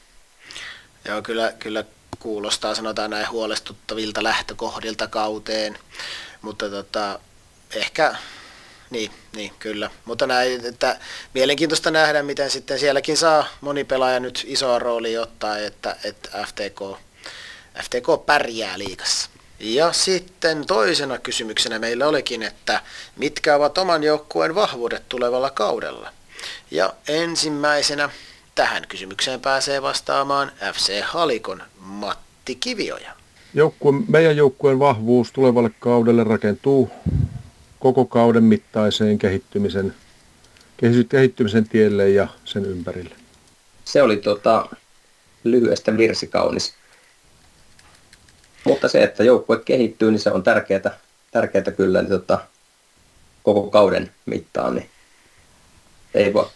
Joo, 1.05 1.21
kyllä, 1.21 1.53
kyllä 1.59 1.83
kuulostaa 2.19 2.75
sanotaan 2.75 3.09
näin 3.09 3.29
huolestuttavilta 3.29 4.23
lähtökohdilta 4.23 5.07
kauteen, 5.07 5.79
mutta 6.41 6.69
tota, 6.69 7.19
ehkä 7.75 8.15
niin, 8.89 9.11
niin, 9.35 9.51
kyllä. 9.59 9.89
Mutta 10.05 10.27
näin, 10.27 10.65
että 10.65 10.99
mielenkiintoista 11.33 11.91
nähdä, 11.91 12.23
miten 12.23 12.51
sitten 12.51 12.79
sielläkin 12.79 13.17
saa 13.17 13.47
moni 13.61 13.83
pelaaja 13.83 14.19
nyt 14.19 14.43
isoa 14.47 14.79
roolia 14.79 15.21
ottaa, 15.21 15.57
että, 15.57 15.95
että 16.03 16.45
FTK, 16.47 16.99
FTK 17.83 18.25
pärjää 18.25 18.79
liikassa. 18.79 19.29
Ja 19.59 19.93
sitten 19.93 20.65
toisena 20.65 21.17
kysymyksenä 21.17 21.79
meillä 21.79 22.07
olikin, 22.07 22.43
että 22.43 22.81
mitkä 23.15 23.55
ovat 23.55 23.77
oman 23.77 24.03
joukkueen 24.03 24.55
vahvuudet 24.55 25.09
tulevalla 25.09 25.49
kaudella? 25.49 26.13
Ja 26.71 26.93
ensimmäisenä 27.07 28.09
tähän 28.57 28.83
kysymykseen 28.87 29.41
pääsee 29.41 29.81
vastaamaan 29.81 30.51
FC 30.73 31.01
Halikon 31.01 31.63
Matti 31.79 32.55
Kivioja. 32.55 33.11
Joukkue, 33.53 33.93
meidän 34.07 34.37
joukkueen 34.37 34.79
vahvuus 34.79 35.31
tulevalle 35.31 35.71
kaudelle 35.79 36.23
rakentuu 36.23 36.89
koko 37.79 38.05
kauden 38.05 38.43
mittaiseen 38.43 39.17
kehittymisen, 39.17 39.95
kehittymisen 41.09 41.69
tielle 41.69 42.09
ja 42.09 42.27
sen 42.45 42.65
ympärille. 42.65 43.15
Se 43.85 44.03
oli 44.03 44.17
tota, 44.17 44.69
lyhyestä 45.43 45.97
virsikaunis. 45.97 46.73
Mutta 48.63 48.87
se, 48.87 49.03
että 49.03 49.23
joukkue 49.23 49.59
kehittyy, 49.65 50.11
niin 50.11 50.19
se 50.19 50.31
on 50.31 50.43
tärkeää, 50.43 50.99
tärkeää 51.31 51.71
kyllä 51.77 52.01
niin 52.01 52.11
tota, 52.11 52.39
koko 53.43 53.69
kauden 53.69 54.11
mittaan. 54.25 54.75
Niin 54.75 54.89
ei 56.13 56.33
voi, 56.33 56.49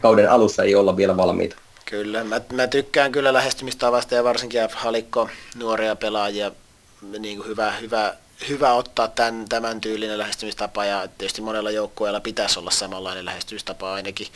kauden 0.00 0.30
alussa 0.30 0.62
ei 0.62 0.74
olla 0.74 0.96
vielä 0.96 1.16
valmiita. 1.16 1.56
Kyllä, 1.84 2.24
mä, 2.24 2.40
mä 2.52 2.66
tykkään 2.66 3.12
kyllä 3.12 3.32
lähestymistavasta 3.32 4.14
ja 4.14 4.24
varsinkin 4.24 4.60
Halikko 4.74 5.28
nuoria 5.56 5.96
pelaajia, 5.96 6.52
niin 7.18 7.36
kuin 7.36 7.48
hyvä, 7.48 7.72
hyvä 7.72 8.14
hyvä 8.48 8.74
ottaa 8.74 9.08
tämän, 9.08 9.48
tämän 9.48 9.80
tyylinen 9.80 10.18
lähestymistapa 10.18 10.84
ja 10.84 11.08
tietysti 11.18 11.42
monella 11.42 11.70
joukkueella 11.70 12.20
pitäisi 12.20 12.58
olla 12.58 12.70
samanlainen 12.70 13.24
lähestymistapa 13.24 13.94
ainakin 13.94 14.26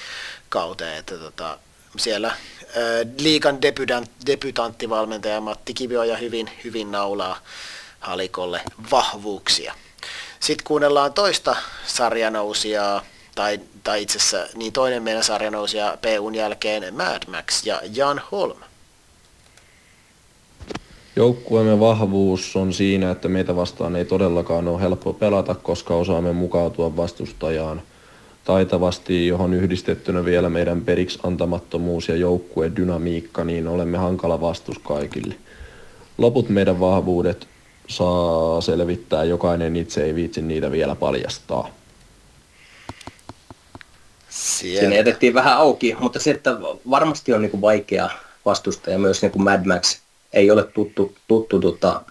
kauteen, 0.48 0.98
että 0.98 1.18
tota, 1.18 1.58
siellä 1.96 2.28
ää, 2.28 2.36
liikan 3.20 3.62
debutant, 3.62 4.10
debutanttivalmentaja 4.26 5.40
Matti 5.40 5.74
Kivioja 5.74 6.16
hyvin, 6.16 6.50
hyvin 6.64 6.92
naulaa 6.92 7.38
halikolle 8.00 8.60
vahvuuksia. 8.90 9.74
Sitten 10.40 10.64
kuunnellaan 10.64 11.12
toista 11.12 11.56
sarjanousijaa, 11.86 13.02
tai, 13.34 13.60
tai 13.84 14.02
itse 14.02 14.18
asiassa 14.18 14.58
niin 14.58 14.72
toinen 14.72 15.02
meidän 15.02 15.24
sarjanousija 15.24 15.98
PUn 16.02 16.34
jälkeen 16.34 16.94
Mad 16.94 17.22
Max 17.30 17.66
ja 17.66 17.80
Jan 17.94 18.20
Holm. 18.32 18.58
Joukkueemme 21.16 21.80
vahvuus 21.80 22.56
on 22.56 22.72
siinä, 22.72 23.10
että 23.10 23.28
meitä 23.28 23.56
vastaan 23.56 23.96
ei 23.96 24.04
todellakaan 24.04 24.68
ole 24.68 24.80
helppo 24.80 25.12
pelata, 25.12 25.54
koska 25.54 25.94
osaamme 25.94 26.32
mukautua 26.32 26.96
vastustajaan 26.96 27.82
taitavasti, 28.44 29.26
johon 29.26 29.54
yhdistettynä 29.54 30.24
vielä 30.24 30.48
meidän 30.48 30.80
periksi 30.80 31.18
antamattomuus 31.22 32.08
ja 32.08 32.16
joukkueen 32.16 32.76
dynamiikka, 32.76 33.44
niin 33.44 33.68
olemme 33.68 33.98
hankala 33.98 34.40
vastus 34.40 34.78
kaikille. 34.78 35.34
Loput 36.18 36.48
meidän 36.48 36.80
vahvuudet 36.80 37.48
saa 37.88 38.60
selvittää, 38.60 39.24
jokainen 39.24 39.76
itse 39.76 40.04
ei 40.04 40.14
viitsi 40.14 40.42
niitä 40.42 40.70
vielä 40.70 40.94
paljastaa. 40.94 41.68
Sieltä. 44.34 44.80
Sinne 44.80 44.96
jätettiin 44.96 45.34
vähän 45.34 45.56
auki, 45.56 45.96
mutta 46.00 46.18
se, 46.18 46.30
että 46.30 46.50
varmasti 46.90 47.32
on 47.32 47.42
niin 47.42 47.60
vaikea 47.60 48.10
vastustaja 48.44 48.98
myös 48.98 49.22
niin 49.22 49.32
kuin 49.32 49.42
Mad 49.42 49.66
Max 49.66 49.98
ei 50.32 50.50
ole 50.50 50.64
tuttu, 50.64 51.16
tuttu 51.28 51.60
tota, 51.60 52.02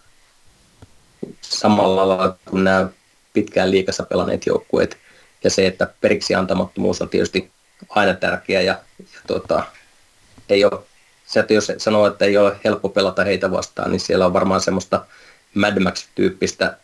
samalla 1.42 2.08
lailla 2.08 2.38
kuin 2.46 2.64
nämä 2.64 2.88
pitkään 3.34 3.72
liikassa 3.72 4.04
pelanneet 4.04 4.46
joukkueet. 4.46 4.98
Ja 5.44 5.50
se, 5.50 5.68
että 5.68 5.94
periksi 6.02 6.36
antamattomuus 6.36 7.02
on 7.02 7.10
tietysti 7.10 7.52
aina 7.90 8.14
tärkeä 8.14 8.62
ja, 8.62 8.80
ja 9.00 9.06
tota, 9.28 9.64
ei 10.50 10.66
ole, 10.66 10.80
se, 11.26 11.40
että 11.40 11.54
jos 11.54 11.72
sanoo, 11.78 12.08
että 12.08 12.26
ei 12.26 12.38
ole 12.38 12.60
helppo 12.64 12.90
pelata 12.90 13.24
heitä 13.24 13.52
vastaan, 13.52 13.92
niin 13.92 14.00
siellä 14.00 14.26
on 14.26 14.34
varmaan 14.34 14.62
semmoista 14.62 15.06
Mad 15.54 15.80
Max-tyyppistä 15.80 16.78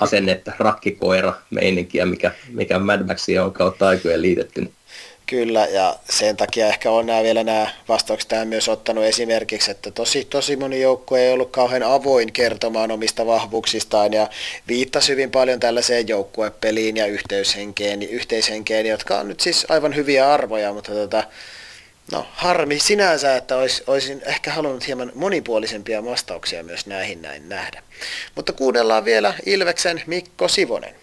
asennetta, 0.00 0.52
rakkikoira 0.58 1.34
meininkiä, 1.50 2.06
mikä, 2.06 2.32
mikä 2.48 2.78
Mad 2.78 3.06
Maxia 3.06 3.44
on 3.44 3.52
kautta 3.52 3.88
aikojen 3.88 4.22
liitetty. 4.22 4.72
Kyllä, 5.26 5.66
ja 5.66 5.96
sen 6.10 6.36
takia 6.36 6.66
ehkä 6.66 6.90
on 6.90 7.06
nämä 7.06 7.22
vielä 7.22 7.44
nämä 7.44 7.70
vastaukset 7.88 8.28
tähän 8.28 8.48
myös 8.48 8.68
ottanut 8.68 9.04
esimerkiksi, 9.04 9.70
että 9.70 9.90
tosi, 9.90 10.24
tosi 10.24 10.56
moni 10.56 10.80
joukkue 10.80 11.20
ei 11.20 11.32
ollut 11.32 11.50
kauhean 11.50 11.82
avoin 11.82 12.32
kertomaan 12.32 12.90
omista 12.90 13.26
vahvuuksistaan 13.26 14.12
ja 14.12 14.28
viittasi 14.68 15.12
hyvin 15.12 15.30
paljon 15.30 15.60
tällaiseen 15.60 16.08
joukkuepeliin 16.08 16.96
ja 16.96 17.06
yhteyshenkeen, 17.06 18.02
yhteishenkeen, 18.02 18.86
jotka 18.86 19.18
on 19.18 19.28
nyt 19.28 19.40
siis 19.40 19.66
aivan 19.68 19.94
hyviä 19.94 20.32
arvoja, 20.32 20.72
mutta 20.72 20.92
tota, 20.92 21.24
no 22.12 22.26
harmi 22.32 22.78
sinänsä, 22.78 23.36
että 23.36 23.56
olis, 23.56 23.82
olisin 23.86 24.22
ehkä 24.26 24.52
halunnut 24.52 24.86
hieman 24.86 25.12
monipuolisempia 25.14 26.04
vastauksia 26.04 26.62
myös 26.62 26.86
näihin 26.86 27.22
näin 27.22 27.48
nähdä. 27.48 27.82
Mutta 28.34 28.52
kuunnellaan 28.52 29.04
vielä 29.04 29.34
Ilveksen 29.46 30.02
Mikko 30.06 30.48
Sivonen. 30.48 30.94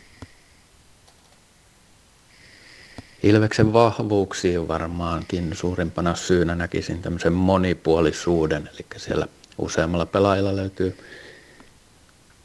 Ilveksen 3.24 3.74
vahvuuksiin 3.74 4.68
varmaankin 4.68 5.56
suurimpana 5.56 6.16
syynä 6.16 6.56
näkisin 6.56 7.02
tämmöisen 7.02 7.34
monipuolisuuden, 7.34 8.70
eli 8.74 8.86
siellä 8.98 9.28
useammalla 9.58 10.06
pelaajalla 10.06 10.56
löytyy 10.56 10.98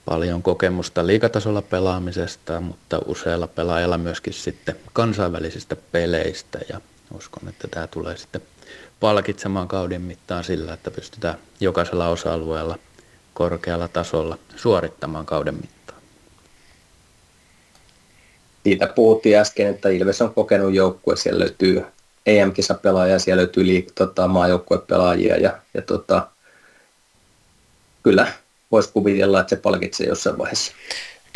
paljon 0.05 0.43
kokemusta 0.43 1.07
liikatasolla 1.07 1.63
pelaamisesta, 1.63 2.61
mutta 2.61 2.99
useilla 3.07 3.47
pelaajilla 3.47 3.99
myöskin 3.99 4.33
sitten 4.33 4.77
kansainvälisistä 4.93 5.77
peleistä 5.93 6.59
ja 6.69 6.81
uskon, 7.15 7.49
että 7.49 7.69
tämä 7.69 7.87
tulee 7.87 8.17
sitten 8.17 8.43
palkitsemaan 9.01 9.69
kauden 9.69 10.03
mittaan 10.03 10.45
sillä, 10.45 10.75
että 10.75 10.91
pystytään 10.91 11.39
jokaisella 11.61 12.09
osa-alueella 12.09 12.79
korkealla 13.35 13.89
tasolla 13.89 14.39
suorittamaan 14.57 15.27
kauden 15.27 15.55
mittaan 15.55 15.77
siitä 18.67 18.87
puhuttiin 18.87 19.39
äsken, 19.39 19.67
että 19.67 19.89
Ilves 19.89 20.23
on 20.23 20.35
kokenut 20.35 20.75
joukkue, 20.75 21.17
siellä 21.17 21.39
löytyy 21.39 21.85
EM-kisapelaajia, 22.27 23.19
siellä 23.19 23.41
löytyy 23.41 23.65
liik- 23.65 23.93
tota, 23.95 24.29
maajoukkuepelaajia 24.29 25.37
ja, 25.37 25.59
ja 25.75 25.83
tota, 25.83 26.29
kyllä 28.03 28.33
voisi 28.73 28.91
kuvitella, 28.93 29.41
että 29.41 29.57
se 29.57 29.63
palkitsee 29.63 30.07
jossain 30.07 30.39
vaiheessa. 30.39 30.73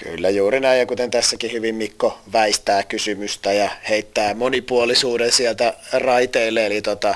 Kyllä 0.02 0.30
juuri 0.30 0.60
näin, 0.60 0.78
ja 0.78 0.86
kuten 0.86 1.10
tässäkin 1.10 1.52
hyvin 1.52 1.74
Mikko 1.74 2.18
väistää 2.32 2.82
kysymystä 2.82 3.52
ja 3.52 3.70
heittää 3.88 4.34
monipuolisuuden 4.34 5.32
sieltä 5.32 5.74
raiteille, 5.92 6.66
eli 6.66 6.82
tota, 6.82 7.14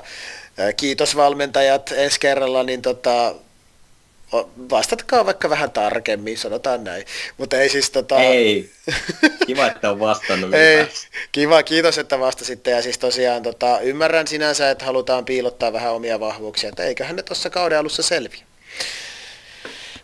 kiitos 0.77 1.17
valmentajat 1.17 1.95
ensi 1.97 2.21
kerralla, 2.21 2.63
niin 2.63 2.83
tota, 2.83 3.35
vastatkaa 4.71 5.27
vaikka 5.27 5.51
vähän 5.51 5.71
tarkemmin, 5.71 6.39
sanotaan 6.39 6.85
näin. 6.85 7.05
Mutta 7.39 7.57
ei 7.57 7.69
siis 7.69 7.91
tota... 7.91 8.23
Ei, 8.23 8.71
kiva, 9.47 9.67
että 9.67 9.91
on 9.91 10.01
vastannut. 10.01 10.55
ei, 10.55 10.87
kiva, 11.33 11.63
kiitos, 11.63 11.99
että 11.99 12.21
vastasitte. 12.21 12.71
Ja 12.71 12.83
siis 12.83 12.99
tosiaan 12.99 13.43
tota, 13.43 13.81
ymmärrän 13.81 14.27
sinänsä, 14.27 14.71
että 14.71 14.85
halutaan 14.85 15.25
piilottaa 15.25 15.73
vähän 15.73 15.93
omia 15.93 16.21
vahvuuksia, 16.21 16.69
että 16.69 16.85
eiköhän 16.85 17.17
ne 17.17 17.23
tuossa 17.23 17.51
kauden 17.51 17.79
alussa 17.79 18.03
selviä. 18.03 18.45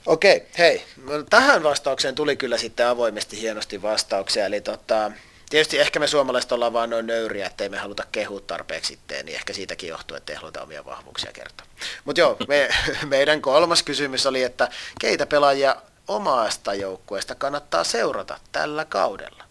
Okei, 0.06 0.46
hei, 0.58 0.84
tähän 1.30 1.62
vastaukseen 1.62 2.14
tuli 2.14 2.36
kyllä 2.36 2.58
sitten 2.58 2.86
avoimesti 2.86 3.40
hienosti 3.40 3.82
vastauksia, 3.82 4.46
eli 4.46 4.60
tota, 4.60 5.12
Tietysti 5.50 5.78
ehkä 5.78 6.00
me 6.00 6.06
suomalaiset 6.06 6.52
ollaan 6.52 6.72
vaan 6.72 6.90
noin 6.90 7.06
nöyriä, 7.06 7.46
ettei 7.46 7.68
me 7.68 7.78
haluta 7.78 8.04
kehua 8.12 8.40
tarpeeksi 8.40 8.88
sitten, 8.88 9.26
niin 9.26 9.36
ehkä 9.36 9.52
siitäkin 9.52 9.88
johtuu, 9.88 10.16
että 10.16 10.32
ei 10.32 10.38
haluta 10.38 10.62
omia 10.62 10.84
vahvuuksia 10.84 11.32
kertoa. 11.32 11.66
Mutta 12.04 12.20
joo, 12.20 12.36
me, 12.48 12.68
meidän 13.06 13.42
kolmas 13.42 13.82
kysymys 13.82 14.26
oli, 14.26 14.42
että 14.42 14.68
keitä 15.00 15.26
pelaajia 15.26 15.76
omasta 16.08 16.74
joukkueesta 16.74 17.34
kannattaa 17.34 17.84
seurata 17.84 18.38
tällä 18.52 18.84
kaudella? 18.84 19.44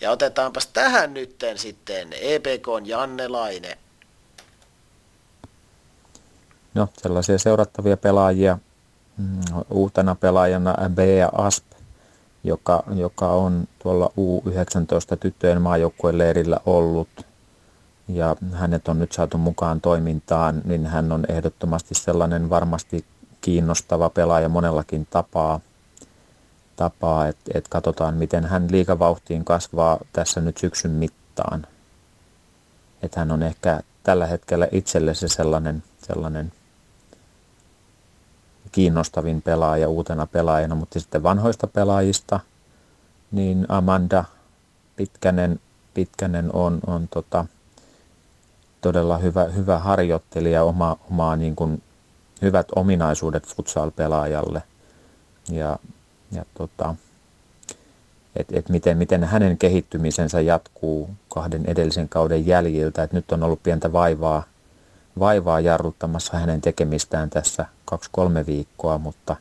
Ja 0.00 0.10
otetaanpas 0.10 0.66
tähän 0.66 1.14
nytten 1.14 1.58
sitten 1.58 2.12
EPK 2.12 2.66
Janne 2.84 3.28
Laine. 3.28 3.78
No, 6.74 6.88
sellaisia 6.98 7.38
seurattavia 7.38 7.96
pelaajia 7.96 8.58
uutena 9.70 10.14
pelaajana 10.14 10.74
B 10.94 10.98
ja 10.98 11.30
Asp 11.32 11.64
joka, 12.44 12.82
joka 12.94 13.28
on 13.28 13.68
tuolla 13.78 14.06
U19 14.06 15.16
tyttöjen 15.20 15.62
maajoukkueen 15.62 16.18
leirillä 16.18 16.60
ollut 16.66 17.08
ja 18.08 18.36
hänet 18.52 18.88
on 18.88 18.98
nyt 18.98 19.12
saatu 19.12 19.38
mukaan 19.38 19.80
toimintaan, 19.80 20.62
niin 20.64 20.86
hän 20.86 21.12
on 21.12 21.24
ehdottomasti 21.28 21.94
sellainen 21.94 22.50
varmasti 22.50 23.04
kiinnostava 23.40 24.10
pelaaja 24.10 24.48
monellakin 24.48 25.06
tapaa, 25.10 25.60
tapaa 26.76 27.28
että 27.28 27.50
et 27.54 27.68
katsotaan 27.68 28.14
miten 28.14 28.44
hän 28.44 28.68
liikavauhtiin 28.70 29.44
kasvaa 29.44 29.98
tässä 30.12 30.40
nyt 30.40 30.58
syksyn 30.58 30.90
mittaan. 30.90 31.66
Että 33.02 33.20
hän 33.20 33.32
on 33.32 33.42
ehkä 33.42 33.80
tällä 34.02 34.26
hetkellä 34.26 34.68
itselle 34.72 35.14
se 35.14 35.28
sellainen, 35.28 35.82
sellainen 35.98 36.52
kiinnostavin 38.72 39.42
pelaaja 39.42 39.88
uutena 39.88 40.26
pelaajana, 40.26 40.74
mutta 40.74 41.00
sitten 41.00 41.22
vanhoista 41.22 41.66
pelaajista, 41.66 42.40
niin 43.32 43.66
Amanda 43.68 44.24
Pitkänen, 44.96 45.60
Pitkänen 45.94 46.50
on, 46.52 46.80
on 46.86 47.08
tota, 47.08 47.46
todella 48.80 49.18
hyvä, 49.18 49.44
hyvä 49.44 49.78
harjoittelija, 49.78 50.64
oma, 50.64 50.96
omaa 51.10 51.36
niin 51.36 51.56
kuin, 51.56 51.82
hyvät 52.42 52.66
ominaisuudet 52.76 53.46
futsal-pelaajalle. 53.46 54.62
Ja, 55.50 55.78
ja 56.32 56.44
tota, 56.54 56.94
et, 58.36 58.46
et 58.52 58.68
miten, 58.68 58.98
miten 58.98 59.24
hänen 59.24 59.58
kehittymisensä 59.58 60.40
jatkuu 60.40 61.10
kahden 61.28 61.66
edellisen 61.66 62.08
kauden 62.08 62.46
jäljiltä. 62.46 63.02
Et 63.02 63.12
nyt 63.12 63.32
on 63.32 63.42
ollut 63.42 63.62
pientä 63.62 63.92
vaivaa 63.92 64.44
vaivaa 65.18 65.60
jarruttamassa 65.60 66.36
hänen 66.36 66.60
tekemistään 66.60 67.30
tässä 67.30 67.66
kaksi-kolme 67.84 68.46
viikkoa, 68.46 68.98
mutta 68.98 69.36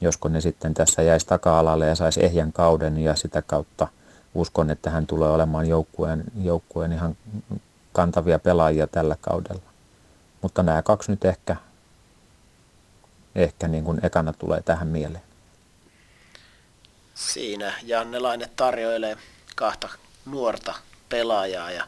josko 0.00 0.28
ne 0.28 0.40
sitten 0.40 0.74
tässä 0.74 1.02
jäisi 1.02 1.26
taka-alalle 1.26 1.86
ja 1.86 1.94
saisi 1.94 2.24
ehjän 2.24 2.52
kauden 2.52 2.98
ja 2.98 3.16
sitä 3.16 3.42
kautta 3.42 3.88
uskon, 4.34 4.70
että 4.70 4.90
hän 4.90 5.06
tulee 5.06 5.30
olemaan 5.30 5.66
joukkueen, 5.66 6.24
joukkueen 6.42 6.92
ihan 6.92 7.16
kantavia 7.92 8.38
pelaajia 8.38 8.86
tällä 8.86 9.16
kaudella. 9.20 9.62
Mutta 10.42 10.62
nämä 10.62 10.82
kaksi 10.82 11.10
nyt 11.10 11.24
ehkä, 11.24 11.56
ehkä 13.34 13.68
niin 13.68 13.84
kuin 13.84 14.00
ekana 14.02 14.32
tulee 14.32 14.62
tähän 14.62 14.88
mieleen. 14.88 15.22
Siinä 17.14 17.72
Janne 17.82 18.18
Laine 18.18 18.50
tarjoilee 18.56 19.16
kahta 19.56 19.88
nuorta 20.26 20.74
pelaajaa 21.08 21.70
ja 21.70 21.84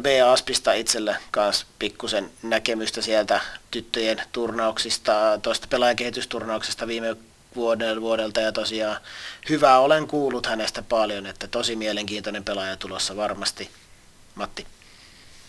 B 0.00 0.06
Aspista 0.32 0.72
itselle 0.72 1.16
kanssa 1.30 1.66
pikkusen 1.78 2.30
näkemystä 2.42 3.02
sieltä 3.02 3.40
tyttöjen 3.70 4.22
turnauksista, 4.32 5.38
tuosta 5.42 5.66
pelaajakehitysturnauksesta 5.70 6.86
viime 6.86 7.16
vuodelta, 7.56 8.00
vuodelta 8.00 8.40
ja 8.40 8.52
tosiaan 8.52 9.00
hyvää 9.48 9.78
olen 9.78 10.06
kuullut 10.06 10.46
hänestä 10.46 10.82
paljon, 10.82 11.26
että 11.26 11.48
tosi 11.48 11.76
mielenkiintoinen 11.76 12.44
pelaaja 12.44 12.76
tulossa 12.76 13.16
varmasti. 13.16 13.70
Matti. 14.34 14.66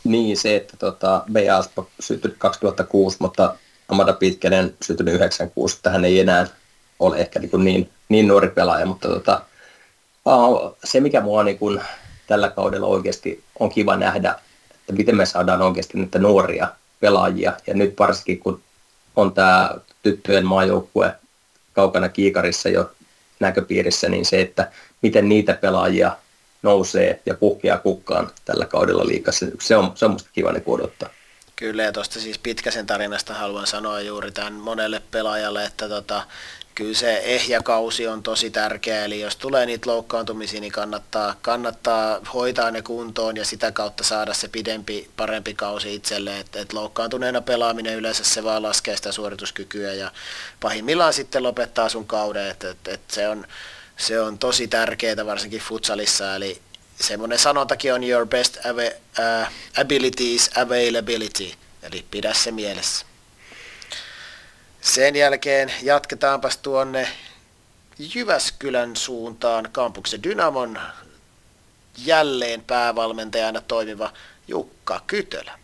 Niin, 0.03 0.37
se, 0.37 0.55
että 0.55 0.77
tota, 0.77 1.23
B 1.31 1.35
Aspa 1.57 1.85
syntyi 1.99 2.35
2006, 2.37 3.17
mutta 3.19 3.55
Amada 3.89 4.13
Pitkänen 4.13 4.75
syntyi 4.81 5.11
96, 5.11 5.75
että 5.75 5.89
hän 5.89 6.05
ei 6.05 6.19
enää 6.19 6.47
ole 6.99 7.17
ehkä 7.17 7.39
niin, 7.39 7.63
niin, 7.63 7.89
niin 8.09 8.27
nuori 8.27 8.49
pelaaja, 8.49 8.85
mutta 8.85 9.07
tota, 9.07 9.41
se 10.83 10.99
mikä 10.99 11.21
mua 11.21 11.43
niin 11.43 11.59
kuin 11.59 11.81
tällä 12.27 12.49
kaudella 12.49 12.87
oikeasti 12.87 13.43
on 13.59 13.69
kiva 13.69 13.95
nähdä, 13.95 14.35
että 14.71 14.93
miten 14.93 15.17
me 15.17 15.25
saadaan 15.25 15.61
oikeasti 15.61 15.97
näitä 15.97 16.19
nuoria 16.19 16.67
pelaajia. 16.99 17.53
Ja 17.67 17.73
nyt 17.73 17.93
varsinkin 17.99 18.39
kun 18.39 18.61
on 19.15 19.33
tämä 19.33 19.71
tyttöjen 20.03 20.45
maajoukkue 20.45 21.15
kaukana 21.73 22.09
kiikarissa 22.09 22.69
jo 22.69 22.91
näköpiirissä, 23.39 24.09
niin 24.09 24.25
se, 24.25 24.41
että 24.41 24.71
miten 25.01 25.29
niitä 25.29 25.53
pelaajia 25.53 26.17
nousee 26.63 27.21
ja 27.25 27.33
puhkeaa 27.33 27.77
kukkaan 27.77 28.31
tällä 28.45 28.65
kaudella 28.65 29.07
liikassa, 29.07 29.45
se 29.61 29.77
on, 29.77 29.91
se 29.95 30.05
on 30.05 30.11
musta 30.11 30.29
kiva 30.33 30.51
niin 30.51 30.63
odottaa. 30.65 31.09
Kyllä, 31.55 31.83
ja 31.83 31.91
tuosta 31.91 32.19
siis 32.19 32.37
pitkäsen 32.37 32.85
tarinasta 32.85 33.33
haluan 33.33 33.67
sanoa 33.67 34.01
juuri 34.01 34.31
tämän 34.31 34.53
monelle 34.53 35.01
pelaajalle, 35.11 35.65
että 35.65 35.89
tota, 35.89 36.23
kyllä 36.75 36.93
se 36.93 37.17
ehjäkausi 37.17 38.07
on 38.07 38.23
tosi 38.23 38.49
tärkeä, 38.49 39.05
eli 39.05 39.21
jos 39.21 39.35
tulee 39.35 39.65
niitä 39.65 39.89
loukkaantumisia, 39.89 40.61
niin 40.61 40.71
kannattaa, 40.71 41.35
kannattaa 41.41 42.19
hoitaa 42.33 42.71
ne 42.71 42.81
kuntoon 42.81 43.37
ja 43.37 43.45
sitä 43.45 43.71
kautta 43.71 44.03
saada 44.03 44.33
se 44.33 44.47
pidempi, 44.47 45.09
parempi 45.17 45.53
kausi 45.53 45.95
itselle, 45.95 46.39
että 46.39 46.59
et 46.59 46.73
loukkaantuneena 46.73 47.41
pelaaminen 47.41 47.95
yleensä 47.95 48.23
se 48.23 48.43
vaan 48.43 48.63
laskee 48.63 48.95
sitä 48.95 49.11
suorituskykyä 49.11 49.93
ja 49.93 50.11
pahimmillaan 50.59 51.13
sitten 51.13 51.43
lopettaa 51.43 51.89
sun 51.89 52.07
kauden, 52.07 52.49
että 52.49 52.69
et, 52.69 52.87
et 52.87 53.01
se, 53.07 53.29
on, 53.29 53.47
se 53.97 54.21
on 54.21 54.37
tosi 54.37 54.67
tärkeää 54.67 55.25
varsinkin 55.25 55.61
futsalissa, 55.61 56.35
eli 56.35 56.61
semmoinen 57.01 57.39
sanontakin 57.39 57.93
on 57.93 58.03
your 58.03 58.27
best 58.27 58.57
ava- 58.57 58.95
uh, 59.19 59.47
abilities 59.77 60.49
availability, 60.55 61.51
eli 61.83 62.05
pidä 62.11 62.33
se 62.33 62.51
mielessä. 62.51 63.14
Sen 64.85 65.15
jälkeen 65.15 65.71
jatketaanpas 65.83 66.57
tuonne 66.57 67.07
Jyväskylän 68.15 68.95
suuntaan 68.95 69.69
kampuksen 69.71 70.23
Dynamon 70.23 70.79
jälleen 71.97 72.61
päävalmentajana 72.61 73.61
toimiva 73.61 74.13
Jukka 74.47 75.01
Kytölä. 75.07 75.59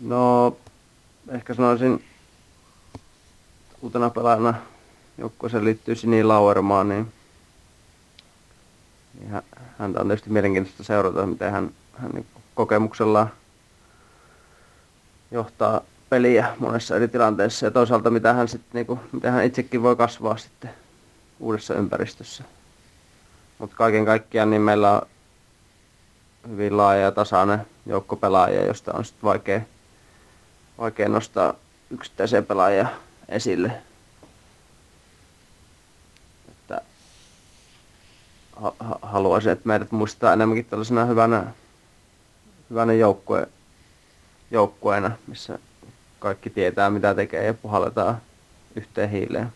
No, 0.00 0.56
ehkä 1.28 1.54
sanoisin 1.54 2.04
uutena 3.82 4.10
pelaajana 4.10 4.54
joukkueeseen 5.18 5.64
liittyy 5.64 5.94
Sini 5.94 6.24
Lauermaan, 6.24 6.88
niin, 6.88 7.12
niin 9.14 9.42
häntä 9.78 10.00
on 10.00 10.06
tietysti 10.06 10.30
mielenkiintoista 10.30 10.84
seurata, 10.84 11.26
miten 11.26 11.52
hän, 11.52 11.70
hän 11.92 12.10
niin 12.10 12.26
johtaa 15.30 15.82
peliä 16.10 16.48
monessa 16.58 16.96
eri 16.96 17.08
tilanteissa 17.08 17.66
ja 17.66 17.70
toisaalta 17.70 18.10
mitä 18.10 18.32
hän, 18.32 18.48
sit, 18.48 18.62
niin 18.72 18.86
kuin, 18.86 19.00
miten 19.12 19.32
hän 19.32 19.44
itsekin 19.44 19.82
voi 19.82 19.96
kasvaa 19.96 20.36
sitten 20.36 20.70
uudessa 21.40 21.74
ympäristössä. 21.74 22.44
Mutta 23.58 23.76
kaiken 23.76 24.04
kaikkiaan 24.04 24.50
niin 24.50 24.62
meillä 24.62 24.92
on 24.92 25.06
hyvin 26.48 26.76
laaja 26.76 27.00
ja 27.00 27.12
tasainen 27.12 27.66
joukko 27.86 28.16
pelaajia, 28.16 28.66
josta 28.66 28.92
on 28.92 29.04
sitten 29.04 29.22
vaikea, 29.22 29.60
vaikea 30.78 31.08
nostaa 31.08 31.54
yksittäisiä 31.90 32.42
pelaajia 32.42 32.88
esille. 33.28 33.72
Että 36.48 36.80
ha- 38.56 38.98
haluaisin, 39.02 39.52
että 39.52 39.68
meidät 39.68 39.92
muistaa 39.92 40.32
enemmänkin 40.32 40.64
tällaisena 40.64 41.04
hyvänä, 41.04 41.52
hyvänä 42.70 42.92
joukkue, 42.92 43.48
joukkueena, 44.50 45.10
missä 45.26 45.58
kaikki 46.18 46.50
tietää 46.50 46.90
mitä 46.90 47.14
tekee 47.14 47.44
ja 47.44 47.54
puhalletaan 47.54 48.22
yhteen 48.76 49.10
hiileen. 49.10 49.52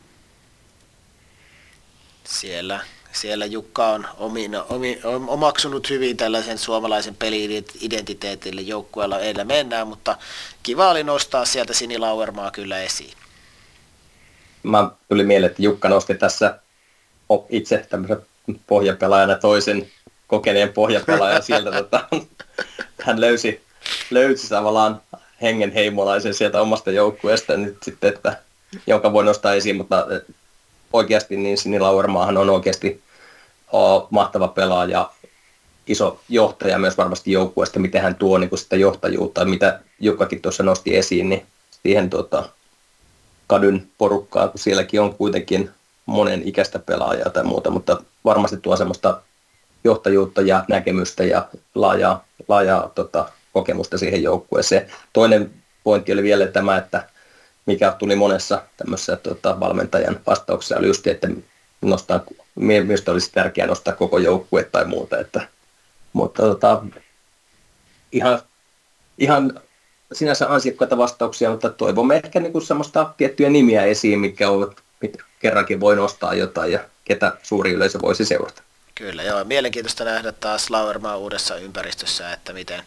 Siellä, 2.25 2.81
siellä 3.13 3.47
Jukka 3.47 3.87
on 3.87 4.07
omin, 4.19 4.57
omin, 4.69 5.01
omaksunut 5.29 5.91
hyvin 5.91 6.17
tällaisen 6.17 6.59
suomalaisen 6.59 7.17
peli-identiteetille 7.17 8.61
joukkueella 8.61 9.21
eillä 9.21 9.45
mennään, 9.45 9.89
mutta 9.89 10.17
kiva 10.63 10.91
oli 10.91 11.05
nostaa 11.05 11.45
sieltä 11.45 11.73
Sini 11.73 11.99
Lauermaa 11.99 12.51
kyllä 12.51 12.79
esiin. 12.79 13.15
Mä 14.63 14.91
tuli 15.09 15.25
mieleen, 15.25 15.51
että 15.51 15.63
Jukka 15.63 15.89
nosti 15.89 16.15
tässä 16.15 16.59
itse 17.49 17.87
tämmöisen 17.91 18.27
pohjapelaajana 18.67 19.37
toisen 19.37 19.91
kokeneen 20.27 20.73
pohjapelaajan 20.73 21.43
sieltä. 21.43 21.73
tota, 21.73 22.09
hän 23.05 23.21
löysi, 23.21 23.63
löysi 24.11 24.49
tavallaan 24.49 25.01
hengen 25.43 25.72
heimolaisen 25.72 26.34
sieltä 26.34 26.61
omasta 26.61 26.91
joukkueesta 26.91 27.57
nyt 27.57 27.76
sitten, 27.82 28.14
että, 28.14 28.36
jonka 28.86 29.12
voi 29.12 29.24
nostaa 29.24 29.55
esiin, 29.55 29.76
mutta 29.76 30.07
oikeasti 30.93 31.36
niin 31.36 31.59
Sini 31.59 31.80
Lauermaahan 31.80 32.36
on 32.36 32.51
oikeasti 32.51 33.01
o, 33.72 34.09
mahtava 34.11 34.49
pelaaja, 34.49 35.11
iso 35.86 36.20
johtaja 36.28 36.78
myös 36.78 36.99
varmasti 36.99 37.32
joukkueesta, 37.32 37.80
miten 37.80 38.03
hän 38.03 38.14
tuo 38.14 38.38
niin 38.38 38.59
sitä 38.59 38.76
johtajuutta, 38.76 39.45
mitä 39.45 39.80
Jukkakin 40.01 40.43
tuossa 40.43 40.62
nosti 40.62 40.97
esiin, 40.97 41.28
niin 41.28 41.47
siihen 41.82 42.11
tuota, 42.11 42.49
kadyn 43.47 43.88
porukkaa, 43.99 44.49
kun 44.49 44.59
sielläkin 44.59 45.01
on 45.01 45.14
kuitenkin 45.14 45.70
monen 46.07 46.43
ikäistä 46.49 46.78
pelaajaa 46.78 47.30
tai 47.30 47.45
muuta, 47.45 47.70
mutta 47.70 48.03
varmasti 48.24 48.57
tuo 48.57 48.76
semmoista 48.76 49.22
johtajuutta 49.84 50.41
ja 50.41 50.64
näkemystä 50.68 51.24
ja 51.24 51.49
laajaa, 51.74 52.24
laajaa 52.49 52.91
tota, 52.95 53.28
kokemusta 53.53 53.98
siihen 53.98 54.22
joukkueeseen. 54.22 54.92
Toinen 55.12 55.51
pointti 55.84 56.12
oli 56.12 56.22
vielä 56.22 56.46
tämä, 56.46 56.76
että 56.76 57.09
mikä 57.66 57.96
tuli 57.98 58.16
monessa 58.16 58.62
tämmöisessä 58.76 59.16
tota, 59.16 59.61
valmentajan 59.61 60.20
vastauksessa, 60.26 60.76
oli 60.76 60.86
just, 60.86 61.07
että 61.07 61.28
nostaa, 61.82 62.24
minusta 62.55 63.12
olisi 63.12 63.32
tärkeää 63.32 63.66
nostaa 63.66 63.94
koko 63.94 64.18
joukkue 64.18 64.64
tai 64.64 64.84
muuta, 64.84 65.18
että, 65.18 65.48
mutta 66.12 66.42
tota, 66.42 66.82
ihan, 68.12 68.42
ihan 69.18 69.61
sinänsä 70.12 70.53
ansiokkaita 70.53 70.98
vastauksia, 70.98 71.51
mutta 71.51 71.70
toivomme 71.70 72.20
ehkä 72.24 72.40
niin 72.40 72.53
kuin 72.53 72.66
semmoista 72.66 73.14
tiettyjä 73.16 73.51
nimiä 73.51 73.84
esiin, 73.84 74.20
mitkä 74.20 74.51
ovat, 74.51 74.76
mit, 75.01 75.16
kerrankin 75.38 75.80
voi 75.80 75.96
nostaa 75.96 76.34
jotain 76.34 76.72
ja 76.72 76.80
ketä 77.05 77.32
suuri 77.42 77.72
yleisö 77.72 77.98
voisi 78.03 78.24
seurata. 78.24 78.62
Kyllä, 78.94 79.22
joo. 79.22 79.44
Mielenkiintoista 79.44 80.05
nähdä 80.05 80.32
taas 80.32 80.70
Lauermaa 80.70 81.16
uudessa 81.16 81.57
ympäristössä, 81.57 82.32
että 82.32 82.53
miten, 82.53 82.82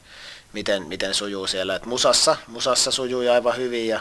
miten, 0.53 0.87
miten 0.87 1.13
sujuu 1.13 1.47
siellä. 1.47 1.75
Et 1.75 1.85
musassa, 1.85 2.37
musassa 2.47 2.91
sujuu 2.91 3.31
aivan 3.31 3.57
hyvin 3.57 3.87
ja 3.87 3.99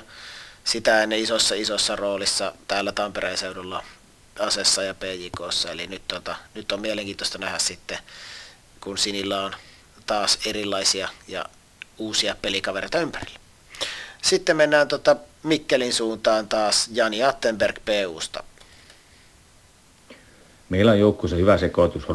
sitä 0.64 1.02
ennen 1.02 1.18
isossa 1.18 1.54
isossa 1.54 1.96
roolissa 1.96 2.52
täällä 2.68 2.92
Tampereen 2.92 3.38
seudulla 3.38 3.84
Asessa 4.38 4.82
ja 4.82 4.94
PJKssa. 4.94 5.70
Eli 5.70 5.86
nyt, 5.86 6.02
tota, 6.08 6.36
nyt 6.54 6.72
on 6.72 6.80
mielenkiintoista 6.80 7.38
nähdä 7.38 7.58
sitten, 7.58 7.98
kun 8.80 8.98
Sinillä 8.98 9.40
on 9.40 9.52
taas 10.06 10.38
erilaisia 10.46 11.08
ja 11.28 11.44
uusia 11.98 12.36
pelikavereita 12.42 13.00
ympärillä. 13.00 13.38
Sitten 14.22 14.56
mennään 14.56 14.88
tota 14.88 15.16
Mikkelin 15.42 15.92
suuntaan 15.92 16.48
taas 16.48 16.88
Jani 16.92 17.22
Attenberg 17.22 17.76
PUsta. 17.84 18.44
Meillä 20.68 20.92
on 20.92 21.00
joukkueessa 21.00 21.36
hyvä 21.36 21.58
sekoitus 21.58 22.08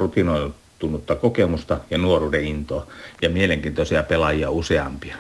rutinoitunutta 0.78 1.16
kokemusta 1.16 1.80
ja 1.90 1.98
nuoruuden 1.98 2.46
intoa 2.46 2.88
ja 3.22 3.30
mielenkiintoisia 3.30 4.04
pelaajia 4.04 4.50
useampia. 4.52 5.16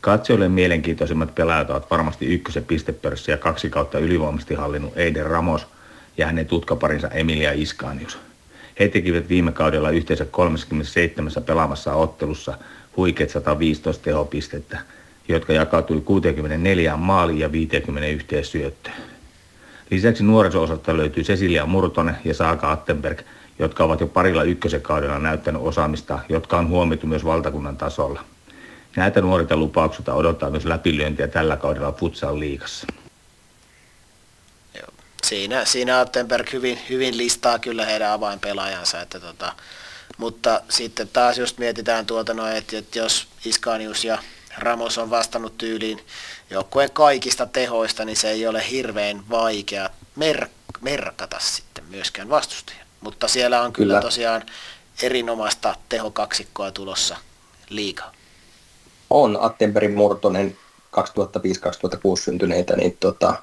Katsojille 0.00 0.48
mielenkiintoisimmat 0.48 1.34
pelaajat 1.34 1.70
ovat 1.70 1.90
varmasti 1.90 2.26
ykkösen 2.26 2.64
pistepörssiä 2.64 3.36
kaksi 3.36 3.70
kautta 3.70 3.98
ylivoimasti 3.98 4.54
hallinnut 4.54 4.96
Eiden 4.96 5.26
Ramos 5.26 5.66
ja 6.16 6.26
hänen 6.26 6.46
tutkaparinsa 6.46 7.08
Emilia 7.08 7.52
Iskanius. 7.52 8.18
He 8.80 8.88
tekivät 8.88 9.28
viime 9.28 9.52
kaudella 9.52 9.90
yhteensä 9.90 10.24
37 10.24 11.32
pelaamassa 11.46 11.94
ottelussa 11.94 12.58
huikeat 12.96 13.30
115 13.30 14.04
tehopistettä, 14.04 14.78
jotka 15.28 15.52
jakautui 15.52 16.00
64 16.00 16.96
maaliin 16.96 17.38
ja 17.38 17.52
51 17.52 18.44
syöttöön. 18.44 18.96
Lisäksi 19.90 20.24
nuoriso 20.24 20.80
löytyy 20.92 21.24
Cecilia 21.24 21.66
Murtonen 21.66 22.16
ja 22.24 22.34
Saaka 22.34 22.72
Attenberg, 22.72 23.20
jotka 23.60 23.84
ovat 23.84 24.00
jo 24.00 24.06
parilla 24.06 24.42
ykkösen 24.42 24.82
kaudella 24.82 25.18
näyttänyt 25.18 25.62
osaamista, 25.62 26.18
jotka 26.28 26.58
on 26.58 26.68
huomioitu 26.68 27.06
myös 27.06 27.24
valtakunnan 27.24 27.76
tasolla. 27.76 28.24
Näitä 28.96 29.20
nuorilta 29.20 29.56
lupauksilta 29.56 30.14
odottaa 30.14 30.50
myös 30.50 30.64
läpilyöntiä 30.64 31.28
tällä 31.28 31.56
kaudella 31.56 31.92
futsal 31.92 32.38
liigassa. 32.40 32.86
Siinä, 35.26 35.64
siinä 35.64 36.00
Attenberg 36.00 36.52
hyvin, 36.52 36.78
hyvin 36.88 37.16
listaa 37.16 37.58
kyllä 37.58 37.84
heidän 37.84 38.10
avainpelaajansa, 38.10 39.00
että 39.00 39.20
tota, 39.20 39.52
mutta 40.16 40.60
sitten 40.68 41.08
taas 41.08 41.38
just 41.38 41.58
mietitään 41.58 42.06
tuota 42.06 42.34
noin, 42.34 42.56
että, 42.56 42.78
että 42.78 42.98
jos 42.98 43.28
Iskanius 43.44 44.04
ja 44.04 44.18
Ramos 44.58 44.98
on 44.98 45.10
vastannut 45.10 45.58
tyyliin 45.58 46.00
joukkueen 46.50 46.90
kaikista 46.90 47.46
tehoista, 47.46 48.04
niin 48.04 48.16
se 48.16 48.30
ei 48.30 48.46
ole 48.46 48.70
hirveän 48.70 49.22
vaikea 49.30 49.90
mer- 50.16 50.48
merkata 50.80 51.38
sitten 51.38 51.84
myöskään 51.84 52.28
vastustajan. 52.28 52.89
Mutta 53.00 53.28
siellä 53.28 53.62
on 53.62 53.72
kyllä, 53.72 53.86
kyllä 53.86 54.00
tosiaan 54.00 54.42
erinomaista 55.02 55.74
tehokaksikkoa 55.88 56.70
tulossa 56.70 57.16
liikaa. 57.68 58.12
On 59.10 59.38
Attenbergin 59.40 59.96
Murtonen 59.96 60.56
2005-2006 60.96 61.00
syntyneitä, 62.24 62.76
niin 62.76 62.96
tota, 63.00 63.34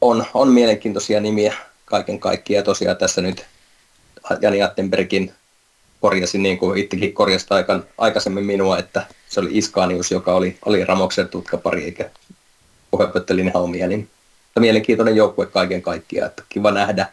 on, 0.00 0.26
on 0.34 0.48
mielenkiintoisia 0.48 1.20
nimiä 1.20 1.54
kaiken 1.84 2.20
kaikkiaan. 2.20 2.58
Ja 2.58 2.64
tosiaan 2.64 2.96
tässä 2.96 3.20
nyt 3.20 3.46
Jani 4.40 4.62
Attenbergin 4.62 5.32
korjasi 6.00 6.38
niin 6.38 6.58
kuin 6.58 6.78
itsekin 6.78 7.14
korjasi 7.14 7.46
aikan, 7.50 7.84
aikaisemmin 7.98 8.44
minua, 8.44 8.78
että 8.78 9.06
se 9.28 9.40
oli 9.40 9.48
Iskanius, 9.52 10.10
joka 10.10 10.34
oli, 10.34 10.58
oli 10.64 10.84
Ramoksen 10.84 11.28
tutkapari 11.28 11.84
eikä 11.84 12.10
puhepöttelin 12.90 13.52
haumia, 13.54 13.88
niin 13.88 14.10
mielenkiintoinen 14.58 15.16
joukkue 15.16 15.46
kaiken 15.46 15.82
kaikkiaan. 15.82 16.30
Että 16.30 16.42
kiva 16.48 16.70
nähdä, 16.70 17.06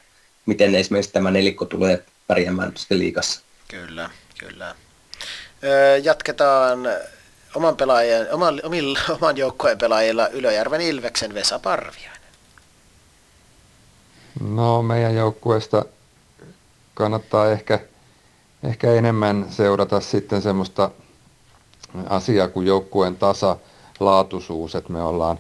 miten 0.50 0.76
esimerkiksi 0.76 1.14
tämä 1.14 1.32
nelikko 1.32 1.66
tulee 1.66 2.06
pärjäämään 2.28 2.72
sitten 2.76 3.00
liikassa. 3.00 3.42
Kyllä, 3.68 4.10
kyllä. 4.38 4.76
Öö, 5.64 5.98
jatketaan 5.98 6.80
oman, 7.56 7.76
pelaajan, 7.76 8.28
oman, 8.32 8.62
omilla, 8.64 9.00
oman 9.22 9.38
joukkueen 9.38 9.78
pelaajilla 9.78 10.28
Ylöjärven 10.28 10.82
Ilveksen 10.82 11.34
Vesa 11.34 11.60
Parviainen. 11.60 12.20
No 14.42 14.82
meidän 14.82 15.16
joukkueesta 15.16 15.86
kannattaa 16.94 17.52
ehkä 17.52 17.80
ehkä 18.64 18.94
enemmän 18.94 19.46
seurata 19.50 20.00
sitten 20.00 20.42
semmoista 20.42 20.92
asiaa 22.10 22.48
kuin 22.48 22.68
joukkueen 22.68 23.16
tasalaatuisuus, 23.16 24.76
että 24.76 24.94
me 24.94 25.02
ollaan, 25.04 25.40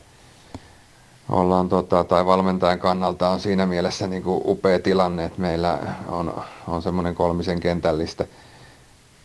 ollaan 1.29 1.69
tota, 1.69 2.03
tai 2.03 2.25
valmentajan 2.25 2.79
kannalta 2.79 3.29
on 3.29 3.39
siinä 3.39 3.65
mielessä 3.65 4.07
niin 4.07 4.23
kuin 4.23 4.41
upea 4.45 4.79
tilanne, 4.79 5.25
että 5.25 5.41
meillä 5.41 5.79
on, 6.07 6.43
on 6.67 6.81
semmoinen 6.81 7.15
kolmisen 7.15 7.59
kentällistä 7.59 8.25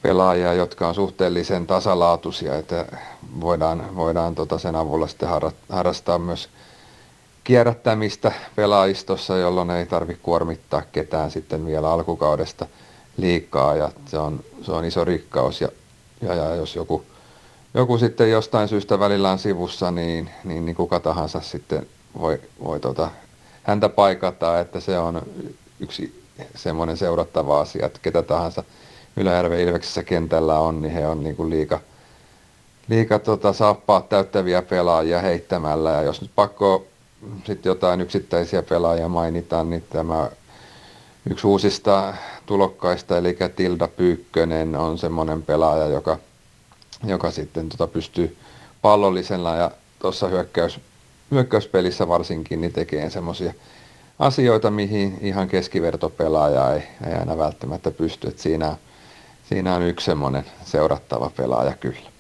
pelaajia, 0.03 0.55
jotka 0.55 0.89
on 0.89 0.95
suhteellisen 0.95 1.67
tasalaatuisia, 1.67 2.57
että 2.59 2.87
voidaan, 3.41 3.97
voidaan 3.97 4.35
tota 4.35 4.59
sen 4.59 4.77
avulla 4.77 5.07
sitten 5.07 5.29
harrastaa 5.69 6.19
myös 6.19 6.49
kierrättämistä 7.45 8.33
pelaajistossa, 8.57 9.37
jolloin 9.37 9.71
ei 9.71 9.87
tarvitse 9.87 10.23
kuormittaa 10.23 10.83
ketään 10.93 11.31
sitten 11.31 11.67
vielä 11.67 11.91
alkukaudesta– 11.91 12.67
liikaa 13.17 13.75
ja 13.75 13.91
se 14.07 14.19
on, 14.19 14.41
se 14.63 14.73
on 14.73 14.85
iso 14.85 15.05
rikkaus 15.05 15.61
ja, 15.61 15.69
ja, 16.23 16.35
ja 16.35 16.55
jos 16.55 16.77
joku, 16.77 17.05
joku 17.75 17.99
sitten 17.99 18.31
jostain 18.31 18.69
syystä 18.69 18.99
välillä 18.99 19.31
on 19.31 19.39
sivussa, 19.39 19.91
niin, 19.91 20.31
niin, 20.45 20.67
niin 20.67 20.77
kuka 20.77 21.01
tahansa 21.01 21.41
sitten 21.41 21.87
voi, 22.21 22.41
voi 22.65 22.81
tota, 22.81 23.11
häntä 23.63 23.89
paikata, 23.89 24.61
että 24.61 24.81
se 24.81 24.99
on 24.99 25.23
yksi 25.81 26.25
semmoinen 26.55 26.97
seurattava 26.97 27.61
asia, 27.61 27.87
että 27.87 27.99
ketä 28.03 28.23
tahansa 28.23 28.65
Yläjärven 29.17 29.61
Ilveksessä 29.61 30.03
kentällä 30.03 30.59
on, 30.59 30.83
niin 30.83 30.93
he 30.93 31.07
on 31.07 31.23
niin 31.23 31.37
kuin 31.37 31.51
liika, 31.51 31.81
liika 32.89 33.19
tota, 33.19 33.53
saappaat 33.53 34.09
täyttäviä 34.09 34.63
pelaajia 34.63 35.21
heittämällä. 35.21 35.91
Ja 35.91 36.03
jos 36.03 36.21
nyt 36.21 36.31
pakko 36.35 36.87
sitten 37.45 37.71
jotain 37.71 38.01
yksittäisiä 38.01 38.63
pelaajia 38.63 39.09
mainitaan, 39.09 39.71
niin 39.71 39.85
tämä 39.91 40.31
yksi 41.31 41.47
uusista 41.47 42.15
tulokkaista, 42.47 43.19
eli 43.19 43.37
Tilda 43.57 43.89
Pyykkönen 43.89 44.77
on 44.77 44.99
semmoinen 44.99 45.43
pelaaja, 45.43 45.87
joka, 45.87 46.19
joka 47.07 47.31
sitten 47.31 47.69
tota 47.69 47.87
pystyy 47.87 48.37
pallollisella 48.83 49.57
ja 49.57 49.71
tuossa 49.99 50.29
hyökkäys, 50.29 50.81
hyökkäyspelissä 51.31 52.09
varsinkin 52.09 52.61
niin 52.61 52.73
tekee 52.73 53.11
semmoisia 53.11 53.55
asioita, 54.19 54.71
mihin 54.71 55.19
ihan 55.21 55.49
keskivertopelaaja 55.49 56.75
ei, 56.75 56.83
ei 57.07 57.15
aina 57.15 57.39
välttämättä 57.39 57.91
pysty. 57.91 58.29
Et 58.29 58.39
siinä, 58.39 58.77
siinä 59.49 59.75
on 59.75 59.83
yksi 59.83 60.05
semmoinen 60.05 60.45
seurattava 60.65 61.31
pelaaja 61.37 61.73
kyllä. 61.73 62.11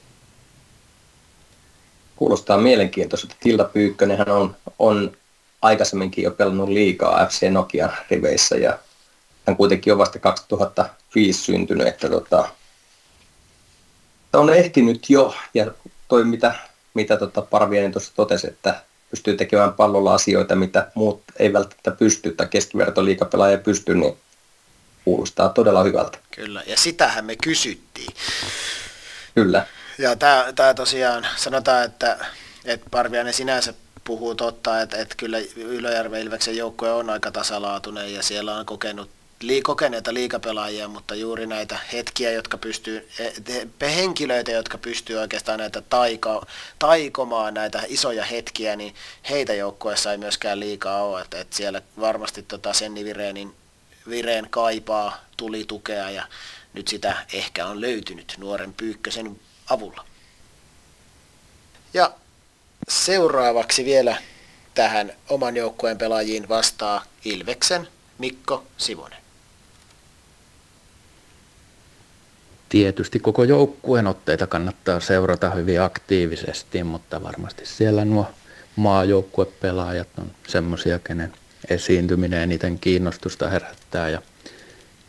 Kuulostaa 2.16 2.58
mielenkiintoiselta. 2.58 3.34
Tilda 3.40 3.64
Pyykkönenhän 3.64 4.28
on, 4.28 4.56
on 4.78 5.16
aikaisemminkin 5.62 6.24
jo 6.24 6.30
pelannut 6.30 6.68
liikaa 6.68 7.26
FC 7.26 7.50
Nokian 7.50 7.92
riveissä 8.10 8.56
ja 8.56 8.78
hän 9.46 9.56
kuitenkin 9.56 9.92
on 9.92 9.98
vasta 9.98 10.18
2005 10.18 11.42
syntynyt, 11.44 11.86
että 11.86 12.08
tota, 12.08 12.48
on 14.38 14.54
ehtinyt 14.54 15.10
jo 15.10 15.34
ja 15.54 15.70
toi 16.08 16.24
mitä, 16.24 16.54
mitä 16.94 17.16
tota 17.16 17.42
Parvienen 17.42 17.92
tuossa 17.92 18.12
totesi, 18.16 18.46
että 18.46 18.82
pystyy 19.10 19.36
tekemään 19.36 19.72
pallolla 19.72 20.14
asioita, 20.14 20.56
mitä 20.56 20.90
muut 20.94 21.22
ei 21.38 21.52
välttämättä 21.52 21.90
pysty 21.90 22.30
tai 22.30 22.46
keskiverto 22.46 23.04
liikapelaaja 23.04 23.58
pysty, 23.58 23.94
niin 23.94 24.16
kuulostaa 25.04 25.48
todella 25.48 25.82
hyvältä. 25.82 26.18
Kyllä, 26.30 26.62
ja 26.66 26.76
sitähän 26.76 27.24
me 27.24 27.36
kysyttiin. 27.36 28.14
Kyllä. 29.34 29.66
Ja 29.98 30.16
tämä, 30.16 30.46
tämä 30.54 30.74
tosiaan, 30.74 31.26
sanotaan, 31.36 31.84
että, 31.84 32.26
että 32.64 32.86
Parviainen 32.90 33.34
sinänsä 33.34 33.74
puhuu 34.04 34.34
totta, 34.34 34.80
että, 34.80 34.96
että 34.96 35.14
kyllä 35.16 35.38
Ylöjärven 35.56 36.22
Ilveksen 36.22 36.56
joukkue 36.56 36.92
on 36.92 37.10
aika 37.10 37.30
tasalaatuinen 37.30 38.14
ja 38.14 38.22
siellä 38.22 38.56
on 38.56 38.66
kokenut 38.66 39.10
kokeneita 39.62 40.14
liikapelaajia, 40.14 40.88
mutta 40.88 41.14
juuri 41.14 41.46
näitä 41.46 41.78
hetkiä, 41.92 42.30
jotka 42.30 42.58
pystyy, 42.58 43.08
e, 43.80 43.94
henkilöitä, 43.96 44.52
jotka 44.52 44.78
pystyy 44.78 45.16
oikeastaan 45.16 45.58
näitä 45.58 45.80
taika, 45.80 46.46
taikomaan 46.78 47.54
näitä 47.54 47.82
isoja 47.88 48.24
hetkiä, 48.24 48.76
niin 48.76 48.94
heitä 49.30 49.54
joukkueessa 49.54 50.12
ei 50.12 50.18
myöskään 50.18 50.60
liikaa 50.60 51.02
ole. 51.02 51.20
Että, 51.20 51.40
että 51.40 51.56
siellä 51.56 51.82
varmasti 52.00 52.42
tota 52.42 52.72
Senni 52.72 53.04
Vireenin, 53.04 53.54
Vireen 54.08 54.46
kaipaa 54.50 55.24
tuli 55.36 55.64
tukea 55.64 56.10
ja 56.10 56.26
nyt 56.72 56.88
sitä 56.88 57.26
ehkä 57.32 57.66
on 57.66 57.80
löytynyt 57.80 58.34
nuoren 58.38 58.74
Pyykkösen 58.74 59.40
avulla. 59.70 60.04
Ja 61.94 62.12
seuraavaksi 62.88 63.84
vielä 63.84 64.16
tähän 64.74 65.12
oman 65.28 65.56
joukkueen 65.56 65.98
pelaajiin 65.98 66.48
vastaa 66.48 67.04
Ilveksen 67.24 67.88
Mikko 68.18 68.64
Sivonen. 68.76 69.23
Tietysti 72.74 73.20
koko 73.20 73.44
joukkueen 73.44 74.06
otteita 74.06 74.46
kannattaa 74.46 75.00
seurata 75.00 75.50
hyvin 75.50 75.80
aktiivisesti, 75.80 76.84
mutta 76.84 77.22
varmasti 77.22 77.66
siellä 77.66 78.04
nuo 78.04 78.26
maajoukkuepelaajat 78.76 80.08
on 80.18 80.30
semmoisia, 80.46 80.98
kenen 80.98 81.32
esiintyminen 81.68 82.42
eniten 82.42 82.78
kiinnostusta 82.78 83.48
herättää. 83.48 84.08
Ja 84.08 84.22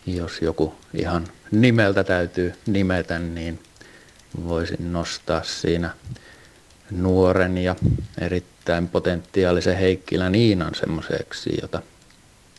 jos 0.06 0.42
joku 0.42 0.76
ihan 0.94 1.28
nimeltä 1.52 2.04
täytyy 2.04 2.54
nimetä, 2.66 3.20
niin 3.20 3.60
voisin 4.48 4.94
nostaa 4.94 5.44
siinä 5.44 5.90
nuoren 6.92 7.58
ja 7.58 7.76
erittäin 8.22 8.88
potentiaalisen 8.88 9.78
Heikkilän 9.78 10.32
Niinan 10.32 10.76
semmoiseksi, 10.76 11.58
jota 11.62 11.82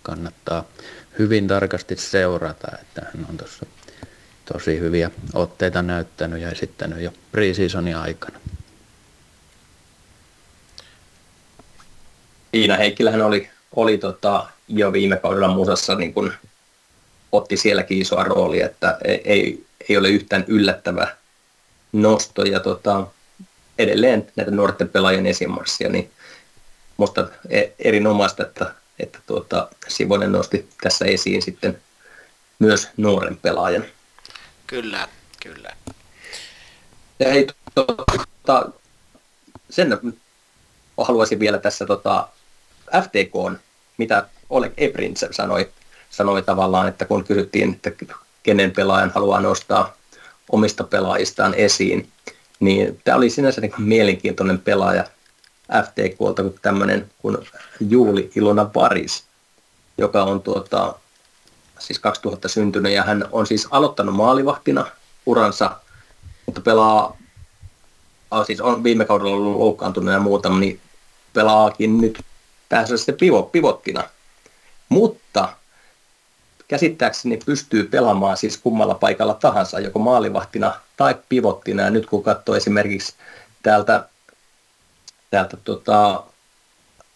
kannattaa 0.03 0.65
hyvin 1.19 1.49
tarkasti 1.49 1.97
seurata, 1.97 2.79
että 2.81 3.03
hän 3.15 3.27
on 3.31 3.37
tuossa 3.37 3.67
tosi 4.53 4.79
hyviä 4.79 5.11
otteita 5.35 5.83
näyttänyt 5.83 6.41
ja 6.41 6.51
esittänyt 6.51 7.01
jo 7.01 7.13
preseasonin 7.33 7.97
aikana. 7.97 8.41
Iina 12.55 12.77
Heikkilähän 12.77 13.23
oli, 13.23 13.51
oli 13.77 13.99
tota, 13.99 14.47
jo 14.69 14.93
viime 14.93 15.17
kaudella 15.17 15.55
musassa 15.55 15.95
niin 15.95 16.15
kun 16.15 16.33
otti 17.33 17.57
sielläkin 17.57 17.99
isoa 17.99 18.25
roolia, 18.25 18.67
että 18.67 18.99
ei, 19.05 19.67
ei 19.89 19.97
ole 19.97 20.09
yhtään 20.09 20.45
yllättävä 20.49 21.17
nosto 21.93 22.43
ja 22.43 22.61
tota, 22.61 23.07
edelleen 23.79 24.33
näitä 24.37 24.51
nuorten 24.51 24.89
pelaajien 24.89 25.27
esimarssia, 25.27 25.89
niin 25.89 26.11
musta 26.97 27.29
e, 27.49 27.63
erinomaista, 27.79 28.43
että, 28.43 28.75
että 28.99 29.19
tuota, 29.27 29.69
Sivonen 29.89 30.33
nosti 30.33 30.69
tässä 30.83 31.05
esiin 31.05 31.43
sitten 31.43 31.79
myös 32.59 32.89
nuoren 32.97 33.37
pelaajan. 33.37 33.85
Kyllä, 34.67 35.09
kyllä. 35.43 35.73
Ja 37.19 37.31
hei, 37.31 37.47
tota, 37.75 38.71
sen 39.71 39.99
haluaisin 40.99 41.41
vielä 41.41 41.59
tässä 41.59 41.87
tota, 41.87 42.29
FTK, 43.03 43.61
mitä 43.97 44.29
Oleg 44.51 44.73
Ebrintsev 44.77 45.33
sanoi, 45.33 45.71
sanoi 46.11 46.43
tavallaan, 46.43 46.89
että 46.89 47.05
kun 47.05 47.25
kysyttiin, 47.25 47.73
että 47.75 48.05
kenen 48.43 48.71
pelaajan 48.71 49.13
haluaa 49.15 49.41
nostaa 49.41 49.97
omista 50.53 50.85
pelaajistaan 50.85 51.55
esiin, 51.55 52.09
niin 52.61 53.01
tämä 53.05 53.17
oli 53.17 53.31
sinänsä 53.31 53.61
niin 53.61 53.73
mielenkiintoinen 53.79 54.59
pelaaja 54.59 55.05
FTKlta 55.73 56.43
kuin 56.43 56.59
tämmöinen 56.63 57.11
kuin 57.19 57.39
Juuli 57.81 58.31
Ilona 58.35 58.65
Paris, 58.65 59.25
joka 59.99 60.25
on 60.25 60.43
tuota, 60.43 60.95
siis 61.79 61.99
2000 61.99 62.49
syntynyt 62.49 62.93
ja 62.93 63.03
hän 63.03 63.25
on 63.33 63.47
siis 63.47 63.69
aloittanut 63.71 64.15
maalivahtina 64.15 64.87
uransa, 65.27 65.77
mutta 66.47 66.61
pelaa, 66.61 67.17
siis 68.47 68.61
on 68.61 68.85
viime 68.85 69.05
kaudella 69.05 69.37
ollut 69.37 69.57
loukkaantunut 69.57 70.13
ja 70.13 70.21
muuta, 70.21 70.49
niin 70.49 70.81
pelaakin 71.33 72.01
nyt 72.01 72.25
pääsee 72.69 73.15
pivot, 73.19 73.53
pivottina. 73.53 74.05
Mutta 74.89 75.49
käsittääkseni 76.69 77.39
pystyy 77.47 77.85
pelaamaan 77.85 78.37
siis 78.37 78.59
kummalla 78.59 78.95
paikalla 78.95 79.35
tahansa, 79.35 79.81
joko 79.81 79.99
maalivahtina 79.99 80.75
tai 80.97 81.15
pivottina. 81.29 81.83
Ja 81.83 81.91
nyt 81.91 82.07
kun 82.07 82.23
katsoo 82.23 82.55
esimerkiksi 82.55 83.15
täältä, 83.63 84.09
täältä 85.31 85.57
tota, 85.57 86.25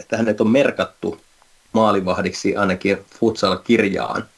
että 0.01 0.17
hänet 0.17 0.41
on 0.41 0.51
merkattu 0.51 1.21
maalivahdiksi 1.73 2.57
ainakin 2.57 3.05
futsal-kirjaan, 3.21 4.29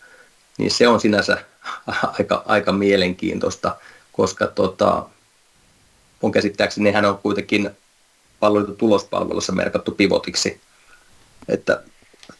niin 0.58 0.70
se 0.70 0.88
on 0.88 1.00
sinänsä 1.00 1.44
aika, 2.18 2.42
aika 2.46 2.72
mielenkiintoista, 2.72 3.76
koska 4.12 4.46
tota, 4.46 5.06
on 6.22 6.32
käsittääkseni 6.32 6.92
hän 6.92 7.04
on 7.04 7.18
kuitenkin 7.18 7.70
palveluitu 8.40 8.74
tulospalvelussa 8.74 9.52
merkattu 9.52 9.90
pivotiksi. 9.90 10.60
Että 11.48 11.82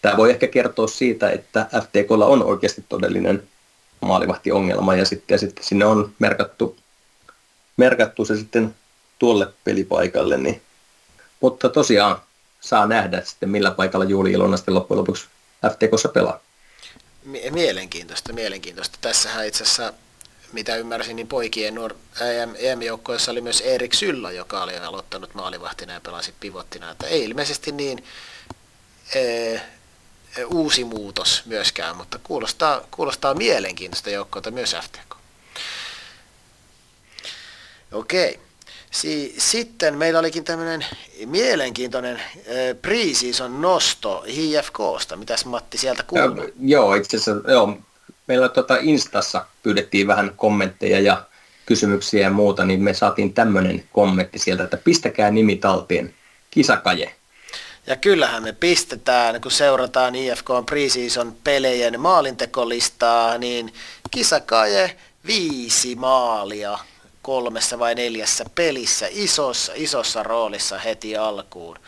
tämä 0.03 0.17
voi 0.17 0.31
ehkä 0.31 0.47
kertoa 0.47 0.87
siitä, 0.87 1.31
että 1.31 1.67
FTKlla 1.83 2.27
on 2.27 2.43
oikeasti 2.43 2.85
todellinen 2.89 3.43
maalivahtiongelma 4.01 4.95
ja 4.95 5.05
sitten, 5.05 5.35
ja 5.35 5.39
sitten 5.39 5.65
sinne 5.65 5.85
on 5.85 6.13
merkattu, 6.19 6.77
merkattu 7.77 8.25
se 8.25 8.37
sitten 8.37 8.75
tuolle 9.19 9.49
pelipaikalle. 9.65 10.37
Niin. 10.37 10.63
Mutta 11.41 11.69
tosiaan 11.69 12.17
saa 12.61 12.87
nähdä 12.87 13.23
sitten 13.25 13.49
millä 13.49 13.71
paikalla 13.71 14.05
Juuli 14.05 14.33
Ilona 14.33 14.57
sitten 14.57 14.75
loppujen 14.75 14.99
lopuksi 14.99 15.27
FTKssa 15.73 16.09
pelaa. 16.09 16.41
Mielenkiintoista, 17.51 18.33
mielenkiintoista. 18.33 18.99
Tässähän 19.01 19.47
itse 19.47 19.63
asiassa, 19.65 19.93
mitä 20.53 20.77
ymmärsin, 20.77 21.17
niin 21.17 21.29
poikien 21.29 21.75
nuor- 21.75 21.97
EM-joukkoissa 22.59 23.31
oli 23.31 23.41
myös 23.41 23.61
Erik 23.61 23.95
Sylla, 23.95 24.33
joka 24.33 24.63
oli 24.63 24.77
aloittanut 24.77 25.35
maalivahtina 25.35 25.93
ja 25.93 26.01
pelasi 26.01 26.35
pivottina. 26.41 26.91
Että 26.91 27.07
ei 27.07 27.25
ilmeisesti 27.25 27.73
niin 27.73 28.05
ee, 29.15 29.63
uusi 30.47 30.85
muutos 30.85 31.43
myöskään, 31.47 31.97
mutta 31.97 32.19
kuulostaa, 32.23 32.81
kuulostaa 32.91 33.35
mielenkiintoista 33.35 34.11
joukkoita 34.11 34.51
myös 34.51 34.77
FTK. 34.83 35.17
Okei. 37.93 38.41
Si- 38.93 39.35
sitten 39.39 39.99
meillä 39.99 40.19
olikin 40.19 40.45
tämmöinen 40.45 40.87
mielenkiintoinen 41.27 42.17
äh, 42.17 42.23
preseason 42.83 43.61
nosto 43.61 44.25
HFKsta. 44.29 45.17
Mitäs 45.17 45.45
Matti 45.45 45.79
sieltä 45.79 46.03
kuuluu? 46.03 46.43
Ja, 46.43 46.49
joo, 46.61 46.95
itse 46.95 47.17
asiassa 47.17 47.51
joo, 47.51 47.79
meillä 48.27 48.49
tota 48.49 48.77
Instassa 48.81 49.47
pyydettiin 49.63 50.07
vähän 50.07 50.33
kommentteja 50.37 51.01
ja 51.01 51.25
kysymyksiä 51.67 52.23
ja 52.23 52.31
muuta, 52.31 52.65
niin 52.65 52.83
me 52.83 52.95
saatiin 52.95 53.35
tämmöinen 53.35 53.85
kommentti 53.93 54.39
sieltä, 54.39 54.65
että 54.65 54.77
pistäkää 54.77 55.31
nimi 55.31 55.57
talteen, 55.57 56.15
kisakaje. 56.51 57.15
Ja 57.87 57.97
kyllähän 57.97 58.43
me 58.43 58.53
pistetään, 58.53 59.41
kun 59.41 59.51
seurataan 59.51 60.15
IFK 60.15 60.49
preseason 60.67 61.37
pelejen 61.45 62.01
maalintekolistaa, 62.01 63.39
niin 63.39 63.73
kisakaje 64.11 64.97
viisi 65.27 65.95
maalia 65.95 66.79
kolmessa 67.23 67.79
vai 67.79 67.95
neljässä 67.95 68.45
pelissä 68.55 69.07
isossa, 69.11 69.73
isossa 69.77 70.23
roolissa 70.23 70.79
heti 70.79 71.17
alkuun. 71.17 71.79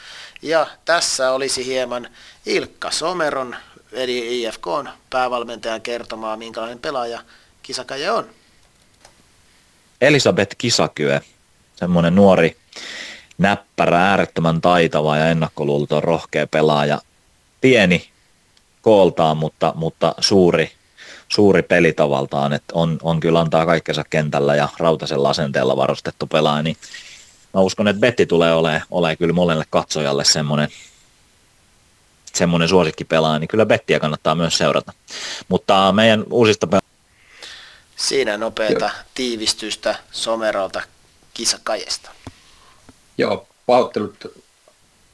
Ja 0.43 0.66
tässä 0.85 1.32
olisi 1.32 1.66
hieman 1.66 2.09
Ilkka 2.47 2.91
Someron, 2.91 3.57
eli 3.93 4.43
IFKn 4.43 4.89
päävalmentajan 5.11 5.82
kertomaa, 5.82 6.37
minkälainen 6.37 6.78
pelaaja 6.78 7.20
Kisakaje 7.62 8.11
on. 8.11 8.30
Elisabeth 10.01 10.57
Kisakyö, 10.59 11.20
semmoinen 11.76 12.14
nuori, 12.14 12.57
näppärä, 13.39 14.11
äärettömän 14.11 14.61
taitava 14.61 15.16
ja 15.16 15.28
ennakkoluulto 15.28 16.01
rohkea 16.01 16.47
pelaaja. 16.47 17.01
Pieni 17.61 18.11
kooltaan, 18.82 19.37
mutta, 19.37 19.72
mutta 19.76 20.14
suuri, 20.18 20.72
suuri 21.28 21.62
pelitavaltaan, 21.62 22.52
että 22.52 22.72
on, 22.74 22.98
on 23.02 23.20
kyllä 23.20 23.40
antaa 23.40 23.66
kaikkensa 23.66 24.04
kentällä 24.10 24.56
ja 24.56 24.68
rautaisella 24.78 25.30
asenteella 25.30 25.76
varustettu 25.76 26.26
pelaaja, 26.26 26.62
niin 26.62 26.76
mä 27.54 27.60
uskon, 27.60 27.88
että 27.88 28.00
Betti 28.00 28.26
tulee 28.26 28.54
olemaan, 28.54 28.82
olemaan 28.90 29.16
kyllä 29.16 29.32
monelle 29.32 29.64
katsojalle 29.70 30.24
semmoinen, 30.24 30.68
semmoinen 32.34 32.68
suosikkipelaaja, 32.68 33.38
niin 33.38 33.48
kyllä 33.48 33.66
Bettiä 33.66 34.00
kannattaa 34.00 34.34
myös 34.34 34.58
seurata. 34.58 34.92
Mutta 35.48 35.92
meidän 35.92 36.24
uusista 36.30 36.66
pelaajista 36.66 36.84
Siinä 37.96 38.36
nopeata 38.36 38.84
Joo. 38.84 39.04
tiivistystä 39.14 39.94
Someralta 40.10 40.82
kisakajesta. 41.34 42.10
Joo, 43.18 43.48
pahoittelut 43.66 44.44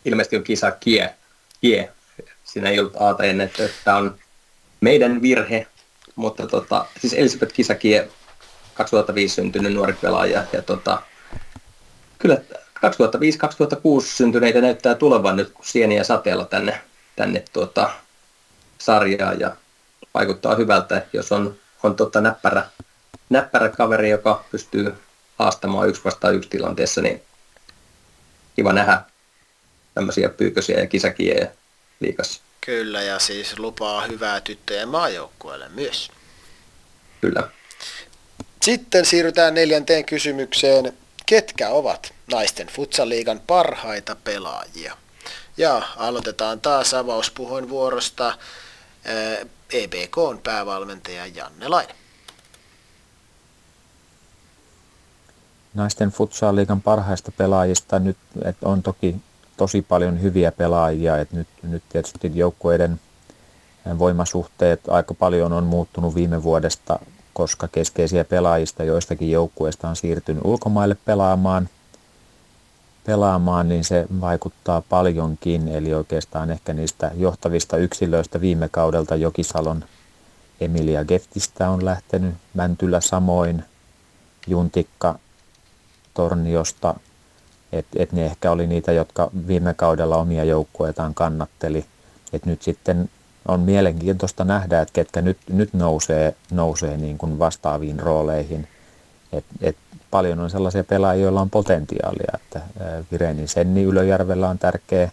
ilmeisesti 0.04 0.36
on 0.36 0.44
kisa 0.44 0.70
kie, 0.70 1.14
kie. 1.60 1.92
Siinä 2.44 2.68
ei 2.68 2.78
ollut 2.78 2.96
aata 3.00 3.24
ennen, 3.24 3.46
että 3.46 3.68
tämä 3.84 3.96
on 3.96 4.18
meidän 4.80 5.22
virhe, 5.22 5.66
mutta 6.16 6.46
tota, 6.46 6.86
siis 7.00 7.12
Elisabeth 7.12 7.52
Kisakie, 7.52 8.08
2005 8.74 9.34
syntynyt 9.34 9.74
nuori 9.74 9.92
pelaaja, 9.92 10.44
ja 10.52 10.62
tota, 10.62 11.02
kyllä 12.18 12.36
2005-2006 12.36 12.40
syntyneitä 14.00 14.60
näyttää 14.60 14.94
tulevan 14.94 15.36
nyt 15.36 15.52
sieniä 15.62 16.04
sateella 16.04 16.44
tänne, 16.44 16.80
tänne 17.16 17.44
tuota, 17.52 17.90
sarjaan, 18.78 19.40
ja 19.40 19.56
vaikuttaa 20.14 20.54
hyvältä, 20.54 21.06
jos 21.12 21.32
on, 21.32 21.56
on 21.82 21.96
tota 21.96 22.20
näppärä, 22.20 22.62
näppärä 23.30 23.68
kaveri, 23.68 24.10
joka 24.10 24.44
pystyy 24.50 24.94
haastamaan 25.38 25.88
yksi 25.88 26.04
vastaan 26.04 26.34
yksi 26.34 26.50
tilanteessa, 26.50 27.00
niin 27.02 27.22
kiva 28.56 28.72
nähdä 28.72 29.02
tämmöisiä 29.94 30.28
pyykösiä 30.28 30.80
ja 30.80 30.86
kisakiejä 30.86 31.50
liikassa. 32.00 32.42
Kyllä, 32.60 33.02
ja 33.02 33.18
siis 33.18 33.58
lupaa 33.58 34.06
hyvää 34.06 34.40
tyttöjen 34.40 34.88
maajoukkueelle 34.88 35.68
myös. 35.68 36.10
Kyllä. 37.20 37.50
Sitten 38.62 39.06
siirrytään 39.06 39.54
neljänteen 39.54 40.04
kysymykseen. 40.04 40.92
Ketkä 41.26 41.68
ovat 41.68 42.14
naisten 42.30 42.66
futsaliigan 42.66 43.40
parhaita 43.46 44.16
pelaajia? 44.24 44.96
Ja 45.56 45.82
aloitetaan 45.96 46.60
taas 46.60 46.94
avauspuhoin 46.94 47.68
vuorosta 47.68 48.38
EBKn 49.72 50.40
päävalmentaja 50.42 51.26
Janne 51.26 51.68
Laine. 51.68 51.94
naisten 55.74 56.10
futsal-liigan 56.10 56.82
parhaista 56.82 57.32
pelaajista 57.32 57.98
nyt 57.98 58.16
että 58.44 58.68
on 58.68 58.82
toki 58.82 59.16
tosi 59.60 59.82
paljon 59.82 60.22
hyviä 60.22 60.52
pelaajia. 60.52 61.18
että 61.18 61.36
nyt, 61.36 61.48
nyt 61.62 61.82
tietysti 61.88 62.32
joukkueiden 62.34 63.00
voimasuhteet 63.98 64.80
aika 64.88 65.14
paljon 65.14 65.52
on 65.52 65.64
muuttunut 65.64 66.14
viime 66.14 66.42
vuodesta, 66.42 66.98
koska 67.32 67.68
keskeisiä 67.68 68.24
pelaajista 68.24 68.84
joistakin 68.84 69.30
joukkueista 69.30 69.88
on 69.88 69.96
siirtynyt 69.96 70.44
ulkomaille 70.44 70.96
pelaamaan, 71.04 71.68
pelaamaan, 73.04 73.68
niin 73.68 73.84
se 73.84 74.06
vaikuttaa 74.20 74.82
paljonkin. 74.88 75.68
Eli 75.68 75.94
oikeastaan 75.94 76.50
ehkä 76.50 76.72
niistä 76.72 77.10
johtavista 77.16 77.76
yksilöistä 77.76 78.40
viime 78.40 78.68
kaudelta 78.68 79.16
Jokisalon 79.16 79.84
Emilia 80.60 81.04
Geftistä 81.04 81.70
on 81.70 81.84
lähtenyt, 81.84 82.34
Mäntylä 82.54 83.00
samoin, 83.00 83.64
Juntikka 84.46 85.18
Torniosta, 86.14 86.94
että 87.72 88.02
et 88.02 88.12
ne 88.12 88.26
ehkä 88.26 88.50
oli 88.50 88.66
niitä, 88.66 88.92
jotka 88.92 89.30
viime 89.46 89.74
kaudella 89.74 90.16
omia 90.16 90.44
joukkueitaan 90.44 91.14
kannatteli. 91.14 91.84
Et 92.32 92.46
nyt 92.46 92.62
sitten 92.62 93.10
on 93.48 93.60
mielenkiintoista 93.60 94.44
nähdä, 94.44 94.80
että 94.80 94.92
ketkä 94.92 95.22
nyt, 95.22 95.38
nyt 95.48 95.72
nousee, 95.72 96.34
nousee 96.50 96.96
niin 96.96 97.18
kuin 97.18 97.38
vastaaviin 97.38 98.00
rooleihin. 98.00 98.68
Et, 99.32 99.44
et 99.60 99.76
paljon 100.10 100.40
on 100.40 100.50
sellaisia 100.50 100.84
pelaajia, 100.84 101.22
joilla 101.22 101.40
on 101.40 101.50
potentiaalia. 101.50 102.32
Että 102.34 102.60
Virenin 103.12 103.48
Senni 103.48 103.82
Ylöjärvellä 103.82 104.48
on 104.48 104.58
tärkeä, 104.58 105.10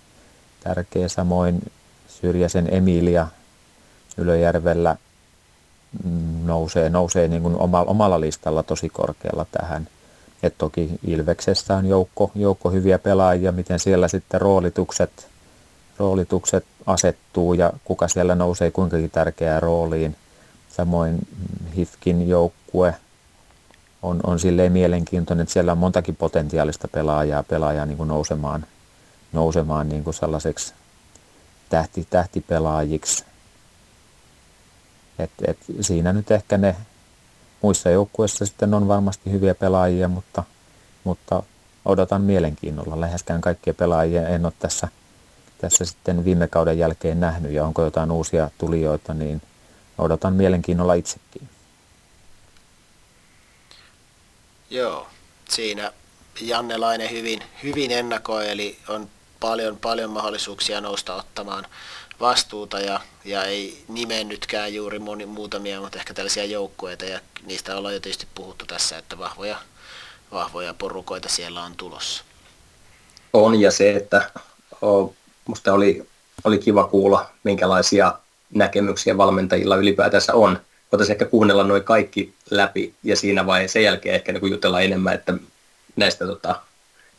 tärkeä 0.63 1.07
samoin 1.07 1.71
Syrjäsen 2.07 2.73
Emilia 2.73 3.27
Ylöjärvellä 4.17 4.95
mm, 6.03 6.45
nousee, 6.45 6.89
nousee 6.89 7.27
niin 7.27 7.41
kuin 7.41 7.55
omalla, 7.55 7.91
omalla 7.91 8.21
listalla 8.21 8.63
tosi 8.63 8.89
korkealla 8.89 9.45
tähän– 9.51 9.87
et 10.43 10.57
toki 10.57 10.89
Ilveksessä 11.07 11.75
on 11.75 11.85
joukko, 11.85 12.31
joukko 12.35 12.69
hyviä 12.69 12.99
pelaajia, 12.99 13.51
miten 13.51 13.79
siellä 13.79 14.07
sitten 14.07 14.41
roolitukset, 14.41 15.27
roolitukset 15.97 16.65
asettuu 16.85 17.53
ja 17.53 17.73
kuka 17.85 18.07
siellä 18.07 18.35
nousee 18.35 18.71
kuinkakin 18.71 19.11
tärkeään 19.11 19.63
rooliin. 19.63 20.15
Samoin 20.69 21.27
HIFKin 21.75 22.29
joukkue 22.29 22.95
on, 24.01 24.19
on 24.23 24.39
silleen 24.39 24.71
mielenkiintoinen, 24.71 25.43
että 25.43 25.53
siellä 25.53 25.71
on 25.71 25.77
montakin 25.77 26.15
potentiaalista 26.15 26.87
pelaajaa, 26.87 27.43
pelaajaa 27.43 27.85
niin 27.85 27.97
kuin 27.97 28.07
nousemaan, 28.07 28.65
nousemaan 29.33 29.89
niin 29.89 30.03
kuin 30.03 30.13
sellaiseksi 30.13 30.73
tähti, 31.69 32.07
tähtipelaajiksi. 32.09 33.25
Et, 35.19 35.31
et 35.47 35.57
siinä 35.81 36.13
nyt 36.13 36.31
ehkä 36.31 36.57
ne 36.57 36.75
muissa 37.67 37.89
joukkueissa 37.89 38.45
sitten 38.45 38.73
on 38.73 38.87
varmasti 38.87 39.31
hyviä 39.31 39.55
pelaajia, 39.55 40.07
mutta, 40.07 40.43
mutta 41.03 41.43
odotan 41.85 42.21
mielenkiinnolla. 42.21 43.01
Läheskään 43.01 43.41
kaikkia 43.41 43.73
pelaajia 43.73 44.27
en 44.27 44.45
ole 44.45 44.53
tässä, 44.59 44.87
tässä 45.57 45.85
sitten 45.85 46.25
viime 46.25 46.47
kauden 46.47 46.77
jälkeen 46.77 47.19
nähnyt 47.19 47.51
ja 47.51 47.65
onko 47.65 47.83
jotain 47.83 48.11
uusia 48.11 48.49
tulijoita, 48.57 49.13
niin 49.13 49.41
odotan 49.97 50.33
mielenkiinnolla 50.33 50.93
itsekin. 50.93 51.49
Joo, 54.69 55.07
siinä 55.49 55.93
Jannelainen 56.41 57.11
hyvin, 57.11 57.43
hyvin 57.63 57.91
ennakoi, 57.91 58.49
eli 58.49 58.77
on 58.87 59.09
paljon, 59.39 59.77
paljon 59.77 60.11
mahdollisuuksia 60.11 60.81
nousta 60.81 61.15
ottamaan 61.15 61.65
vastuuta 62.19 62.79
ja, 62.79 62.99
ja 63.25 63.43
ei 63.43 63.83
nimennytkään 63.87 64.73
juuri 64.73 64.99
moni, 64.99 65.25
muutamia, 65.25 65.81
mutta 65.81 65.99
ehkä 65.99 66.13
tällaisia 66.13 66.45
joukkueita 66.45 67.05
ja 67.05 67.19
niistä 67.45 67.77
ollaan 67.77 67.93
jo 67.93 67.99
tietysti 67.99 68.27
puhuttu 68.35 68.65
tässä, 68.65 68.97
että 68.97 69.17
vahvoja, 69.17 69.57
vahvoja 70.31 70.73
porukoita 70.73 71.29
siellä 71.29 71.63
on 71.63 71.75
tulossa. 71.75 72.23
On 73.33 73.61
ja 73.61 73.71
se, 73.71 73.95
että 73.95 74.31
oh, 74.81 75.13
musta 75.47 75.73
oli, 75.73 76.07
oli 76.43 76.59
kiva 76.59 76.87
kuulla, 76.87 77.29
minkälaisia 77.43 78.13
näkemyksiä 78.53 79.17
valmentajilla 79.17 79.75
ylipäätänsä 79.75 80.33
on. 80.33 80.59
Voitaisiin 80.91 81.13
ehkä 81.13 81.25
kuunnella 81.25 81.63
noin 81.63 81.83
kaikki 81.83 82.33
läpi 82.49 82.93
ja 83.03 83.15
siinä 83.15 83.45
vaiheessa 83.45 83.73
sen 83.73 83.83
jälkeen 83.83 84.15
ehkä 84.15 84.31
niin 84.31 84.51
jutella 84.51 84.81
enemmän, 84.81 85.13
että 85.13 85.33
näistä 85.95 86.25
tota, 86.25 86.61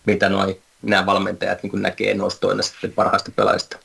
mitä 0.06 0.28
noin 0.28 0.62
nämä 0.82 1.06
valmentajat 1.06 1.62
niin 1.62 1.82
näkee 1.82 2.14
nostoina 2.14 2.62
sitten 2.62 2.92
parhaista 2.92 3.30
pelaajista. 3.36 3.78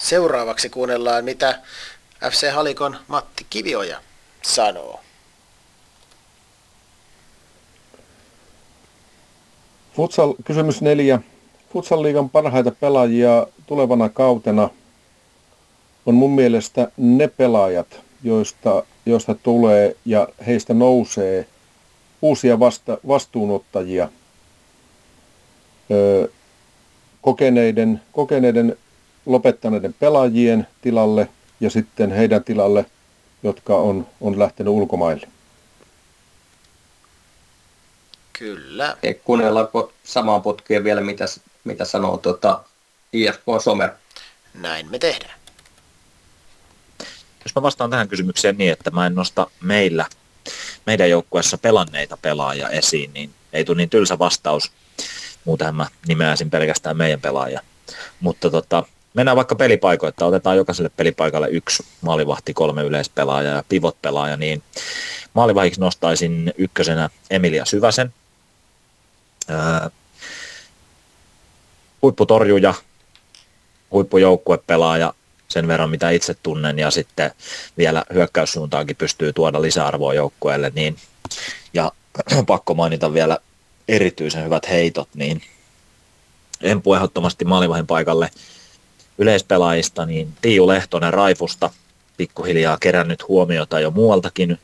Seuraavaksi 0.00 0.70
kuunnellaan, 0.70 1.24
mitä 1.24 1.58
FC 2.30 2.50
Halikon 2.50 2.96
Matti 3.08 3.46
Kivioja 3.50 4.00
sanoo. 4.42 5.00
Futsal, 9.96 10.34
kysymys 10.44 10.82
neljä. 10.82 11.20
Futsal-liigan 11.72 12.30
parhaita 12.30 12.70
pelaajia 12.70 13.46
tulevana 13.66 14.08
kautena 14.08 14.70
on 16.06 16.14
mun 16.14 16.34
mielestä 16.34 16.90
ne 16.96 17.28
pelaajat, 17.28 18.00
joista, 18.22 18.82
joista 19.06 19.34
tulee 19.34 19.96
ja 20.04 20.28
heistä 20.46 20.74
nousee 20.74 21.46
uusia 22.22 22.60
vasta, 22.60 22.98
vastuunottajia 23.08 24.08
öö, 25.90 26.28
kokeneiden, 27.22 28.00
kokeneiden 28.12 28.76
lopettaneiden 29.32 29.94
pelaajien 29.94 30.66
tilalle 30.82 31.28
ja 31.60 31.70
sitten 31.70 32.10
heidän 32.10 32.44
tilalle, 32.44 32.86
jotka 33.42 33.76
on, 33.76 34.06
on 34.20 34.38
lähtenyt 34.38 34.72
ulkomaille. 34.72 35.28
Kyllä. 38.32 38.96
Ja 39.02 39.14
kuunnellaanko 39.14 39.92
samaan 40.04 40.42
putkeen 40.42 40.84
vielä, 40.84 41.00
mitä, 41.00 41.24
mitä 41.64 41.84
sanoo 41.84 42.16
tuota 42.16 42.64
IFK 43.12 43.42
Somer? 43.64 43.90
Näin 44.54 44.90
me 44.90 44.98
tehdään. 44.98 45.40
Jos 47.44 47.54
mä 47.54 47.62
vastaan 47.62 47.90
tähän 47.90 48.08
kysymykseen 48.08 48.58
niin, 48.58 48.72
että 48.72 48.90
mä 48.90 49.06
en 49.06 49.14
nosta 49.14 49.46
meillä, 49.60 50.06
meidän 50.86 51.10
joukkueessa 51.10 51.58
pelanneita 51.58 52.18
pelaajia 52.22 52.68
esiin, 52.68 53.12
niin 53.12 53.30
ei 53.52 53.64
tule 53.64 53.76
niin 53.76 53.90
tylsä 53.90 54.18
vastaus. 54.18 54.72
Muutenhan 55.44 55.74
mä 55.74 55.86
nimeäisin 56.08 56.50
pelkästään 56.50 56.96
meidän 56.96 57.20
pelaajia. 57.20 57.60
Mutta 58.20 58.50
tota, 58.50 58.84
mennään 59.14 59.36
vaikka 59.36 59.54
pelipaikoita, 59.54 60.26
otetaan 60.26 60.56
jokaiselle 60.56 60.90
pelipaikalle 60.96 61.48
yksi 61.48 61.82
maalivahti, 62.00 62.54
kolme 62.54 62.82
yleispelaajaa 62.82 63.56
ja 63.56 63.64
pivot-pelaaja, 63.68 64.36
niin 64.36 64.62
maalivahiksi 65.34 65.80
nostaisin 65.80 66.52
ykkösenä 66.58 67.10
Emilia 67.30 67.64
Syväsen, 67.64 68.14
ää, 69.48 69.90
huipputorjuja, 72.02 72.74
huippujoukkuepelaaja 73.90 75.14
sen 75.48 75.68
verran, 75.68 75.90
mitä 75.90 76.10
itse 76.10 76.34
tunnen, 76.42 76.78
ja 76.78 76.90
sitten 76.90 77.30
vielä 77.78 78.04
hyökkäyssuuntaankin 78.12 78.96
pystyy 78.96 79.32
tuoda 79.32 79.62
lisäarvoa 79.62 80.14
joukkueelle, 80.14 80.72
niin, 80.74 80.96
ja 81.74 81.92
pakko 82.46 82.74
mainita 82.74 83.14
vielä 83.14 83.38
erityisen 83.88 84.44
hyvät 84.44 84.68
heitot, 84.68 85.08
niin 85.14 85.42
Empu 86.62 86.94
ehdottomasti 86.94 87.44
maalivahin 87.44 87.86
paikalle 87.86 88.30
yleispelaajista, 89.20 90.06
niin 90.06 90.32
Tiiu 90.42 90.68
Lehtonen 90.68 91.14
Raifusta 91.14 91.70
pikkuhiljaa 92.16 92.78
kerännyt 92.80 93.28
huomiota 93.28 93.80
jo 93.80 93.90
muualtakin 93.90 94.58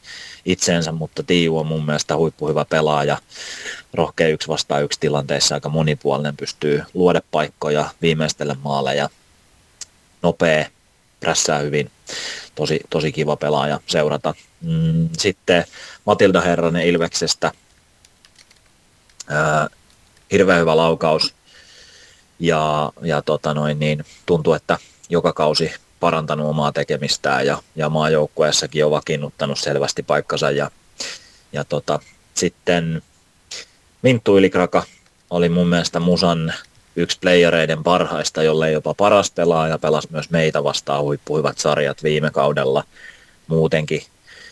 itseensä, 0.45 0.93
mutta 0.93 1.23
Tiiu 1.23 1.59
on 1.59 1.67
mun 1.67 1.87
mielestä 1.87 2.17
huippuhyvä 2.17 2.65
pelaaja, 2.65 3.19
rohkea 3.95 4.29
yksi 4.29 4.49
vastaan 4.49 4.85
yksi 4.85 5.01
tilanteessa, 5.01 5.55
aika 5.55 5.69
monipuolinen, 5.69 6.37
pystyy 6.37 6.83
luoda 6.95 7.21
paikkoja, 7.31 7.91
viimeistellä 8.03 8.57
maaleja, 8.65 9.09
nopea, 10.23 10.67
prässää 11.21 11.59
hyvin, 11.59 11.91
tosi, 12.55 12.81
tosi 12.91 13.13
kiva 13.13 13.37
pelaaja 13.37 13.81
seurata. 13.87 14.35
Mm, 14.61 15.09
sitten 15.19 15.65
Matilda 16.05 16.41
Herranen 16.41 16.87
Ilveksestä, 16.87 17.53
hirveän 20.33 20.61
hyvä 20.61 20.77
laukaus, 20.77 21.36
ja, 22.39 22.93
ja 23.03 23.23
tota 23.23 23.55
noin, 23.55 23.79
niin 23.79 24.05
tuntuu, 24.27 24.53
että 24.53 24.79
joka 25.09 25.33
kausi 25.33 25.75
parantanut 26.01 26.51
omaa 26.51 26.73
tekemistään 26.73 27.47
ja, 27.47 27.63
ja 27.77 27.89
maajoukkueessakin 27.89 28.85
on 28.85 28.91
vakiinnuttanut 28.91 29.59
selvästi 29.59 30.03
paikkansa 30.03 30.51
ja, 30.51 30.71
ja 31.53 31.65
tota, 31.65 32.01
sitten 32.35 33.03
Minttu 34.03 34.39
Ylikraka 34.39 34.83
oli 35.31 35.49
mun 35.49 35.69
mielestä 35.69 36.01
Musan 36.01 36.55
yksi 36.97 37.19
playereiden 37.21 37.85
parhaista, 37.85 38.43
jolle 38.43 38.71
jopa 38.71 38.95
paras 38.95 39.31
pelaaja, 39.31 39.79
pelasi 39.79 40.09
myös 40.11 40.31
meitä 40.31 40.65
vastaan 40.65 41.03
huippuhyvät 41.03 41.59
sarjat 41.59 42.03
viime 42.03 42.31
kaudella. 42.31 42.85
Muutenkin 43.47 44.03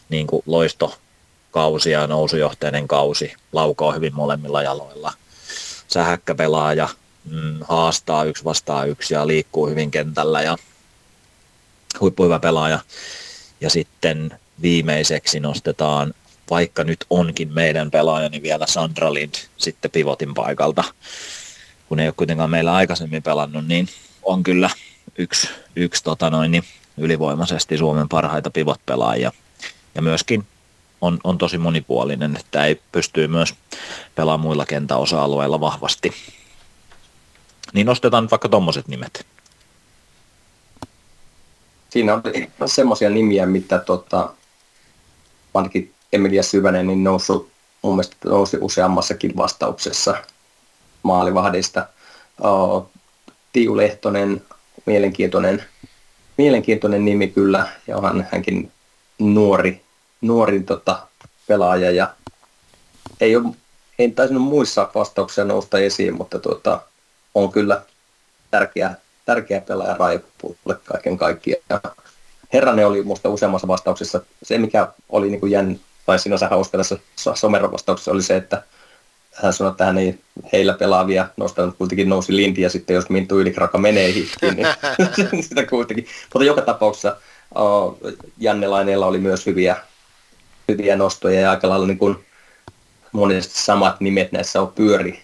niin 0.09 0.27
kuin 0.27 0.43
loistokausi 0.47 1.91
ja 1.91 2.07
nousujohteinen 2.07 2.89
kausi, 2.89 3.33
laukoo 3.53 3.93
hyvin 3.93 4.15
molemmilla 4.15 4.63
jaloilla. 4.63 5.13
Sähäkkä 5.89 6.35
pelaaja, 6.35 6.89
mm, 7.31 7.59
haastaa 7.69 8.25
yksi 8.25 8.45
vastaan 8.45 8.89
yksi 8.89 9.15
ja 9.15 9.27
liikkuu 9.27 9.69
hyvin 9.69 9.91
kentällä 9.91 10.43
ja 10.43 10.57
huippuhyvä 12.01 12.39
pelaaja. 12.39 12.79
Ja 13.61 13.71
sitten 13.71 14.39
viimeiseksi 14.63 15.41
nostetaan, 15.41 16.15
vaikka 16.51 16.85
nyt 16.85 17.05
onkin 17.11 17.53
meidän 17.53 17.91
pelaaja, 17.91 18.29
niin 18.29 18.43
vielä 18.43 18.67
Sandra 18.67 19.15
Lind 19.15 19.35
sitten 19.57 19.91
pivotin 19.91 20.35
paikalta. 20.35 20.85
Kun 21.89 22.01
ei 22.01 22.09
ole 22.09 22.15
kuitenkaan 22.17 22.51
meillä 22.51 22.75
aikaisemmin 22.75 23.23
pelannut, 23.23 23.67
niin 23.67 23.89
on 24.23 24.43
kyllä 24.43 24.71
yksi, 25.19 25.49
yksi 25.77 26.05
tota 26.05 26.31
noin, 26.31 26.51
niin 26.51 26.65
ylivoimaisesti 26.99 27.79
Suomen 27.79 28.09
parhaita 28.09 28.51
pivot-pelaajia. 28.51 29.33
Ja 29.95 30.03
myöskin 30.03 30.47
on, 31.01 31.19
on 31.25 31.39
tosi 31.39 31.59
monipuolinen, 31.59 32.37
että 32.37 32.65
ei 32.65 32.81
pystyy 32.93 33.29
myös 33.29 33.55
pelaamaan 34.15 34.41
muilla 34.41 34.67
kentäosa-alueilla 34.67 35.61
vahvasti. 35.61 36.13
Niin 37.75 37.87
nostetaan 37.87 38.25
nyt 38.25 38.31
vaikka 38.31 38.49
tommoset 38.49 38.89
nimet. 38.89 39.27
Siinä 41.91 42.15
on 42.15 42.23
semmoisia 42.67 43.11
nimiä, 43.11 43.47
mitä 43.47 43.79
tota, 43.79 44.35
ainakin 45.55 45.93
Emilia 46.13 46.43
Syvänen 46.43 46.87
niin 46.87 47.05
noussut, 47.05 47.51
mun 47.83 47.95
mielestä 47.95 48.17
nousi 48.25 48.59
useammassakin 48.61 49.37
vastauksessa 49.37 50.15
maalivahdista. 51.03 51.87
Tiu 53.53 53.77
Lehtonen, 53.77 54.43
mielenkiintoinen, 54.87 55.65
mielenkiintoinen 56.37 57.05
nimi 57.05 57.29
kyllä, 57.29 57.69
ja 57.87 57.97
onhan 57.97 58.27
hänkin 58.33 58.73
nuori, 59.19 59.85
nuori 60.21 60.61
tota, 60.61 61.07
pelaaja, 61.47 61.91
ja 61.91 62.15
ei 63.21 63.37
ole, 63.37 63.55
ei 63.99 64.11
taisinut 64.11 64.43
muissa 64.43 64.91
vastauksissa 64.95 65.45
nousta 65.45 65.79
esiin, 65.79 66.15
mutta 66.15 66.39
tota, 66.39 66.81
on 67.35 67.53
kyllä 67.53 67.83
tärkeä, 68.51 68.95
tärkeä 69.25 69.61
pelaaja 69.61 69.97
Raipulle 69.99 70.77
kaiken 70.85 71.17
kaikkiaan. 71.17 71.81
Herranen 72.53 72.87
oli 72.87 73.03
minusta 73.03 73.29
useammassa 73.29 73.69
vastauksessa. 73.69 74.21
Se, 74.43 74.59
mikä 74.59 74.89
oli 75.09 75.31
niin 75.31 75.51
jänn, 75.51 75.81
tai 76.07 76.19
sinänsä 76.19 76.49
hauska 76.49 76.79
tässä 76.79 76.99
someron 77.35 77.73
vastauksessa, 77.73 78.11
oli 78.11 78.23
se, 78.23 78.37
että 78.37 78.63
hän 79.35 79.53
sanoi, 79.53 79.71
että 79.71 79.85
hän 79.85 79.99
ei 79.99 80.19
heillä 80.53 80.73
pelaavia 80.73 81.29
nostanut, 81.37 81.77
kuitenkin 81.79 82.09
nousi 82.09 82.37
Linti, 82.37 82.63
ja 82.63 82.71
sitten 82.71 82.95
jos 82.95 83.11
Mintu 83.11 83.41
Ylikraka 83.41 83.79
menee 83.79 84.13
hittiin, 84.13 84.57
niin 84.57 84.67
sitä 85.49 85.67
kuitenkin. 85.67 86.07
Mutta 86.35 86.45
joka 86.45 86.63
tapauksessa 86.63 87.17
uh, 87.59 87.99
Janne 88.39 88.69
Laineella 88.69 89.07
oli 89.07 89.19
myös 89.19 89.47
hyviä, 89.47 89.77
hyviä 90.69 90.97
nostoja, 90.97 91.41
ja 91.41 91.51
aika 91.51 91.69
lailla 91.69 91.87
niin 91.87 91.99
kuin 91.99 92.25
monesti 93.13 93.61
samat 93.61 94.01
nimet 94.01 94.33
näissä 94.33 94.61
on 94.63 94.73
pyöri 94.73 95.24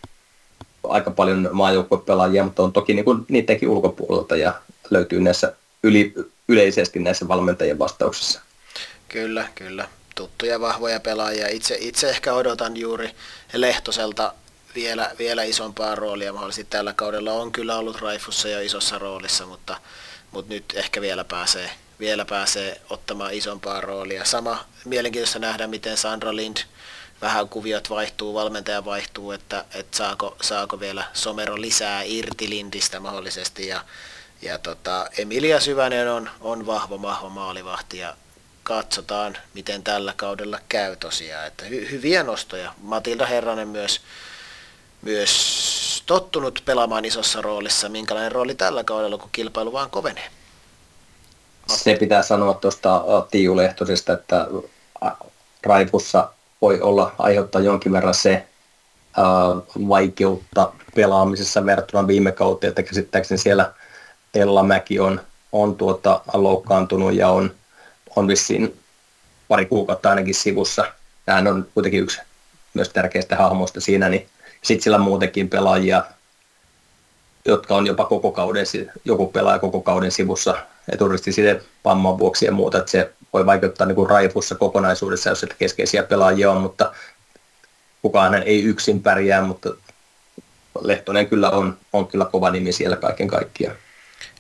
aika 0.85 1.11
paljon 1.11 1.49
maajoukkuepelaajia, 1.53 2.45
mutta 2.45 2.63
on 2.63 2.73
toki 2.73 2.95
niin 2.95 3.05
kuin 3.05 3.25
niidenkin 3.29 3.69
ulkopuolelta 3.69 4.37
ja 4.37 4.53
löytyy 4.91 5.21
näissä 5.21 5.53
yli, 5.83 6.15
yleisesti 6.49 6.99
näissä 6.99 7.29
valmentajien 7.29 7.79
vastauksissa. 7.79 8.41
Kyllä, 9.09 9.49
kyllä. 9.55 9.89
Tuttuja 10.15 10.61
vahvoja 10.61 11.01
pelaajia. 11.01 11.49
Itse, 11.49 11.77
itse 11.81 12.11
ehkä 12.11 12.35
odotan 12.35 12.77
juuri 12.77 13.11
Lehtoselta 13.53 14.35
vielä, 14.75 15.11
vielä 15.19 15.43
isompaa 15.43 15.95
roolia. 15.95 16.33
Mahdollisesti 16.33 16.71
tällä 16.71 16.93
kaudella 16.93 17.33
on 17.33 17.53
kyllä 17.53 17.77
ollut 17.77 18.01
Raifussa 18.01 18.49
jo 18.49 18.61
isossa 18.61 18.99
roolissa, 18.99 19.47
mutta, 19.47 19.77
mutta 20.31 20.55
nyt 20.55 20.65
ehkä 20.75 21.01
vielä 21.01 21.25
pääsee, 21.25 21.71
vielä 22.01 22.25
pääsee 22.25 22.81
ottamaan 22.91 23.35
isompaa 23.35 23.81
roolia. 23.81 24.25
Sama 24.25 24.65
mielenkiintoista 24.85 25.39
nähdä, 25.39 25.67
miten 25.67 25.97
Sandra 25.97 26.37
Lind 26.37 26.57
vähän 27.23 27.49
kuviot 27.49 27.91
vaihtuu, 27.91 28.35
valmentaja 28.35 28.85
vaihtuu, 28.85 29.33
että, 29.33 29.65
että 29.75 29.97
saako, 29.97 30.37
saako 30.41 30.81
vielä 30.81 31.05
Somero 31.13 31.61
lisää 31.61 32.03
irti 32.03 32.51
Lindistä 32.51 33.01
mahdollisesti. 33.01 33.69
Ja, 33.69 33.85
ja 34.43 34.59
tota, 34.59 35.07
Emilia 35.19 35.61
Syvänen 35.61 36.11
on, 36.11 36.31
on 36.41 36.67
vahva, 36.67 37.03
vahva 37.03 37.29
maalivahti 37.29 37.99
ja 37.99 38.17
katsotaan, 38.63 39.37
miten 39.55 39.83
tällä 39.83 40.13
kaudella 40.17 40.59
käy 40.69 40.97
tosiaan. 40.97 41.47
Että 41.47 41.65
hy, 41.65 41.91
hyviä 41.91 42.23
nostoja. 42.23 42.75
Matilda 42.83 43.27
Herranen 43.27 43.69
myös, 43.69 44.01
myös 45.03 46.03
tottunut 46.07 46.63
pelaamaan 46.65 47.05
isossa 47.05 47.43
roolissa. 47.43 47.89
Minkälainen 47.89 48.33
rooli 48.33 48.55
tällä 48.55 48.85
kaudella, 48.85 49.19
kun 49.19 49.31
kilpailu 49.33 49.73
vaan 49.73 49.91
kovenee? 49.91 50.31
Se 51.67 51.97
pitää 51.97 52.23
sanoa 52.23 52.55
tuosta 52.55 53.05
Tiiu 53.31 53.55
että 54.15 54.47
Raipussa 55.63 56.33
voi 56.63 56.81
olla 56.81 57.15
aiheuttaa 57.19 57.61
jonkin 57.61 57.93
verran 57.93 58.15
se 58.15 58.47
ää, 59.17 59.27
vaikeutta 59.89 60.73
pelaamisessa 60.95 61.67
verrattuna 61.67 62.07
viime 62.07 62.33
kauteen, 62.33 62.69
että 62.69 62.83
käsittääkseni 62.83 63.39
siellä 63.39 63.73
Ella 64.35 64.63
Mäki 64.63 65.01
on, 65.01 65.21
on 65.53 65.77
tuota, 65.77 66.21
loukkaantunut 66.33 67.15
ja 67.15 67.29
on, 67.29 67.55
on 68.17 68.29
vissiin 68.29 68.77
pari 69.49 69.67
kuukautta 69.67 70.11
ainakin 70.11 70.35
sivussa. 70.35 70.85
Hän 71.27 71.47
on 71.47 71.67
kuitenkin 71.75 72.03
yksi 72.03 72.21
myös 72.75 72.89
tärkeistä 72.89 73.37
hahmoista 73.37 73.81
siinä, 73.81 74.09
niin 74.09 74.29
sitten 74.63 74.83
sillä 74.83 74.99
muutenkin 74.99 75.49
pelaajia, 75.49 76.05
jotka 77.45 77.77
on 77.77 77.87
jopa 77.87 78.05
koko 78.05 78.33
kauden, 78.33 78.67
joku 79.05 79.27
pelaaja 79.27 79.59
koko 79.59 79.81
kauden 79.81 80.13
sivussa 80.13 80.55
eturisti 80.93 81.33
sitten 81.33 81.61
vamman 81.85 82.19
vuoksi 82.19 82.47
ja 82.47 82.53
muuta, 82.53 82.79
että 82.79 82.91
se 82.91 83.13
voi 83.33 83.47
vaikuttaa 83.47 83.87
niin 83.87 83.97
kuin 83.97 84.11
raifussa 84.11 84.55
kokonaisuudessa, 84.55 85.31
jos 85.31 85.47
keskeisiä 85.59 86.03
pelaajia 86.03 86.51
on, 86.51 86.61
mutta 86.61 86.93
kukaan 88.03 88.35
ei 88.35 88.63
yksin 88.63 89.03
pärjää, 89.03 89.43
mutta 89.43 89.71
Lehtonen 90.81 91.29
kyllä 91.29 91.51
on, 91.51 91.79
on 91.93 92.07
kyllä 92.07 92.25
kova 92.25 92.51
nimi 92.51 92.73
siellä 92.73 92.97
kaiken 92.97 93.29
kaikkiaan. 93.29 93.77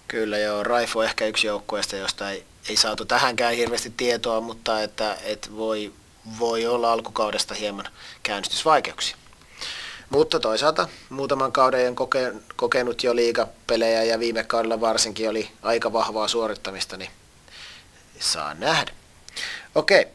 Kyllä 0.09 0.38
joo, 0.38 0.62
Raifu 0.62 0.99
on 0.99 1.05
ehkä 1.05 1.26
yksi 1.26 1.47
joukkueesta, 1.47 1.97
josta 1.97 2.30
ei 2.30 2.45
ei 2.68 2.76
saatu 2.76 3.05
tähänkään 3.05 3.55
hirveästi 3.55 3.93
tietoa, 3.97 4.41
mutta 4.41 4.82
että, 4.82 5.16
että 5.24 5.49
voi, 5.57 5.93
voi 6.38 6.66
olla 6.66 6.93
alkukaudesta 6.93 7.55
hieman 7.55 7.88
käynnistysvaikeuksia. 8.22 9.16
Mutta 10.11 10.41
toisaalta 10.41 10.88
muutaman 11.09 11.53
kauden 11.53 11.95
koke, 11.95 12.32
kokenut 12.57 13.03
jo 13.03 13.16
liigapelejä 13.16 14.05
ja 14.05 14.18
viime 14.18 14.45
kaudella 14.45 14.80
varsinkin 14.80 15.30
oli 15.30 15.51
aika 15.62 15.93
vahvaa 15.93 16.28
suorittamista, 16.28 16.97
niin 16.97 17.11
saa 18.21 18.55
nähdä. 18.55 18.93
Okei. 19.75 20.07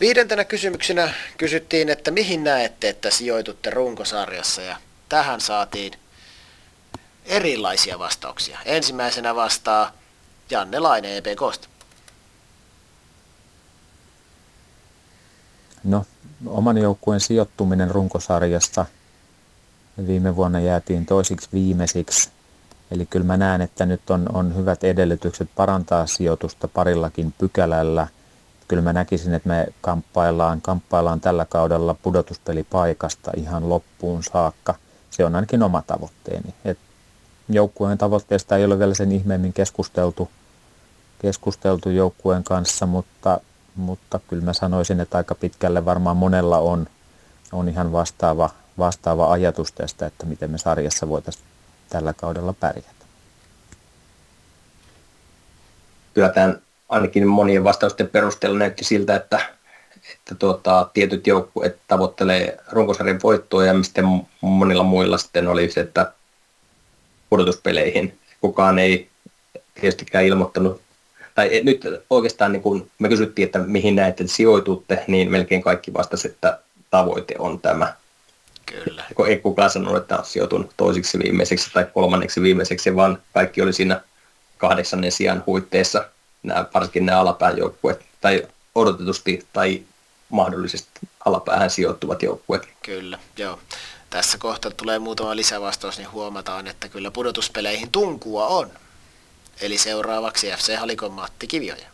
Viidentenä 0.00 0.44
kysymyksenä 0.44 1.14
kysyttiin, 1.38 1.88
että 1.88 2.10
mihin 2.10 2.44
näette, 2.44 2.88
että 2.88 3.10
sijoitutte 3.10 3.70
runkosarjassa 3.70 4.62
ja 4.62 4.76
tähän 5.08 5.40
saatiin 5.40 5.92
erilaisia 7.24 7.98
vastauksia. 7.98 8.58
Ensimmäisenä 8.64 9.34
vastaa 9.34 9.92
Janne 10.50 10.78
Laine 10.78 11.16
EPKsta. 11.16 11.68
No, 15.84 16.06
oman 16.46 16.78
joukkueen 16.78 17.20
sijoittuminen 17.20 17.90
runkosarjasta 17.90 18.86
viime 20.06 20.36
vuonna 20.36 20.60
jäätiin 20.60 21.06
toisiksi 21.06 21.48
viimeisiksi. 21.52 22.30
Eli 22.92 23.06
kyllä 23.06 23.26
mä 23.26 23.36
näen, 23.36 23.60
että 23.60 23.86
nyt 23.86 24.10
on, 24.10 24.28
on 24.32 24.56
hyvät 24.56 24.84
edellytykset 24.84 25.48
parantaa 25.56 26.06
sijoitusta 26.06 26.68
parillakin 26.68 27.34
pykälällä. 27.38 28.06
Kyllä 28.68 28.82
mä 28.82 28.92
näkisin, 28.92 29.34
että 29.34 29.48
me 29.48 29.66
kamppaillaan, 29.80 30.60
kamppaillaan 30.60 31.20
tällä 31.20 31.44
kaudella 31.44 31.94
pudotuspelipaikasta 32.02 33.30
ihan 33.36 33.68
loppuun 33.68 34.22
saakka. 34.22 34.74
Se 35.10 35.24
on 35.24 35.34
ainakin 35.34 35.62
oma 35.62 35.82
tavoitteeni. 35.82 36.54
Et 36.64 36.78
joukkueen 37.48 37.98
tavoitteesta 37.98 38.56
ei 38.56 38.64
ole 38.64 38.78
vielä 38.78 38.94
sen 38.94 39.12
ihmeemmin 39.12 39.52
keskusteltu, 39.52 40.28
keskusteltu 41.18 41.90
joukkueen 41.90 42.44
kanssa, 42.44 42.86
mutta 42.86 43.40
mutta 43.76 44.20
kyllä 44.28 44.44
mä 44.44 44.52
sanoisin, 44.52 45.00
että 45.00 45.18
aika 45.18 45.34
pitkälle 45.34 45.84
varmaan 45.84 46.16
monella 46.16 46.58
on, 46.58 46.86
on 47.52 47.68
ihan 47.68 47.92
vastaava, 47.92 48.50
vastaava 48.78 49.32
ajatus 49.32 49.72
tästä, 49.72 50.06
että 50.06 50.26
miten 50.26 50.50
me 50.50 50.58
sarjassa 50.58 51.08
voitaisiin 51.08 51.44
tällä 51.92 52.12
kaudella 52.12 52.52
pärjätä. 52.52 53.04
Kyllä 56.14 56.28
tämän 56.28 56.62
ainakin 56.88 57.26
monien 57.26 57.64
vastausten 57.64 58.08
perusteella 58.08 58.58
näytti 58.58 58.84
siltä, 58.84 59.16
että, 59.16 59.40
että 60.12 60.34
tuota, 60.34 60.90
tietyt 60.94 61.26
joukkueet 61.26 61.78
tavoittelee 61.88 62.58
runkosarjan 62.70 63.20
voittoa 63.22 63.64
ja 63.64 63.82
sitten 63.82 64.04
monilla 64.40 64.82
muilla 64.82 65.18
sitten 65.18 65.48
oli 65.48 65.70
se, 65.70 65.80
että 65.80 66.12
pudotuspeleihin. 67.30 68.18
Kukaan 68.40 68.78
ei 68.78 69.08
tietystikään 69.74 70.24
ilmoittanut 70.24 70.82
tai 71.34 71.60
nyt 71.64 71.82
oikeastaan 72.10 72.52
niin 72.52 72.62
kun 72.62 72.90
me 72.98 73.08
kysyttiin, 73.08 73.46
että 73.46 73.58
mihin 73.58 73.96
näette, 73.96 74.26
sijoitutte, 74.26 75.04
niin 75.06 75.30
melkein 75.30 75.62
kaikki 75.62 75.94
vastasi, 75.94 76.28
että 76.28 76.58
tavoite 76.90 77.34
on 77.38 77.60
tämä. 77.60 77.94
Kyllä. 78.66 79.04
Ei 79.26 79.38
kukaan 79.38 79.70
sanonut, 79.70 79.96
että 79.96 80.18
on 80.18 80.24
sijoitun 80.24 80.68
toisiksi 80.76 81.18
viimeiseksi 81.18 81.70
tai 81.72 81.86
kolmanneksi 81.94 82.42
viimeiseksi, 82.42 82.96
vaan 82.96 83.22
kaikki 83.32 83.62
oli 83.62 83.72
siinä 83.72 84.00
kahdeksannen 84.58 85.12
sijaan 85.12 85.42
huitteessa, 85.46 86.08
nämä, 86.42 86.66
varsinkin 86.74 87.06
nämä 87.06 87.20
alapään 87.20 87.58
joukkueet, 87.58 88.00
tai 88.20 88.46
odotetusti 88.74 89.46
tai 89.52 89.82
mahdollisesti 90.28 90.90
alapäähän 91.24 91.70
sijoittuvat 91.70 92.22
joukkueet. 92.22 92.68
Kyllä, 92.82 93.18
joo. 93.36 93.58
Tässä 94.10 94.38
kohta 94.38 94.70
tulee 94.70 94.98
muutama 94.98 95.36
lisävastaus, 95.36 95.98
niin 95.98 96.12
huomataan, 96.12 96.66
että 96.66 96.88
kyllä 96.88 97.10
pudotuspeleihin 97.10 97.90
tunkua 97.90 98.46
on. 98.46 98.70
Eli 99.60 99.78
seuraavaksi 99.78 100.46
FC 100.46 100.76
Halikon 100.76 101.12
Matti 101.12 101.46
Kivioja. 101.46 101.86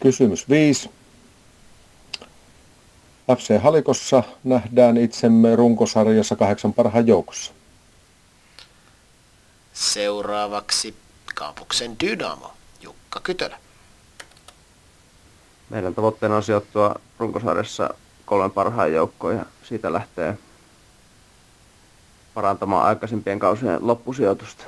Kysymys 0.00 0.48
5. 0.48 0.90
FC 3.34 3.62
Halikossa 3.62 4.22
nähdään 4.44 4.96
itsemme 4.96 5.56
runkosarjassa 5.56 6.36
kahdeksan 6.36 6.72
parhaan 6.72 7.06
joukossa. 7.06 7.52
Seuraavaksi 9.72 10.94
Kaapuksen 11.34 11.96
Dynamo, 12.00 12.52
Jukka 12.80 13.20
Kytölä. 13.20 13.58
Meidän 15.70 15.94
tavoitteena 15.94 16.36
on 16.36 16.42
sijoittua 16.42 16.94
runkosarjassa 17.18 17.94
kolmen 18.24 18.50
parhaan 18.50 18.92
joukkoon 18.92 19.36
ja 19.36 19.46
siitä 19.62 19.92
lähtee 19.92 20.38
parantamaan 22.34 22.86
aikaisempien 22.86 23.38
kausien 23.38 23.86
loppusijoitusta. 23.86 24.64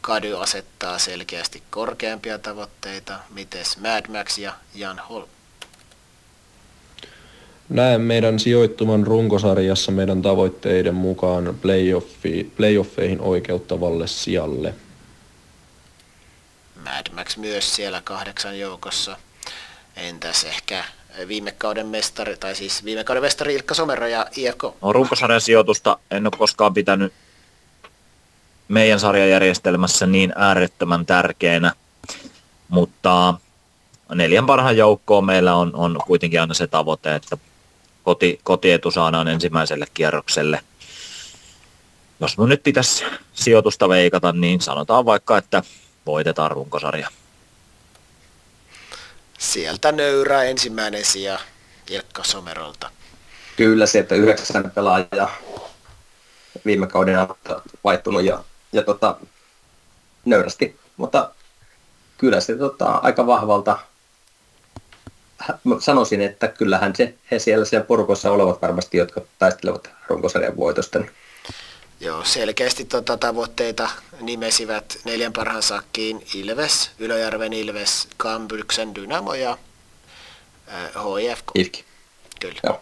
Kady 0.00 0.42
asettaa 0.42 0.98
selkeästi 0.98 1.62
korkeampia 1.70 2.38
tavoitteita. 2.38 3.18
Mites 3.30 3.78
Mad 3.78 4.18
Max 4.18 4.38
ja 4.38 4.52
Jan 4.74 4.98
Holm? 4.98 5.28
Näen 7.68 8.00
meidän 8.00 8.38
sijoittuman 8.38 9.06
runkosarjassa 9.06 9.92
meidän 9.92 10.22
tavoitteiden 10.22 10.94
mukaan 10.94 11.58
playoffi, 11.62 12.52
playoffeihin 12.56 13.20
oikeuttavalle 13.20 14.06
sijalle. 14.06 14.74
Mad 16.84 17.06
Max 17.12 17.36
myös 17.36 17.76
siellä 17.76 18.00
kahdeksan 18.04 18.58
joukossa. 18.58 19.16
Entäs 19.96 20.44
ehkä 20.44 20.84
viime 21.28 21.52
kauden 21.52 21.86
mestari, 21.86 22.36
tai 22.36 22.54
siis 22.54 22.84
viime 22.84 23.04
kauden 23.04 23.22
mestari 23.22 23.54
Ilkka 23.54 23.74
Somero 23.74 24.06
ja 24.06 24.26
IFK? 24.36 24.62
No, 24.62 24.92
runkosarjan 24.92 25.40
sijoitusta 25.40 25.98
en 26.10 26.26
ole 26.26 26.38
koskaan 26.38 26.74
pitänyt 26.74 27.12
meidän 28.68 29.00
sarjajärjestelmässä 29.00 30.06
niin 30.06 30.32
äärettömän 30.36 31.06
tärkeänä, 31.06 31.72
mutta 32.68 33.34
neljän 34.14 34.46
parhaan 34.46 34.76
joukkoon 34.76 35.24
meillä 35.24 35.54
on, 35.54 35.70
on 35.74 35.98
kuitenkin 36.06 36.40
aina 36.40 36.54
se 36.54 36.66
tavoite, 36.66 37.14
että 37.14 37.38
koti, 38.04 38.40
kotietu 38.42 38.90
saadaan 38.90 39.28
ensimmäiselle 39.28 39.86
kierrokselle. 39.94 40.60
Jos 42.20 42.38
mun 42.38 42.48
nyt 42.48 42.62
pitäisi 42.62 43.04
sijoitusta 43.32 43.88
veikata, 43.88 44.32
niin 44.32 44.60
sanotaan 44.60 45.04
vaikka, 45.04 45.38
että 45.38 45.62
voitetaan 46.06 46.50
runkosarja. 46.50 47.08
Sieltä 49.38 49.92
nöyrä 49.92 50.42
ensimmäinen 50.42 51.04
sija 51.04 51.38
Ilkka 51.90 52.24
Somerolta. 52.24 52.90
Kyllä 53.56 53.86
se, 53.86 53.98
että 53.98 54.14
yhdeksän 54.14 54.70
pelaajaa 54.70 55.30
viime 56.64 56.86
kauden 56.86 57.16
vaihtunut 57.84 58.24
ja 58.24 58.44
ja 58.74 58.82
tota, 58.82 59.16
nöyrästi, 60.24 60.78
mutta 60.96 61.30
kyllä 62.18 62.40
se 62.40 62.56
tota, 62.56 62.86
aika 62.86 63.26
vahvalta 63.26 63.78
sanoisin, 65.78 66.20
että 66.20 66.48
kyllähän 66.48 66.96
se, 66.96 67.14
he 67.30 67.38
siellä, 67.38 67.64
siellä 67.64 67.86
porukossa 67.86 68.30
olevat 68.30 68.62
varmasti, 68.62 68.98
jotka 68.98 69.20
taistelevat 69.38 69.90
runkosarjan 70.08 70.56
voitosta. 70.56 70.98
Niin. 70.98 71.10
Joo, 72.00 72.24
selkeästi 72.24 72.84
tota 72.84 73.16
tavoitteita 73.16 73.88
nimesivät 74.20 74.98
neljän 75.04 75.32
parhaan 75.32 75.62
sakkiin 75.62 76.26
Ilves, 76.34 76.90
Ylöjärven 76.98 77.52
Ilves, 77.52 78.08
Kambyksen 78.16 78.94
Dynamo 78.94 79.34
ja 79.34 79.58
äh, 80.68 80.90
HIFK. 81.20 81.44
Ifki. 81.54 81.84
Kyllä. 82.40 82.60
Joo. 82.62 82.80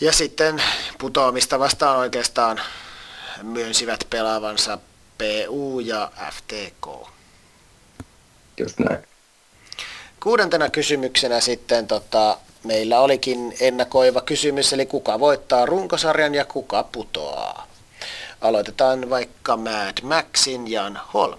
Ja 0.00 0.12
sitten 0.12 0.62
putoamista 0.98 1.58
vastaan 1.58 1.98
oikeastaan 1.98 2.60
myönsivät 3.42 4.06
pelaavansa 4.10 4.78
PU 5.18 5.80
ja 5.80 6.10
FTK. 6.30 7.08
Just 8.58 8.78
näin. 8.78 9.11
Kuudentena 10.22 10.70
kysymyksenä 10.70 11.40
sitten 11.40 11.86
tota, 11.86 12.38
meillä 12.64 13.00
olikin 13.00 13.54
ennakoiva 13.60 14.20
kysymys, 14.20 14.72
eli 14.72 14.86
kuka 14.86 15.20
voittaa 15.20 15.66
runkosarjan 15.66 16.34
ja 16.34 16.44
kuka 16.44 16.82
putoaa. 16.82 17.66
Aloitetaan 18.40 19.10
vaikka 19.10 19.56
Mad 19.56 20.02
Maxin 20.02 20.70
Jan 20.70 20.98
Holm. 21.14 21.38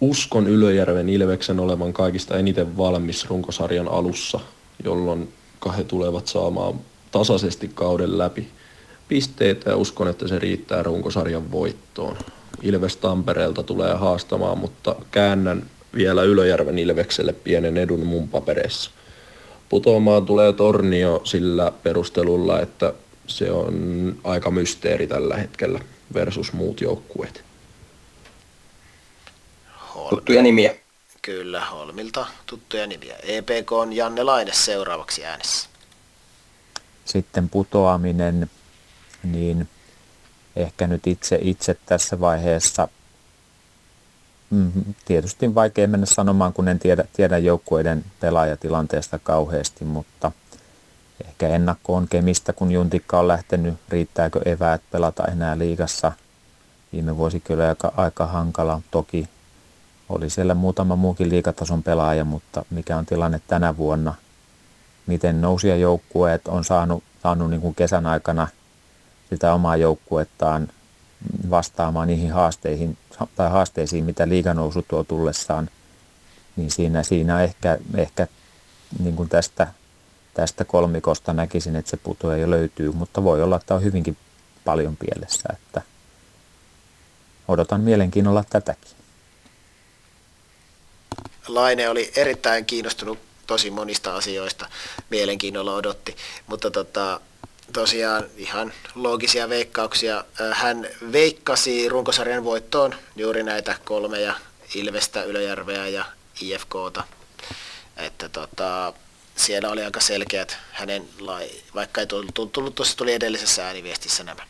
Uskon 0.00 0.46
Ylöjärven 0.46 1.08
Ilveksen 1.08 1.60
olevan 1.60 1.92
kaikista 1.92 2.38
eniten 2.38 2.76
valmis 2.76 3.28
runkosarjan 3.28 3.88
alussa, 3.88 4.40
jolloin 4.84 5.32
he 5.76 5.84
tulevat 5.84 6.26
saamaan 6.26 6.80
tasaisesti 7.10 7.70
kauden 7.74 8.18
läpi 8.18 8.48
pisteitä 9.08 9.70
ja 9.70 9.76
uskon, 9.76 10.08
että 10.08 10.28
se 10.28 10.38
riittää 10.38 10.82
runkosarjan 10.82 11.52
voittoon. 11.52 12.16
Ilves 12.62 12.96
Tampereelta 12.96 13.62
tulee 13.62 13.94
haastamaan, 13.94 14.58
mutta 14.58 14.96
käännän 15.10 15.70
vielä 15.94 16.22
Ylöjärven 16.22 16.78
Ilvekselle 16.78 17.32
pienen 17.32 17.76
edun 17.76 18.06
mun 18.06 18.28
papereissa. 18.28 18.90
Putoamaan 19.68 20.26
tulee 20.26 20.52
Tornio 20.52 21.20
sillä 21.24 21.72
perustelulla, 21.82 22.60
että 22.60 22.94
se 23.26 23.52
on 23.52 24.16
aika 24.24 24.50
mysteeri 24.50 25.06
tällä 25.06 25.36
hetkellä 25.36 25.80
versus 26.14 26.52
muut 26.52 26.80
joukkueet. 26.80 27.44
Tuttuja 30.10 30.42
nimiä. 30.42 30.74
Kyllä, 31.22 31.64
Holmilta 31.64 32.26
tuttuja 32.46 32.86
nimiä. 32.86 33.16
EPK 33.22 33.72
on 33.72 33.92
Janne 33.92 34.22
Laine 34.22 34.52
seuraavaksi 34.52 35.24
äänessä. 35.24 35.68
Sitten 37.04 37.48
putoaminen 37.48 38.50
niin 39.22 39.68
ehkä 40.56 40.86
nyt 40.86 41.06
itse, 41.06 41.38
itse 41.42 41.76
tässä 41.86 42.20
vaiheessa 42.20 42.88
mm, 44.52 44.94
tietysti 45.04 45.54
vaikea 45.54 45.88
mennä 45.88 46.06
sanomaan, 46.06 46.52
kun 46.52 46.68
en 46.68 46.78
tiedä, 46.78 47.04
tiedä 47.12 47.38
joukkueiden 47.38 48.04
pelaajatilanteesta 48.20 49.18
kauheasti, 49.18 49.84
mutta 49.84 50.32
ehkä 51.24 51.48
ennakko 51.48 51.96
on 51.96 52.08
kemistä, 52.08 52.52
kun 52.52 52.72
Juntikka 52.72 53.18
on 53.18 53.28
lähtenyt, 53.28 53.74
riittääkö 53.88 54.40
eväät 54.44 54.82
pelata 54.90 55.24
enää 55.24 55.58
liigassa. 55.58 56.12
Viime 56.92 57.16
vuosi 57.16 57.40
kyllä 57.40 57.68
aika, 57.68 57.92
aika 57.96 58.26
hankala. 58.26 58.80
Toki 58.90 59.28
oli 60.08 60.30
siellä 60.30 60.54
muutama 60.54 60.96
muukin 60.96 61.28
liikatason 61.28 61.82
pelaaja, 61.82 62.24
mutta 62.24 62.64
mikä 62.70 62.96
on 62.96 63.06
tilanne 63.06 63.40
tänä 63.46 63.76
vuonna? 63.76 64.14
Miten 65.06 65.40
nousia 65.40 65.76
joukkueet 65.76 66.48
on 66.48 66.64
saanut, 66.64 67.04
saanut 67.22 67.50
niin 67.50 67.60
kuin 67.60 67.74
kesän 67.74 68.06
aikana 68.06 68.48
sitä 69.30 69.54
omaa 69.54 69.76
joukkuettaan 69.76 70.68
vastaamaan 71.50 72.08
niihin 72.08 72.32
haasteihin, 72.32 72.98
tai 73.36 73.50
haasteisiin, 73.50 74.04
mitä 74.04 74.28
liiganousu 74.28 74.82
tuo 74.88 75.04
tullessaan, 75.04 75.70
niin 76.56 76.70
siinä, 76.70 77.02
siinä 77.02 77.42
ehkä, 77.42 77.78
ehkä 77.96 78.26
niin 78.98 79.16
kuin 79.16 79.28
tästä, 79.28 79.72
tästä 80.34 80.64
kolmikosta 80.64 81.32
näkisin, 81.32 81.76
että 81.76 81.90
se 81.90 81.96
putoja 81.96 82.36
jo 82.36 82.50
löytyy, 82.50 82.92
mutta 82.92 83.24
voi 83.24 83.42
olla, 83.42 83.56
että 83.56 83.74
on 83.74 83.82
hyvinkin 83.82 84.16
paljon 84.64 84.96
pielessä, 84.96 85.48
että 85.52 85.82
odotan 87.48 87.80
mielenkiinnolla 87.80 88.44
tätäkin. 88.50 88.92
Laine 91.48 91.88
oli 91.88 92.12
erittäin 92.16 92.64
kiinnostunut 92.64 93.18
tosi 93.46 93.70
monista 93.70 94.16
asioista, 94.16 94.68
mielenkiinnolla 95.10 95.74
odotti, 95.74 96.16
mutta 96.46 96.70
tota, 96.70 97.20
tosiaan 97.72 98.24
ihan 98.36 98.72
loogisia 98.94 99.48
veikkauksia. 99.48 100.24
Hän 100.52 100.88
veikkasi 101.12 101.88
runkosarjan 101.88 102.44
voittoon 102.44 102.94
juuri 103.16 103.42
näitä 103.42 103.76
kolmeja 103.84 104.34
Ilvestä, 104.74 105.22
Ylöjärveä 105.22 105.88
ja 105.88 106.04
IFKta. 106.40 107.04
Että 107.96 108.28
tota, 108.28 108.92
siellä 109.36 109.70
oli 109.70 109.84
aika 109.84 110.00
selkeät 110.00 110.56
hänen, 110.72 111.08
lai, 111.20 111.50
vaikka 111.74 112.00
ei 112.00 112.06
tullut, 112.06 112.52
tullut 112.52 112.74
tuossa 112.74 112.96
tuli 112.96 113.12
edellisessä 113.12 113.66
ääniviestissä 113.66 114.24
nämä. 114.24 114.42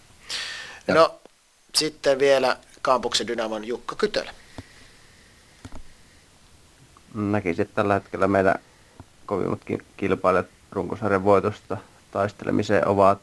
Ja. 0.88 0.94
No, 0.94 1.20
sitten 1.74 2.18
vielä 2.18 2.56
Kampuksen 2.82 3.26
Dynamon 3.26 3.64
Jukka 3.64 3.96
Kytölä. 3.96 4.34
Näkisin, 7.14 7.62
että 7.62 7.74
tällä 7.74 7.94
hetkellä 7.94 8.28
meidän 8.28 8.54
kovimmat 9.26 9.60
kilpailijat 9.96 10.46
runkosarjan 10.72 11.24
voitosta 11.24 11.76
taistelemiseen 12.12 12.88
ovat 12.88 13.20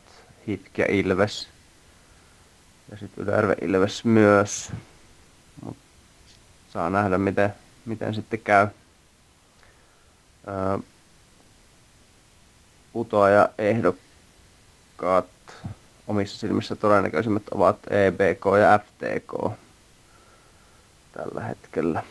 Hitk 0.48 0.78
ja 0.78 0.86
Ilves. 0.90 1.48
Ja 2.92 2.98
sitten 2.98 3.24
Ylärve 3.24 3.56
Ilves 3.62 4.06
myös. 4.06 4.72
Mut 5.66 5.78
saa 6.74 6.90
nähdä, 6.90 7.18
miten, 7.18 7.54
miten 7.86 8.14
sitten 8.14 8.40
käy. 8.40 8.68
Öö, 10.48 10.78
putoaja 12.94 13.50
ehdokkaat 13.58 15.26
omissa 16.08 16.40
silmissä 16.40 16.76
todennäköisimmät 16.76 17.44
ovat 17.52 17.78
EBK 17.90 18.44
ja 18.62 18.80
FTK 18.80 19.52
tällä 21.12 21.44
hetkellä. 21.44 22.04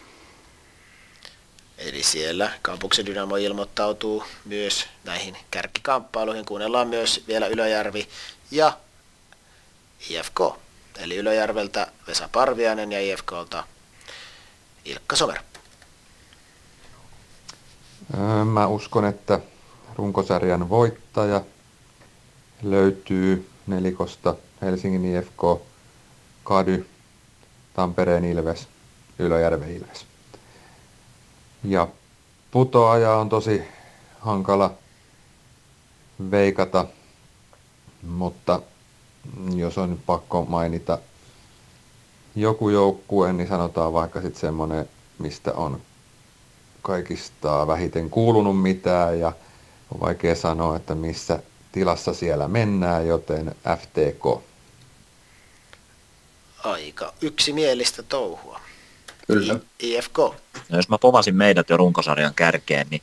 Eli 1.79 2.03
siellä 2.03 2.53
Kampuksen 2.63 3.07
Dynamo 3.07 3.37
ilmoittautuu 3.37 4.25
myös 4.45 4.87
näihin 5.05 5.37
kärkikamppailuihin. 5.51 6.45
Kuunnellaan 6.45 6.89
myös 6.89 7.25
vielä 7.29 7.47
Ylöjärvi 7.47 8.09
ja 8.51 8.79
IFK. 10.11 10.41
Eli 10.99 11.17
Ylöjärveltä 11.17 11.93
Vesa 12.07 12.29
Parviainen 12.33 12.93
ja 12.93 13.01
IFKlta 13.01 13.65
Ilkka 14.85 15.17
Somer. 15.17 15.39
Mä 18.45 18.67
uskon, 18.67 19.05
että 19.05 19.41
runkosarjan 19.97 20.69
voittaja 20.69 21.41
löytyy 22.63 23.51
nelikosta 23.67 24.35
Helsingin 24.63 25.05
IFK, 25.05 25.63
Kady, 26.45 26.87
Tampereen 27.75 28.25
Ilves, 28.25 28.69
Ylöjärven 29.19 29.77
Ilves. 29.77 30.08
Ja 31.65 31.89
putoaja 32.51 33.15
on 33.17 33.29
tosi 33.29 33.63
hankala 34.21 34.75
veikata, 36.31 36.87
mutta 38.03 38.63
jos 39.55 39.79
on 39.79 39.91
nyt 39.91 40.07
pakko 40.07 40.45
mainita 40.45 40.99
joku 42.37 42.69
joukkue, 42.69 43.33
niin 43.33 43.49
sanotaan 43.49 43.93
vaikka 43.93 44.21
sitten 44.21 44.41
semmoinen, 44.41 44.89
mistä 45.19 45.53
on 45.53 45.81
kaikista 46.83 47.67
vähiten 47.67 48.11
kuulunut 48.11 48.63
mitään 48.63 49.21
ja 49.21 49.33
on 49.95 50.01
vaikea 50.01 50.35
sanoa, 50.35 50.77
että 50.77 50.95
missä 50.95 51.43
tilassa 51.73 52.15
siellä 52.15 52.49
mennään, 52.49 53.07
joten 53.07 53.55
FTK. 53.79 54.43
Aika 56.65 57.13
yksimielistä 57.21 58.03
touhua. 58.03 58.58
Kyllä. 59.33 59.59
IFK. 59.81 60.19
No 60.69 60.77
jos 60.77 60.89
mä 60.89 60.99
povasin 60.99 61.37
meidät 61.37 61.71
jo 61.71 61.77
runkosarjan 61.77 62.35
kärkeen, 62.35 62.87
niin 62.91 63.03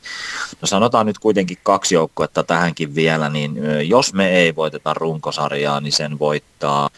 no 0.60 0.66
sanotaan 0.66 1.06
nyt 1.06 1.18
kuitenkin 1.18 1.58
kaksi 1.62 1.94
joukkuetta 1.94 2.44
tähänkin 2.44 2.94
vielä, 2.94 3.28
niin 3.28 3.58
jos 3.88 4.12
me 4.14 4.30
ei 4.30 4.56
voiteta 4.56 4.94
runkosarjaa, 4.94 5.80
niin 5.80 5.92
sen 5.92 6.18
voittaa 6.18 6.90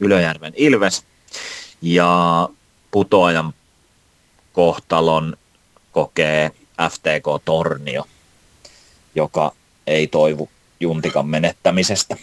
Ylöjärven 0.00 0.52
Ilves 0.56 1.04
ja 1.82 2.48
putoajan 2.90 3.54
kohtalon 4.52 5.36
kokee 5.92 6.50
FTK 6.90 7.44
Tornio, 7.44 8.04
joka 9.14 9.52
ei 9.86 10.06
toivu 10.06 10.48
Juntikan 10.80 11.26
menettämisestä. 11.26 12.16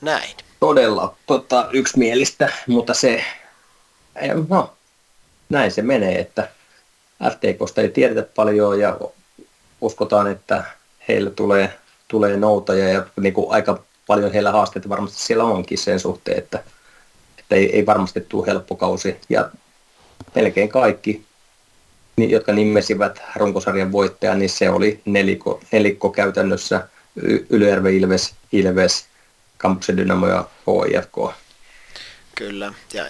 Näin. 0.00 0.34
Todella 0.60 1.16
tota, 1.26 1.68
yksimielistä, 1.72 2.52
mutta 2.66 2.94
se 2.94 3.24
no, 4.48 4.72
näin 5.48 5.70
se 5.70 5.82
menee, 5.82 6.18
että 6.18 6.48
FTKsta 7.30 7.80
ei 7.80 7.88
tiedetä 7.88 8.28
paljon 8.34 8.80
ja 8.80 8.98
uskotaan, 9.80 10.26
että 10.26 10.64
heillä 11.08 11.30
tulee, 11.30 11.78
tulee 12.08 12.36
noutaja 12.36 12.88
ja 12.88 13.06
niin 13.20 13.34
kuin 13.34 13.52
aika 13.52 13.82
paljon 14.06 14.32
heillä 14.32 14.52
haasteita 14.52 14.88
varmasti 14.88 15.22
siellä 15.22 15.44
onkin 15.44 15.78
sen 15.78 16.00
suhteen, 16.00 16.38
että, 16.38 16.62
että 17.38 17.54
ei, 17.54 17.76
ei 17.76 17.86
varmasti 17.86 18.20
tule 18.20 18.46
helppo 18.46 18.76
kausi. 18.76 19.16
Ja 19.28 19.50
melkein 20.34 20.68
kaikki, 20.68 21.24
jotka 22.16 22.52
nimesivät 22.52 23.22
runkosarjan 23.36 23.92
voittajan, 23.92 24.38
niin 24.38 24.50
se 24.50 24.70
oli 24.70 25.00
nelikko, 25.04 25.60
nelikko 25.72 26.10
käytännössä 26.10 26.88
Ylöjärve 27.50 27.92
Ilves, 27.92 28.34
Ilves, 28.52 29.06
Kampuksen 29.58 29.96
Dynamo 29.96 30.26
ja 30.26 30.48
HIFK. 30.66 31.34
Kyllä, 32.34 32.72
ja 32.92 33.04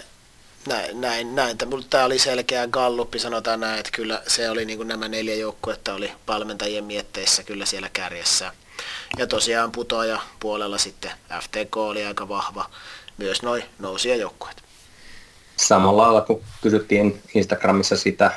näin, 0.67 1.01
näin, 1.01 1.35
näin. 1.35 1.57
Tämä 1.89 2.05
oli 2.05 2.19
selkeä 2.19 2.67
galluppi, 2.67 3.19
sanotaan 3.19 3.59
näin, 3.59 3.79
että 3.79 3.91
kyllä 3.91 4.21
se 4.27 4.49
oli 4.49 4.65
niin 4.65 4.77
kuin 4.77 4.87
nämä 4.87 5.07
neljä 5.07 5.35
joukkuetta 5.35 5.93
oli 5.93 6.11
valmentajien 6.27 6.83
mietteissä 6.83 7.43
kyllä 7.43 7.65
siellä 7.65 7.89
kärjessä. 7.93 8.51
Ja 9.17 9.27
tosiaan 9.27 9.71
putoaja 9.71 10.19
puolella 10.39 10.77
sitten 10.77 11.11
FTK 11.41 11.77
oli 11.77 12.05
aika 12.05 12.29
vahva, 12.29 12.69
myös 13.17 13.41
noin 13.41 13.63
nousia 13.79 14.15
joukkueet. 14.15 14.63
Samalla 15.57 16.03
lailla 16.03 16.21
kun 16.21 16.43
kysyttiin 16.61 17.21
Instagramissa 17.33 17.97
sitä 17.97 18.31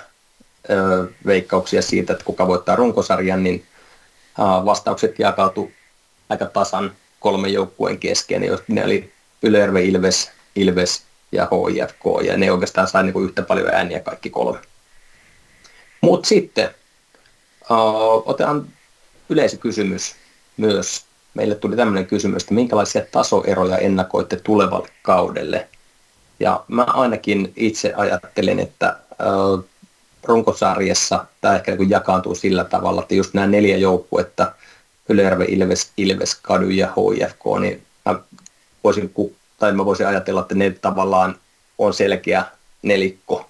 ö, 0.70 1.08
veikkauksia 1.26 1.82
siitä, 1.82 2.12
että 2.12 2.24
kuka 2.24 2.46
voittaa 2.46 2.76
runkosarjan, 2.76 3.42
niin 3.42 3.66
ö, 4.38 4.42
vastaukset 4.64 5.18
jakautu 5.18 5.70
aika 6.28 6.46
tasan 6.46 6.92
kolmen 7.20 7.52
joukkueen 7.52 7.98
kesken. 7.98 8.42
Ne 8.68 8.84
oli 8.84 9.12
Ylärve, 9.42 9.84
Ilves, 9.84 10.30
Ilves 10.56 11.07
ja 11.32 11.48
HIFK, 11.50 12.26
ja 12.26 12.36
ne 12.36 12.52
oikeastaan 12.52 12.88
sai 12.88 13.04
niin 13.04 13.24
yhtä 13.24 13.42
paljon 13.42 13.68
ääniä 13.68 14.00
kaikki 14.00 14.30
kolme. 14.30 14.58
Mutta 16.00 16.28
sitten 16.28 16.68
uh, 17.70 18.22
otetaan 18.26 18.68
yleisökysymys 19.28 20.16
myös. 20.56 21.08
Meille 21.34 21.54
tuli 21.54 21.76
tämmöinen 21.76 22.06
kysymys, 22.06 22.42
että 22.42 22.54
minkälaisia 22.54 23.02
tasoeroja 23.12 23.78
ennakoitte 23.78 24.36
tulevalle 24.36 24.88
kaudelle. 25.02 25.68
Ja 26.40 26.64
mä 26.68 26.82
ainakin 26.82 27.52
itse 27.56 27.92
ajattelen, 27.96 28.60
että 28.60 28.96
uh, 29.10 29.64
runkosarjassa 30.24 31.24
tämä 31.40 31.56
ehkä 31.56 31.76
niin 31.76 31.90
jakaantuu 31.90 32.34
sillä 32.34 32.64
tavalla, 32.64 33.02
että 33.02 33.14
just 33.14 33.34
nämä 33.34 33.46
neljä 33.46 33.76
joukkuetta, 33.76 34.52
Ylärve, 35.08 35.44
Ilves, 35.44 35.92
Ilves, 35.96 36.34
Kady 36.42 36.70
ja 36.70 36.86
HIFK, 36.86 37.42
niin 37.60 37.82
mä 38.04 38.20
voisin 38.84 39.08
tai 39.58 39.72
mä 39.72 39.84
voisin 39.84 40.06
ajatella, 40.06 40.40
että 40.40 40.54
ne 40.54 40.70
tavallaan 40.70 41.36
on 41.78 41.94
selkeä 41.94 42.44
nelikko. 42.82 43.48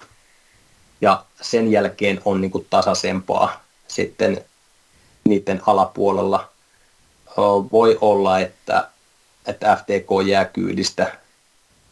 Ja 1.01 1.23
sen 1.41 1.71
jälkeen 1.71 2.21
on 2.25 2.41
niin 2.41 2.51
kuin 2.51 2.67
tasaisempaa 2.69 3.63
sitten 3.87 4.45
niiden 5.23 5.61
alapuolella. 5.65 6.49
Voi 7.71 7.97
olla, 8.01 8.39
että 8.39 8.89
että 9.49 9.75
FTK 9.75 10.27
jää 10.27 10.45
kyydistä. 10.45 11.11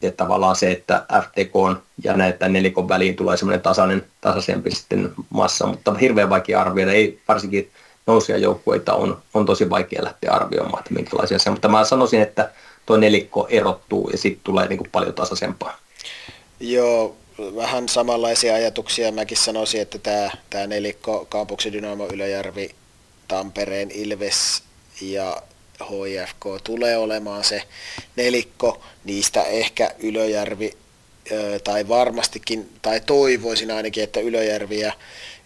Ja 0.02 0.12
tavallaan 0.12 0.56
se, 0.56 0.72
että 0.72 1.06
FTK 1.22 1.84
ja 2.04 2.14
näitä 2.14 2.50
nelikon 2.50 2.90
väliin 2.90 3.16
tulee 3.16 3.38
semmoinen 3.38 3.62
tasainen, 3.62 4.06
tasaisempi 4.22 4.72
sitten 4.72 5.14
massa, 5.30 5.68
mutta 5.68 5.94
hirveän 5.94 6.30
vaikea 6.30 6.62
arvioida, 6.62 6.92
ei 6.92 7.22
varsinkin 7.28 7.72
nousia 8.08 8.38
joukkueita 8.38 8.94
on, 8.94 9.22
on 9.34 9.46
tosi 9.46 9.70
vaikea 9.70 10.04
lähteä 10.04 10.32
arvioimaan, 10.32 10.80
että 10.80 10.94
minkälaisia 10.94 11.40
se 11.40 11.50
on. 11.50 11.54
Mutta 11.54 11.68
mä 11.68 11.84
sanoisin, 11.84 12.22
että 12.22 12.52
tuo 12.88 12.98
nelikko 12.98 13.48
erottuu 13.50 14.10
ja 14.10 14.18
sitten 14.18 14.44
tulee 14.44 14.68
niin 14.68 14.78
kuin 14.78 14.90
paljon 14.92 15.14
tasaisempaa. 15.14 15.78
Joo, 16.60 17.16
vähän 17.56 17.90
samanlaisia 17.90 18.56
ajatuksia. 18.56 19.12
Mäkin 19.12 19.38
sanoisin, 19.38 19.82
että 19.82 19.98
tämä, 19.98 20.32
tämä 20.50 20.68
nelikko, 20.68 21.26
Kampuksen 21.30 21.74
Dynamo 21.74 22.08
Ylöjärvi, 22.14 22.70
Tampereen 23.28 23.92
Ilves 23.92 24.64
ja 25.02 25.42
HIFK 25.90 26.46
tulee 26.64 26.98
olemaan 26.98 27.44
se 27.44 27.64
nelikko. 28.16 28.82
Niistä 29.04 29.44
ehkä 29.44 29.92
Ylöjärvi, 30.00 30.78
tai 31.64 31.88
varmastikin, 31.88 32.70
tai 32.82 33.02
toivoisin 33.06 33.72
ainakin, 33.72 34.04
että 34.04 34.20
Ylöjärvi 34.20 34.80
ja 34.80 34.94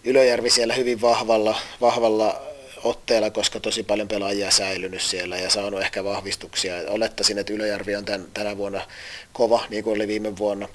Ylöjärvi 0.04 0.50
siellä 0.50 0.74
hyvin 0.74 1.00
vahvalla, 1.00 1.56
vahvalla 1.80 2.51
otteella, 2.84 3.30
koska 3.30 3.60
tosi 3.60 3.82
paljon 3.82 4.08
pelaajia 4.08 4.50
säilynyt 4.50 5.02
siellä 5.02 5.38
ja 5.38 5.50
saanut 5.50 5.80
ehkä 5.80 6.04
vahvistuksia. 6.04 6.74
Olettaisin, 6.88 7.38
että 7.38 7.52
Ylöjärvi 7.52 7.96
on 7.96 8.04
tämän, 8.04 8.26
tänä 8.34 8.56
vuonna 8.56 8.86
kova, 9.32 9.64
niin 9.68 9.84
kuin 9.84 9.94
oli 9.94 10.08
viime 10.08 10.36
vuonna, 10.36 10.68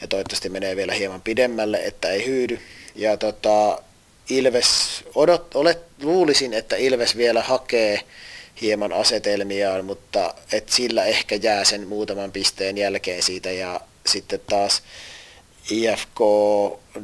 ja 0.00 0.08
toivottavasti 0.08 0.48
menee 0.48 0.76
vielä 0.76 0.92
hieman 0.92 1.22
pidemmälle, 1.22 1.76
että 1.84 2.10
ei 2.10 2.26
hyydy. 2.26 2.60
Ja 2.94 3.16
tota, 3.16 3.82
Ilves, 4.30 5.04
odot, 5.14 5.56
olet, 5.56 5.78
luulisin, 6.02 6.52
että 6.52 6.76
Ilves 6.76 7.16
vielä 7.16 7.42
hakee 7.42 8.00
hieman 8.60 8.92
asetelmiaan, 8.92 9.84
mutta 9.84 10.34
et 10.52 10.68
sillä 10.68 11.04
ehkä 11.04 11.34
jää 11.34 11.64
sen 11.64 11.88
muutaman 11.88 12.32
pisteen 12.32 12.78
jälkeen 12.78 13.22
siitä 13.22 13.50
ja 13.50 13.80
sitten 14.06 14.40
taas 14.48 14.82
IFK 15.70 16.20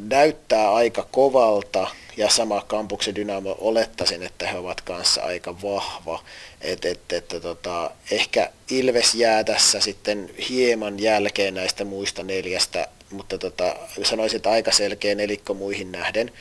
näyttää 0.08 0.74
aika 0.74 1.08
kovalta 1.10 1.88
ja 2.16 2.28
sama 2.28 2.64
kampuksen 2.66 3.14
Dynamo 3.14 3.56
olettaisin, 3.60 4.22
että 4.22 4.48
he 4.48 4.58
ovat 4.58 4.80
kanssa 4.80 5.22
aika 5.22 5.62
vahva. 5.62 6.24
Et, 6.60 6.84
et, 6.84 7.12
et, 7.12 7.28
tota, 7.28 7.90
ehkä 8.10 8.50
Ilves 8.70 9.14
jää 9.14 9.44
tässä 9.44 9.80
sitten 9.80 10.30
hieman 10.48 11.00
jälkeen 11.00 11.54
näistä 11.54 11.84
muista 11.84 12.22
neljästä, 12.22 12.88
mutta 13.10 13.38
tota, 13.38 13.76
sanoisin, 14.02 14.36
että 14.36 14.50
aika 14.50 14.72
selkeä 14.72 15.14
nelikko 15.14 15.54
muihin 15.54 15.92
nähden. 15.92 16.32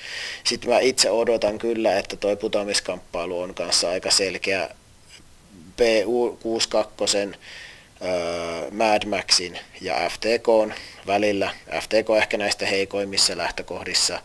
Sitten 0.43 0.69
mä 0.69 0.79
itse 0.79 1.11
odotan 1.11 1.57
kyllä, 1.57 1.99
että 1.99 2.15
tuo 2.15 2.35
putoamiskamppailu 2.35 3.39
on 3.39 3.53
kanssa 3.53 3.89
aika 3.89 4.11
selkeä 4.11 4.69
PU62 5.77 7.35
Mad 8.71 9.05
Maxin 9.05 9.59
ja 9.81 10.09
FTK 10.09 10.75
välillä. 11.07 11.53
FTK 11.81 12.09
ehkä 12.17 12.37
näistä 12.37 12.65
heikoimmissa 12.65 13.37
lähtökohdissa. 13.37 14.21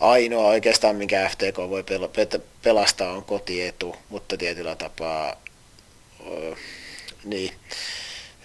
Ainoa 0.00 0.48
oikeastaan, 0.48 0.96
minkä 0.96 1.28
FTK 1.28 1.56
voi 1.56 1.84
pelastaa, 2.62 3.12
on 3.12 3.24
kotietu, 3.24 3.96
mutta 4.08 4.36
tietyllä 4.36 4.76
tapaa 4.76 5.36
niin, 7.24 7.52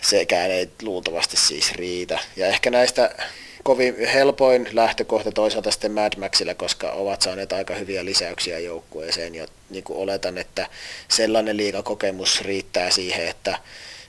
sekään 0.01 0.51
ei 0.51 0.69
luultavasti 0.81 1.37
siis 1.37 1.71
riitä. 1.73 2.19
Ja 2.35 2.47
ehkä 2.47 2.71
näistä 2.71 3.15
kovin 3.63 4.07
helpoin 4.07 4.67
lähtökohta 4.71 5.31
toisaalta 5.31 5.71
sitten 5.71 5.91
Mad 5.91 6.13
Maxilla, 6.17 6.53
koska 6.53 6.91
ovat 6.91 7.21
saaneet 7.21 7.53
aika 7.53 7.75
hyviä 7.75 8.05
lisäyksiä 8.05 8.59
joukkueeseen 8.59 9.35
ja 9.35 9.47
niin 9.69 9.83
kuin 9.83 9.99
oletan, 9.99 10.37
että 10.37 10.67
sellainen 11.07 11.57
liikakokemus 11.57 12.41
riittää 12.41 12.89
siihen, 12.89 13.27
että 13.27 13.57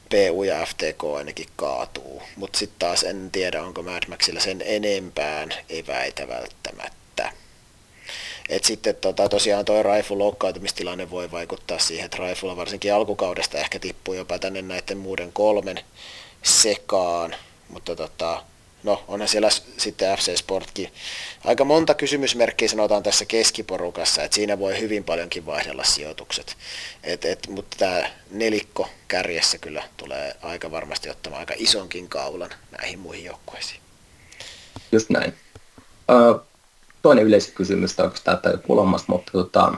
PU 0.08 0.42
ja 0.42 0.66
FTK 0.66 1.04
ainakin 1.16 1.46
kaatuu, 1.56 2.22
mutta 2.36 2.58
sitten 2.58 2.78
taas 2.78 3.02
en 3.02 3.30
tiedä, 3.30 3.62
onko 3.62 3.82
Mad 3.82 4.02
Maxilla 4.08 4.40
sen 4.40 4.62
enempään 4.66 5.54
eväitä 5.68 6.28
välttämättä. 6.28 7.32
Et 8.48 8.64
sitten 8.64 8.96
tota, 8.96 9.28
tosiaan 9.28 9.64
tuo 9.64 9.82
Raifu 9.82 10.18
loukkaantumistilanne 10.18 11.10
voi 11.10 11.30
vaikuttaa 11.30 11.78
siihen, 11.78 12.04
että 12.04 12.16
Raifulla 12.16 12.56
varsinkin 12.56 12.94
alkukaudesta 12.94 13.58
ehkä 13.58 13.78
tippuu 13.78 14.14
jopa 14.14 14.38
tänne 14.38 14.62
näiden 14.62 14.98
muuden 14.98 15.32
kolmen 15.32 15.80
sekaan, 16.42 17.34
mutta 17.68 17.96
tota, 17.96 18.42
no 18.86 19.04
onhan 19.08 19.28
siellä 19.28 19.48
sitten 19.76 20.16
FC 20.18 20.36
Sportkin. 20.36 20.92
Aika 21.44 21.64
monta 21.64 21.94
kysymysmerkkiä 21.94 22.68
sanotaan 22.68 23.02
tässä 23.02 23.24
keskiporukassa, 23.24 24.22
että 24.22 24.34
siinä 24.34 24.58
voi 24.58 24.80
hyvin 24.80 25.04
paljonkin 25.04 25.46
vaihdella 25.46 25.84
sijoitukset. 25.84 26.56
Et, 27.04 27.24
et, 27.24 27.48
mutta 27.48 27.76
tämä 27.78 28.10
nelikko 28.30 28.88
kärjessä 29.08 29.58
kyllä 29.58 29.82
tulee 29.96 30.36
aika 30.42 30.70
varmasti 30.70 31.10
ottamaan 31.10 31.40
aika 31.40 31.54
isonkin 31.56 32.08
kaulan 32.08 32.50
näihin 32.80 32.98
muihin 32.98 33.24
joukkueisiin. 33.24 33.80
Just 34.92 35.10
näin. 35.10 35.34
Ö, 36.10 36.38
toinen 37.02 37.24
yleiskysymys, 37.24 38.00
oikeastaan 38.00 38.38
tämä 38.38 38.56
kolmas, 38.56 39.08
mutta 39.08 39.32
tota, 39.32 39.74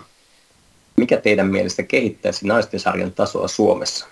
mikä 0.97 1.16
teidän 1.16 1.47
mielestä 1.47 1.82
kehittäisi 1.82 2.47
naisten 2.47 2.80
sarjan 2.80 3.12
tasoa 3.12 3.48
Suomessa? 3.48 4.06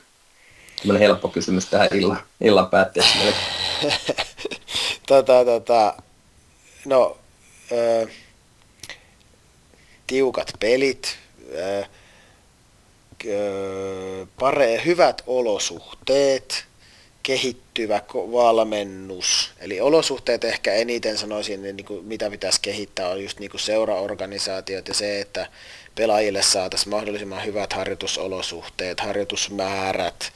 Tällainen 0.86 1.08
helppo 1.08 1.28
kysymys 1.28 1.66
tähän 1.66 1.88
illan, 1.92 2.20
illan 2.40 2.70
päätteeksi. 2.70 3.18
tota, 5.08 5.44
tota, 5.44 5.94
no, 6.84 7.18
ö, 7.72 8.06
tiukat 10.06 10.52
pelit, 10.60 11.18
ö, 11.54 11.84
pare, 14.38 14.82
hyvät 14.84 15.22
olosuhteet, 15.26 16.64
kehittyvä 17.22 18.00
valmennus. 18.14 19.50
Eli 19.58 19.80
olosuhteet 19.80 20.44
ehkä 20.44 20.72
eniten 20.72 21.18
sanoisin, 21.18 21.62
niin 21.62 21.84
kuin, 21.84 22.04
mitä 22.04 22.30
pitäisi 22.30 22.60
kehittää, 22.62 23.08
on 23.08 23.22
just 23.22 23.40
niin 23.40 23.50
kuin 23.50 23.60
seuraorganisaatiot 23.60 24.88
ja 24.88 24.94
se, 24.94 25.20
että 25.20 25.48
pelaajille 25.94 26.42
saataisiin 26.42 26.90
mahdollisimman 26.90 27.44
hyvät 27.44 27.72
harjoitusolosuhteet, 27.72 29.00
harjoitusmäärät, 29.00 30.32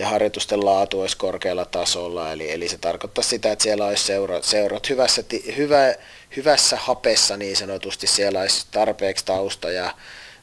ja 0.00 0.08
harjoitusten 0.08 0.64
laatu 0.64 1.00
olisi 1.00 1.16
korkealla 1.16 1.64
tasolla, 1.64 2.32
eli, 2.32 2.52
eli 2.52 2.68
se 2.68 2.78
tarkoittaa 2.78 3.24
sitä, 3.24 3.52
että 3.52 3.62
siellä 3.62 3.86
olisi 3.86 4.04
seurat, 4.04 4.44
seurat 4.44 4.88
hyvässä, 4.88 5.24
hyvä, 5.56 5.94
hyvässä 6.36 6.76
hapessa 6.76 7.36
niin 7.36 7.56
sanotusti, 7.56 8.06
siellä 8.06 8.40
olisi 8.40 8.66
tarpeeksi 8.70 9.24
tausta 9.24 9.70
ja 9.70 9.94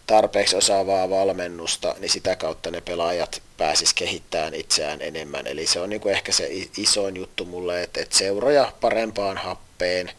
tarpeeksi 0.08 0.56
osaavaa 0.56 1.10
valmennusta, 1.10 1.96
niin 2.00 2.10
sitä 2.10 2.36
kautta 2.36 2.72
ne 2.72 2.82
pelaajat 2.82 3.42
pääsis 3.58 3.94
kehittämään 3.94 4.54
itseään 4.54 5.02
enemmän. 5.02 5.48
Eli 5.48 5.68
se 5.68 5.80
on 5.80 5.90
niin 5.90 6.02
kuin 6.02 6.14
ehkä 6.14 6.32
se 6.32 6.50
isoin 6.78 7.18
juttu 7.18 7.46
mulle, 7.46 7.84
että, 7.84 8.02
että 8.02 8.18
seuroja 8.18 8.72
parempaan 8.82 9.38
happeen, 9.38 10.12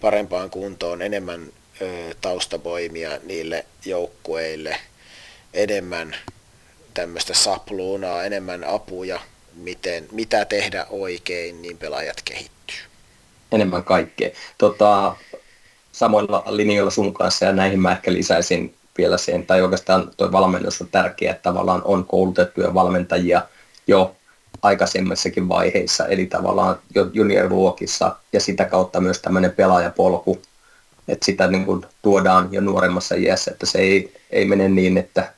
parempaan 0.00 0.50
kuntoon, 0.50 1.02
enemmän 1.02 1.52
ö, 1.82 2.14
taustavoimia 2.20 3.18
niille 3.22 3.66
joukkueille, 3.84 4.76
enemmän 5.52 6.16
tämmöistä 6.94 7.34
sapluunaa, 7.34 8.24
enemmän 8.24 8.64
apuja, 8.64 9.20
miten, 9.56 10.06
mitä 10.12 10.44
tehdä 10.44 10.86
oikein, 10.90 11.62
niin 11.62 11.78
pelaajat 11.78 12.22
kehittyy. 12.24 12.76
Enemmän 13.52 13.84
kaikkea. 13.84 14.30
Tota, 14.58 15.16
samoilla 15.92 16.44
linjoilla 16.46 16.90
sun 16.90 17.14
kanssa 17.14 17.44
ja 17.44 17.52
näihin 17.52 17.80
mä 17.80 17.92
ehkä 17.92 18.12
lisäisin 18.12 18.74
vielä 18.98 19.18
sen, 19.18 19.46
tai 19.46 19.62
oikeastaan 19.62 20.10
tuo 20.16 20.32
valmennus 20.32 20.80
on 20.80 20.88
tärkeä, 20.88 21.30
että 21.30 21.42
tavallaan 21.42 21.82
on 21.84 22.04
koulutettuja 22.04 22.74
valmentajia 22.74 23.42
jo 23.86 24.16
aikaisemmissakin 24.62 25.48
vaiheissa, 25.48 26.06
eli 26.06 26.26
tavallaan 26.26 26.78
jo 26.94 27.10
juniorluokissa 27.12 28.16
ja 28.32 28.40
sitä 28.40 28.64
kautta 28.64 29.00
myös 29.00 29.18
tämmöinen 29.18 29.52
pelaajapolku, 29.52 30.42
että 31.08 31.26
sitä 31.26 31.46
niin 31.46 31.64
kuin 31.64 31.86
tuodaan 32.02 32.48
jo 32.52 32.60
nuoremmassa 32.60 33.14
iässä, 33.14 33.50
että 33.50 33.66
se 33.66 33.78
ei, 33.78 34.12
ei 34.30 34.44
mene 34.44 34.68
niin, 34.68 34.98
että 34.98 35.33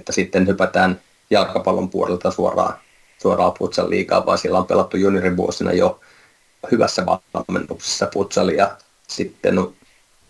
että 0.00 0.12
sitten 0.12 0.46
hypätään 0.46 1.00
jalkapallon 1.30 1.90
puolelta 1.90 2.30
suoraan, 2.30 2.74
suoraan 3.22 3.54
futsal 3.58 3.90
liikaa, 3.90 4.26
vaan 4.26 4.38
siellä 4.38 4.58
on 4.58 4.66
pelattu 4.66 4.96
juniorivuosina 4.96 5.72
jo 5.72 6.00
hyvässä 6.70 7.06
valmennuksessa 7.06 8.08
futsalia. 8.14 8.70
Sitten 9.08 9.54
no, 9.54 9.72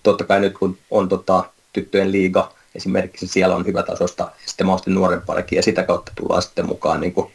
totta 0.02 0.24
kai 0.24 0.40
nyt 0.40 0.58
kun 0.58 0.78
on 0.90 1.08
tota, 1.08 1.44
tyttöjen 1.72 2.12
liiga, 2.12 2.52
esimerkiksi 2.74 3.26
siellä 3.26 3.56
on 3.56 3.66
hyvä 3.66 3.82
tasosta, 3.82 4.30
sitten 4.46 4.66
mahdollisesti 4.66 4.90
nuorempaakin, 4.90 5.56
ja 5.56 5.62
sitä 5.62 5.82
kautta 5.82 6.12
tullaan 6.16 6.42
sitten 6.42 6.66
mukaan, 6.66 7.00
niin 7.00 7.12
kuin, 7.12 7.32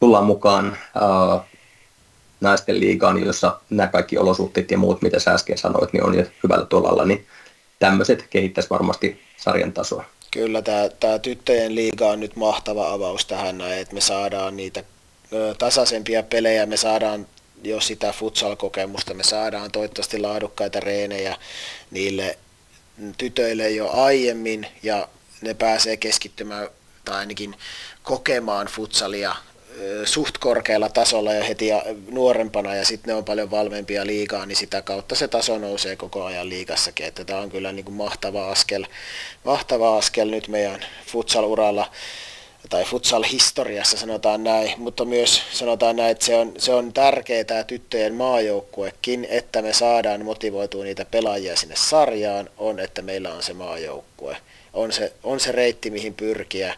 tullaan 0.00 0.24
mukaan 0.24 0.76
ää, 0.94 1.44
naisten 2.40 2.80
liigaan, 2.80 3.24
jossa 3.24 3.60
nämä 3.70 3.86
kaikki 3.86 4.18
olosuhteet 4.18 4.70
ja 4.70 4.78
muut, 4.78 5.02
mitä 5.02 5.18
sä 5.18 5.34
äsken 5.34 5.58
sanoit, 5.58 5.92
niin 5.92 6.04
on 6.04 6.14
jo 6.14 6.24
hyvällä 6.42 6.66
tolalla, 6.66 7.04
niin 7.04 7.26
tämmöiset 7.78 8.26
kehittäisi 8.30 8.70
varmasti 8.70 9.20
sarjan 9.36 9.72
tasoa. 9.72 10.04
Kyllä 10.30 10.62
tämä, 10.62 11.18
tyttöjen 11.18 11.74
liiga 11.74 12.08
on 12.08 12.20
nyt 12.20 12.36
mahtava 12.36 12.92
avaus 12.92 13.26
tähän 13.26 13.58
näin, 13.58 13.80
että 13.80 13.94
me 13.94 14.00
saadaan 14.00 14.56
niitä 14.56 14.84
tasaisempia 15.58 16.22
pelejä, 16.22 16.66
me 16.66 16.76
saadaan 16.76 17.26
jo 17.64 17.80
sitä 17.80 18.12
futsal-kokemusta, 18.12 19.14
me 19.14 19.24
saadaan 19.24 19.70
toivottavasti 19.70 20.18
laadukkaita 20.18 20.80
reenejä 20.80 21.36
niille 21.90 22.38
tytöille 23.18 23.70
jo 23.70 23.90
aiemmin 23.90 24.66
ja 24.82 25.08
ne 25.40 25.54
pääsee 25.54 25.96
keskittymään 25.96 26.68
tai 27.04 27.16
ainakin 27.16 27.56
kokemaan 28.02 28.66
futsalia 28.66 29.36
suht 30.04 30.38
korkealla 30.38 30.88
tasolla 30.88 31.34
jo 31.34 31.44
heti 31.44 31.68
nuorempana 32.10 32.74
ja 32.74 32.84
sitten 32.84 33.12
ne 33.12 33.14
on 33.14 33.24
paljon 33.24 33.50
valmempia 33.50 34.06
liigaa, 34.06 34.46
niin 34.46 34.56
sitä 34.56 34.82
kautta 34.82 35.14
se 35.14 35.28
taso 35.28 35.58
nousee 35.58 35.96
koko 35.96 36.24
ajan 36.24 36.48
liigassakin, 36.48 37.06
että 37.06 37.24
tämä 37.24 37.40
on 37.40 37.50
kyllä 37.50 37.72
niin 37.72 37.84
kuin 37.84 37.94
mahtava 37.94 38.48
askel, 38.48 38.86
mahtava 39.44 39.96
askel 39.96 40.30
nyt 40.30 40.48
meidän 40.48 40.84
futsal-uralla 41.06 41.90
tai 42.68 42.84
futsal-historiassa 42.84 43.96
sanotaan 43.96 44.44
näin, 44.44 44.72
mutta 44.76 45.04
myös 45.04 45.42
sanotaan 45.52 45.96
näin, 45.96 46.10
että 46.10 46.24
se 46.24 46.34
on, 46.34 46.52
se 46.58 46.74
on 46.74 46.92
tärkeää 46.92 47.44
tämä 47.44 47.64
tyttöjen 47.64 48.14
maajoukkuekin, 48.14 49.26
että 49.30 49.62
me 49.62 49.72
saadaan 49.72 50.24
motivoitua 50.24 50.84
niitä 50.84 51.04
pelaajia 51.04 51.56
sinne 51.56 51.76
sarjaan, 51.76 52.50
on, 52.58 52.80
että 52.80 53.02
meillä 53.02 53.34
on 53.34 53.42
se 53.42 53.52
maajoukkue. 53.52 54.36
On 54.72 54.92
se, 54.92 55.12
on 55.22 55.40
se 55.40 55.52
reitti, 55.52 55.90
mihin 55.90 56.14
pyrkiä, 56.14 56.74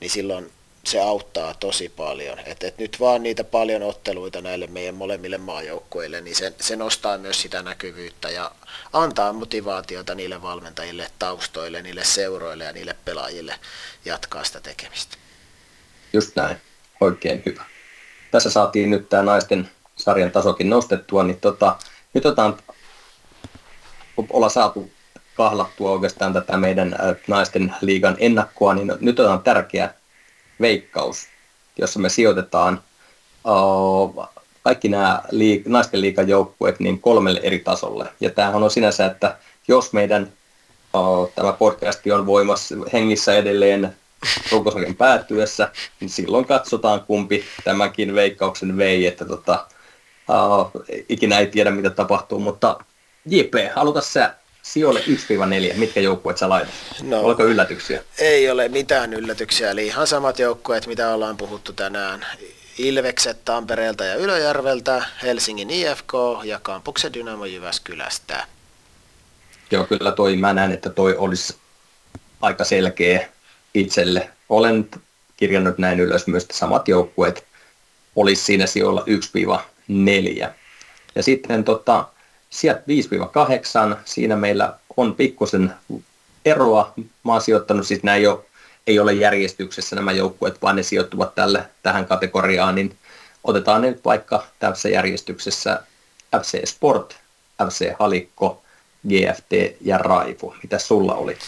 niin 0.00 0.10
silloin 0.10 0.50
se 0.84 1.00
auttaa 1.00 1.54
tosi 1.54 1.88
paljon. 1.88 2.38
Et, 2.38 2.62
et 2.62 2.78
nyt 2.78 3.00
vaan 3.00 3.22
niitä 3.22 3.44
paljon 3.44 3.82
otteluita 3.82 4.40
näille 4.40 4.66
meidän 4.66 4.94
molemmille 4.94 5.38
maajoukkueille, 5.38 6.20
niin 6.20 6.36
se, 6.36 6.52
se 6.60 6.76
nostaa 6.76 7.18
myös 7.18 7.42
sitä 7.42 7.62
näkyvyyttä 7.62 8.30
ja 8.30 8.50
antaa 8.92 9.32
motivaatiota 9.32 10.14
niille 10.14 10.42
valmentajille, 10.42 11.06
taustoille, 11.18 11.82
niille 11.82 12.04
seuroille 12.04 12.64
ja 12.64 12.72
niille 12.72 12.96
pelaajille 13.04 13.54
jatkaa 14.04 14.44
sitä 14.44 14.60
tekemistä. 14.60 15.16
Just 16.12 16.36
näin, 16.36 16.56
oikein 17.00 17.42
hyvä. 17.46 17.64
Tässä 18.30 18.50
saatiin 18.50 18.90
nyt 18.90 19.08
tämä 19.08 19.22
naisten 19.22 19.70
sarjan 19.96 20.30
tasokin 20.30 20.70
nostettua, 20.70 21.24
niin 21.24 21.40
tota, 21.40 21.76
nyt 22.14 22.26
otetaan, 22.26 22.58
ollaan 24.30 24.50
saatu 24.50 24.90
kahlattua 25.34 25.90
oikeastaan 25.90 26.32
tätä 26.32 26.56
meidän 26.56 26.96
naisten 27.28 27.74
liigan 27.80 28.16
ennakkoa, 28.18 28.74
niin 28.74 28.92
nyt 29.00 29.18
otetaan 29.18 29.42
tärkeä 29.42 29.94
veikkaus, 30.60 31.26
jossa 31.78 31.98
me 31.98 32.08
sijoitetaan 32.08 32.82
uh, 33.44 34.24
kaikki 34.62 34.88
nämä 34.88 35.22
liik- 35.30 35.62
naisten 35.66 36.00
liikan 36.00 36.28
joukkueet 36.28 36.80
niin 36.80 37.00
kolmelle 37.00 37.40
eri 37.42 37.58
tasolle. 37.58 38.08
Ja 38.20 38.30
tämähän 38.30 38.62
on 38.62 38.70
sinänsä, 38.70 39.06
että 39.06 39.36
jos 39.68 39.92
meidän 39.92 40.32
uh, 40.94 41.32
tämä 41.34 41.52
podcasti 41.52 42.12
on 42.12 42.26
voimassa 42.26 42.74
hengissä 42.92 43.36
edelleen 43.36 43.96
runkosarjan 44.52 44.94
päättyessä, 44.94 45.72
niin 46.00 46.10
silloin 46.10 46.44
katsotaan 46.44 47.00
kumpi 47.00 47.44
tämänkin 47.64 48.14
veikkauksen 48.14 48.76
vei, 48.76 49.06
että 49.06 49.24
tota, 49.24 49.66
uh, 50.28 50.82
ikinä 51.08 51.38
ei 51.38 51.46
tiedä 51.46 51.70
mitä 51.70 51.90
tapahtuu, 51.90 52.38
mutta 52.38 52.78
JP, 53.26 53.54
haluta 53.74 54.00
sä 54.00 54.34
sijoille 54.62 55.00
1-4, 55.72 55.76
mitkä 55.76 56.00
joukkueet 56.00 56.38
sä 56.38 56.48
laitat? 56.48 56.74
No, 57.02 57.20
Oliko 57.20 57.44
yllätyksiä? 57.44 58.02
Ei 58.18 58.50
ole 58.50 58.68
mitään 58.68 59.14
yllätyksiä, 59.14 59.70
eli 59.70 59.86
ihan 59.86 60.06
samat 60.06 60.38
joukkueet, 60.38 60.86
mitä 60.86 61.14
ollaan 61.14 61.36
puhuttu 61.36 61.72
tänään. 61.72 62.26
Ilvekset 62.78 63.44
Tampereelta 63.44 64.04
ja 64.04 64.14
Ylöjärveltä, 64.14 65.04
Helsingin 65.22 65.70
IFK 65.70 66.12
ja 66.44 66.60
Kampuksen 66.62 67.12
Dynamo 67.12 67.44
Jyväskylästä. 67.44 68.46
Joo, 69.70 69.84
kyllä 69.84 70.12
toi, 70.12 70.36
mä 70.36 70.52
näen, 70.52 70.72
että 70.72 70.90
toi 70.90 71.16
olisi 71.16 71.56
aika 72.40 72.64
selkeä 72.64 73.28
itselle. 73.74 74.30
Olen 74.48 74.88
kirjannut 75.36 75.78
näin 75.78 76.00
ylös 76.00 76.26
myös, 76.26 76.42
että 76.42 76.56
samat 76.56 76.88
joukkueet 76.88 77.44
olisi 78.16 78.44
siinä 78.44 78.66
sijoilla 78.66 79.04
1-4. 80.46 80.50
Ja 81.14 81.22
sitten 81.22 81.64
tota, 81.64 82.04
sieltä 82.50 82.82
5-8, 83.92 83.96
siinä 84.04 84.36
meillä 84.36 84.74
on 84.96 85.14
pikkusen 85.14 85.74
eroa. 86.44 86.92
Mä 87.24 87.32
oon 87.32 87.40
sijoittanut, 87.40 87.86
siis 87.86 88.02
nämä 88.02 88.16
ei 88.16 88.26
ole, 88.26 88.40
ei 88.86 88.98
ole 88.98 89.12
järjestyksessä 89.12 89.96
nämä 89.96 90.12
joukkueet, 90.12 90.62
vaan 90.62 90.76
ne 90.76 90.82
sijoittuvat 90.82 91.34
tälle, 91.34 91.64
tähän 91.82 92.06
kategoriaan, 92.06 92.74
niin 92.74 92.98
otetaan 93.44 93.82
ne 93.82 93.90
nyt 93.90 94.04
vaikka 94.04 94.46
tässä 94.58 94.88
järjestyksessä 94.88 95.82
FC 96.40 96.66
Sport, 96.66 97.16
FC 97.70 97.92
Halikko, 97.98 98.62
GFT 99.08 99.76
ja 99.80 99.98
Raifu. 99.98 100.54
Mitä 100.62 100.78
sulla 100.78 101.14
oli? 101.14 101.38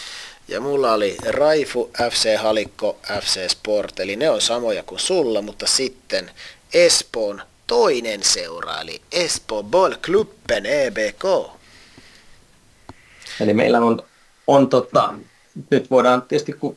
Ja 0.48 0.60
mulla 0.60 0.92
oli 0.92 1.16
Raifu, 1.28 1.90
FC 2.10 2.36
Halikko, 2.36 2.98
FC 3.20 3.48
Sport, 3.50 4.00
eli 4.00 4.16
ne 4.16 4.30
on 4.30 4.40
samoja 4.40 4.82
kuin 4.82 4.98
sulla, 4.98 5.42
mutta 5.42 5.66
sitten 5.66 6.30
Espoon 6.74 7.42
toinen 7.66 8.22
seura, 8.22 8.80
eli 8.80 9.02
Espoo 9.12 9.64
Klubben 10.06 10.66
EBK. 10.66 11.24
Eli 13.40 13.55
meillä 13.55 13.78
on, 13.78 14.02
on 14.47 14.68
tota, 14.68 15.14
nyt 15.70 15.90
voidaan 15.90 16.22
tietysti, 16.22 16.52
kun 16.52 16.76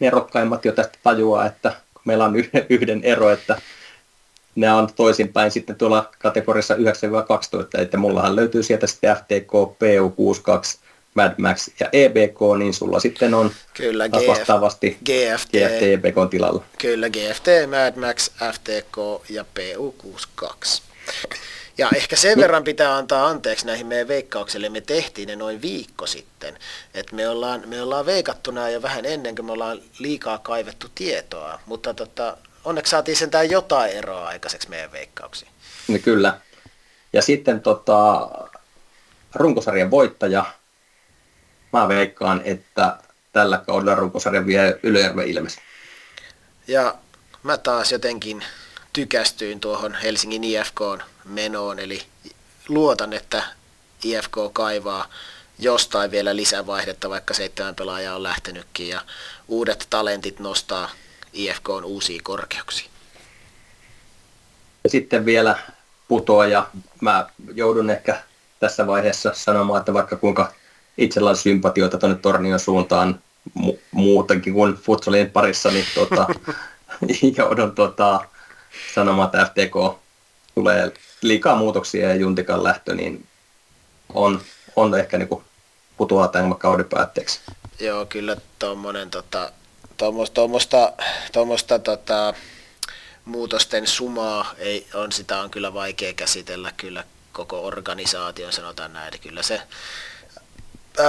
nerokkaimmat 0.00 0.64
jo 0.64 0.72
tästä 0.72 0.98
tajua, 1.02 1.46
että 1.46 1.76
meillä 2.04 2.24
on 2.24 2.36
yhden, 2.36 2.66
yhden 2.68 3.04
ero, 3.04 3.30
että 3.30 3.60
nämä 4.54 4.76
on 4.76 4.88
toisinpäin 4.96 5.50
sitten 5.50 5.76
tuolla 5.76 6.10
kategoriassa 6.18 6.74
9-12, 6.74 6.78
että 7.80 7.96
mullahan 7.96 8.36
löytyy 8.36 8.62
sieltä 8.62 8.86
sitten 8.86 9.16
FTK, 9.16 9.52
PU62, 9.52 10.83
Mad 11.14 11.34
Max 11.38 11.68
ja 11.80 11.88
EBK, 11.92 12.38
niin 12.58 12.74
sulla 12.74 13.00
sitten 13.00 13.34
on 13.34 13.50
Kyllä, 13.74 14.08
GF, 14.08 14.26
vastaavasti 14.26 14.98
GFT, 15.04 15.50
GFT 15.50 15.82
EBK 15.82 16.30
tilalla. 16.30 16.64
Kyllä, 16.78 17.10
GFT, 17.10 17.46
Mad 17.70 18.06
Max, 18.06 18.30
FTK 18.52 19.30
ja 19.30 19.44
PU62. 19.58 20.82
Ja 21.78 21.88
ehkä 21.96 22.16
sen 22.16 22.38
verran 22.38 22.64
pitää 22.64 22.96
antaa 22.96 23.26
anteeksi 23.26 23.66
näihin 23.66 23.86
meidän 23.86 24.08
veikkauksille. 24.08 24.68
Me 24.68 24.80
tehtiin 24.80 25.28
ne 25.28 25.36
noin 25.36 25.62
viikko 25.62 26.06
sitten. 26.06 26.58
Et 26.94 27.12
me, 27.12 27.28
ollaan, 27.28 27.62
me 27.66 27.82
ollaan 27.82 28.06
veikattu 28.06 28.50
nämä 28.50 28.68
jo 28.68 28.82
vähän 28.82 29.04
ennen 29.04 29.34
kuin 29.34 29.46
me 29.46 29.52
ollaan 29.52 29.80
liikaa 29.98 30.38
kaivettu 30.38 30.86
tietoa. 30.94 31.60
Mutta 31.66 31.94
tota, 31.94 32.36
onneksi 32.64 32.90
saatiin 32.90 33.16
sentään 33.16 33.50
jotain 33.50 33.92
eroa 33.92 34.26
aikaiseksi 34.26 34.68
meidän 34.68 34.92
veikkauksiin. 34.92 35.50
No 35.88 35.98
kyllä. 36.02 36.40
Ja 37.12 37.22
sitten 37.22 37.60
tota, 37.60 38.28
runkosarjan 39.34 39.90
voittaja 39.90 40.44
mä 41.78 41.88
veikkaan, 41.88 42.42
että 42.44 42.96
tällä 43.32 43.58
kaudella 43.66 43.94
runkosarja 43.94 44.46
vie 44.46 44.78
Ylöjärven 44.82 45.28
Ilves. 45.28 45.56
Ja 46.68 46.94
mä 47.42 47.58
taas 47.58 47.92
jotenkin 47.92 48.44
tykästyin 48.92 49.60
tuohon 49.60 49.94
Helsingin 49.94 50.44
IFK 50.44 50.80
menoon, 51.24 51.78
eli 51.78 52.02
luotan, 52.68 53.12
että 53.12 53.42
IFK 54.04 54.36
kaivaa 54.52 55.08
jostain 55.58 56.10
vielä 56.10 56.36
lisävaihdetta, 56.36 57.10
vaikka 57.10 57.34
seitsemän 57.34 57.74
pelaajaa 57.74 58.16
on 58.16 58.22
lähtenytkin, 58.22 58.88
ja 58.88 59.02
uudet 59.48 59.86
talentit 59.90 60.40
nostaa 60.40 60.90
IFK 61.32 61.68
on 61.68 61.84
uusia 61.84 62.20
korkeuksia. 62.22 62.88
Ja 64.84 64.90
sitten 64.90 65.24
vielä 65.24 65.58
putoaja. 66.08 66.66
Mä 67.00 67.26
joudun 67.54 67.90
ehkä 67.90 68.22
tässä 68.60 68.86
vaiheessa 68.86 69.30
sanomaan, 69.34 69.78
että 69.78 69.94
vaikka 69.94 70.16
kuinka 70.16 70.52
itsellä 70.98 71.30
on 71.30 71.36
sympatioita 71.36 71.98
tuonne 71.98 72.18
Tornion 72.18 72.60
suuntaan 72.60 73.20
mu- 73.58 73.78
muutenkin 73.90 74.52
kuin 74.52 74.74
futsalin 74.74 75.30
parissa, 75.30 75.70
niin 75.70 75.86
tota, 75.94 76.26
joudun 77.38 77.74
tota, 77.74 78.20
sanomaan, 78.94 79.26
että 79.26 79.44
FTK 79.44 79.98
tulee 80.54 80.92
liikaa 81.22 81.56
muutoksia 81.56 82.08
ja 82.08 82.14
Juntikan 82.14 82.64
lähtö, 82.64 82.94
niin 82.94 83.26
on, 84.14 84.40
on 84.76 84.98
ehkä 84.98 85.18
niin 85.18 85.28
putoaa 85.96 86.28
tämän 86.28 86.56
kauden 86.56 86.88
päätteeksi. 86.88 87.40
Joo, 87.80 88.06
kyllä 88.06 88.36
tuommoinen 88.58 89.10
tota, 89.10 89.52
tuommoista, 89.96 90.92
tuommoista 91.32 91.78
tota, 91.78 92.34
muutosten 93.24 93.86
sumaa 93.86 94.54
ei, 94.58 94.86
on, 94.94 95.12
sitä 95.12 95.40
on 95.40 95.50
kyllä 95.50 95.74
vaikea 95.74 96.12
käsitellä 96.12 96.72
kyllä 96.76 97.04
koko 97.32 97.66
organisaation, 97.66 98.52
sanotaan 98.52 98.92
näin. 98.92 99.12
Kyllä 99.20 99.42
se 99.42 99.60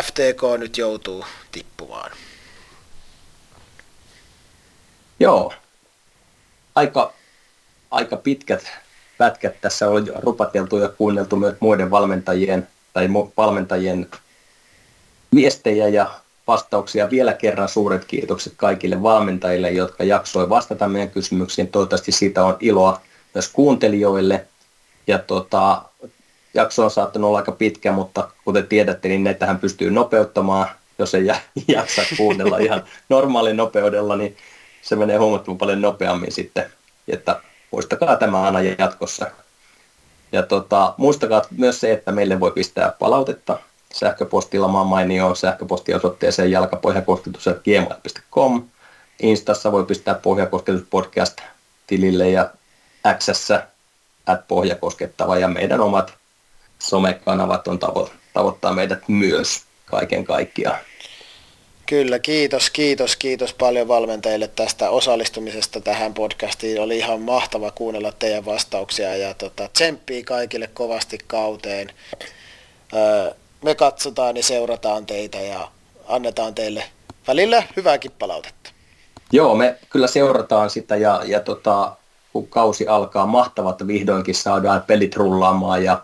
FTK 0.02 0.42
nyt 0.58 0.78
joutuu 0.78 1.26
tippumaan. 1.52 2.12
Joo. 5.20 5.54
Aika, 6.76 7.14
aika 7.92 8.18
pitkät 8.18 8.66
pätkät 9.18 9.62
tässä 9.62 9.90
on 9.90 10.08
rupateltu 10.16 10.78
ja 10.78 10.90
kuunneltu 10.90 11.36
myös 11.36 11.56
muiden 11.60 11.92
valmentajien 11.92 12.68
tai 12.94 13.10
valmentajien 13.38 14.08
viestejä 15.36 15.88
ja 15.88 16.10
vastauksia. 16.48 17.10
Vielä 17.10 17.34
kerran 17.34 17.70
suuret 17.70 18.06
kiitokset 18.06 18.54
kaikille 18.58 19.04
valmentajille, 19.04 19.72
jotka 19.72 20.04
jaksoi 20.04 20.50
vastata 20.50 20.88
meidän 20.88 21.10
kysymyksiin. 21.10 21.68
Toivottavasti 21.68 22.12
siitä 22.12 22.46
on 22.46 22.58
iloa 22.60 23.02
myös 23.34 23.50
kuuntelijoille. 23.50 24.46
Ja 25.08 25.20
tota, 25.20 25.82
jakso 26.56 26.84
on 26.84 26.92
saattanut 26.92 27.28
olla 27.28 27.38
aika 27.38 27.52
pitkä, 27.52 27.92
mutta 27.92 28.30
kuten 28.46 28.68
tiedätte, 28.68 29.08
niin 29.08 29.24
näitähän 29.24 29.60
pystyy 29.60 29.92
nopeuttamaan, 29.92 30.68
jos 31.00 31.16
ei 31.16 31.26
jaksa 31.68 32.02
kuunnella 32.18 32.58
ihan 32.58 32.84
normaalin 33.10 33.58
nopeudella, 33.58 34.16
niin 34.16 34.38
se 34.82 34.96
menee 34.96 35.18
huomattavan 35.18 35.58
paljon 35.58 35.82
nopeammin 35.82 36.32
sitten, 36.32 36.66
että 37.08 37.42
muistakaa 37.72 38.16
tämä 38.16 38.42
aina 38.42 38.62
jatkossa. 38.62 39.32
Ja 40.32 40.44
tota, 40.44 40.94
muistakaa 40.98 41.42
myös 41.58 41.80
se, 41.80 41.92
että 41.92 42.12
meille 42.12 42.40
voi 42.40 42.52
pistää 42.52 42.94
palautetta 43.00 43.60
sähköpostilla. 43.94 44.68
Maan 44.68 44.88
mainio 44.88 45.36
sähköpostiosoitteeseen 45.36 46.52
jalkapohjakosketus.gmail.com 46.52 48.64
Instassa 49.20 49.72
voi 49.72 49.86
pistää 49.86 50.16
Pohjakosketuspodcast 50.16 51.38
tilille 51.88 52.30
ja 52.30 52.50
Xssä 53.18 53.68
at 54.26 54.48
Pohjakoskettava 54.48 55.38
ja 55.38 55.48
meidän 55.48 55.82
omat 55.82 56.14
somekanavat 56.90 57.68
on 57.68 57.80
tavo- 57.80 58.12
tavoittaa 58.34 58.74
meidät 58.74 59.00
myös 59.08 59.64
kaiken 59.86 60.24
kaikkiaan. 60.24 60.80
Kyllä, 61.86 62.20
kiitos, 62.20 62.70
kiitos, 62.70 63.16
kiitos 63.16 63.54
paljon 63.54 63.88
valmentajille 63.88 64.48
tästä 64.48 64.90
osallistumisesta 64.90 65.82
tähän 65.82 66.14
podcastiin. 66.14 66.82
Oli 66.82 66.98
ihan 66.98 67.22
mahtava 67.22 67.72
kuunnella 67.72 68.12
teidän 68.12 68.46
vastauksia 68.46 69.16
ja 69.16 69.34
tota, 69.34 69.70
tsemppii 69.74 70.24
kaikille 70.24 70.68
kovasti 70.68 71.18
kauteen. 71.28 71.92
Öö, 72.94 73.32
me 73.62 73.76
katsotaan 73.76 74.38
ja 74.38 74.44
seurataan 74.44 75.06
teitä 75.06 75.38
ja 75.38 75.72
annetaan 76.08 76.56
teille 76.56 76.84
välillä 77.28 77.64
hyvääkin 77.76 78.12
palautetta. 78.20 78.72
Joo, 79.32 79.56
me 79.56 79.78
kyllä 79.90 80.08
seurataan 80.08 80.70
sitä 80.70 80.96
ja, 80.96 81.22
ja 81.26 81.40
tota, 81.40 81.96
kun 82.34 82.48
kausi 82.48 82.88
alkaa, 82.88 83.26
mahtavaa, 83.26 83.72
että 83.72 83.88
vihdoinkin 83.88 84.36
saadaan 84.36 84.84
pelit 84.88 85.16
rullaamaan 85.16 85.84
ja 85.84 86.04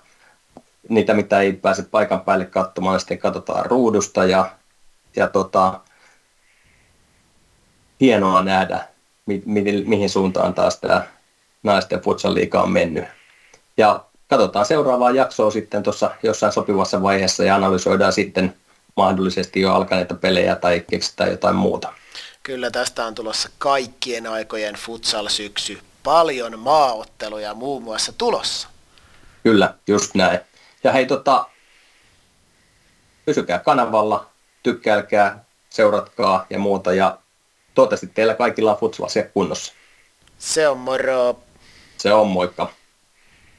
niitä, 0.91 1.13
mitä 1.13 1.39
ei 1.39 1.53
pääse 1.53 1.83
paikan 1.83 2.21
päälle 2.21 2.45
katsomaan, 2.45 2.99
sitten 2.99 3.17
katsotaan 3.17 3.65
ruudusta 3.65 4.25
ja, 4.25 4.51
ja 5.15 5.27
tota, 5.27 5.79
hienoa 7.99 8.43
nähdä, 8.43 8.87
mi, 9.25 9.43
mi, 9.45 9.83
mihin 9.87 10.09
suuntaan 10.09 10.53
taas 10.53 10.79
tämä 10.79 11.03
naisten 11.63 12.01
futsal 12.01 12.35
on 12.63 12.71
mennyt. 12.71 13.05
Ja 13.77 14.05
katsotaan 14.27 14.65
seuraavaa 14.65 15.11
jaksoa 15.11 15.51
sitten 15.51 15.83
tuossa 15.83 16.11
jossain 16.23 16.53
sopivassa 16.53 17.01
vaiheessa 17.01 17.43
ja 17.43 17.55
analysoidaan 17.55 18.13
sitten 18.13 18.55
mahdollisesti 18.95 19.61
jo 19.61 19.73
alkaneita 19.73 20.13
pelejä 20.13 20.55
tai 20.55 20.83
keksitään 20.89 21.31
jotain 21.31 21.55
muuta. 21.55 21.93
Kyllä 22.43 22.71
tästä 22.71 23.05
on 23.05 23.15
tulossa 23.15 23.49
kaikkien 23.57 24.27
aikojen 24.27 24.75
futsal-syksy. 24.75 25.79
Paljon 26.03 26.59
maaotteluja 26.59 27.53
muun 27.53 27.83
muassa 27.83 28.13
tulossa. 28.17 28.67
Kyllä, 29.43 29.73
just 29.87 30.15
näin. 30.15 30.39
Ja 30.83 30.91
hei, 30.91 31.05
tota, 31.05 31.45
pysykää 33.25 33.59
kanavalla, 33.59 34.29
tykkäilkää, 34.63 35.45
seuratkaa 35.69 36.45
ja 36.49 36.59
muuta. 36.59 36.93
Ja 36.93 37.17
toivottavasti 37.73 38.07
teillä 38.07 38.33
kaikilla 38.33 38.71
on 38.71 38.79
futsalia 38.79 39.29
kunnossa. 39.33 39.73
Se 40.37 40.67
on 40.67 40.77
moro. 40.77 41.39
Se 41.97 42.13
on 42.13 42.27
moikka. 42.27 42.73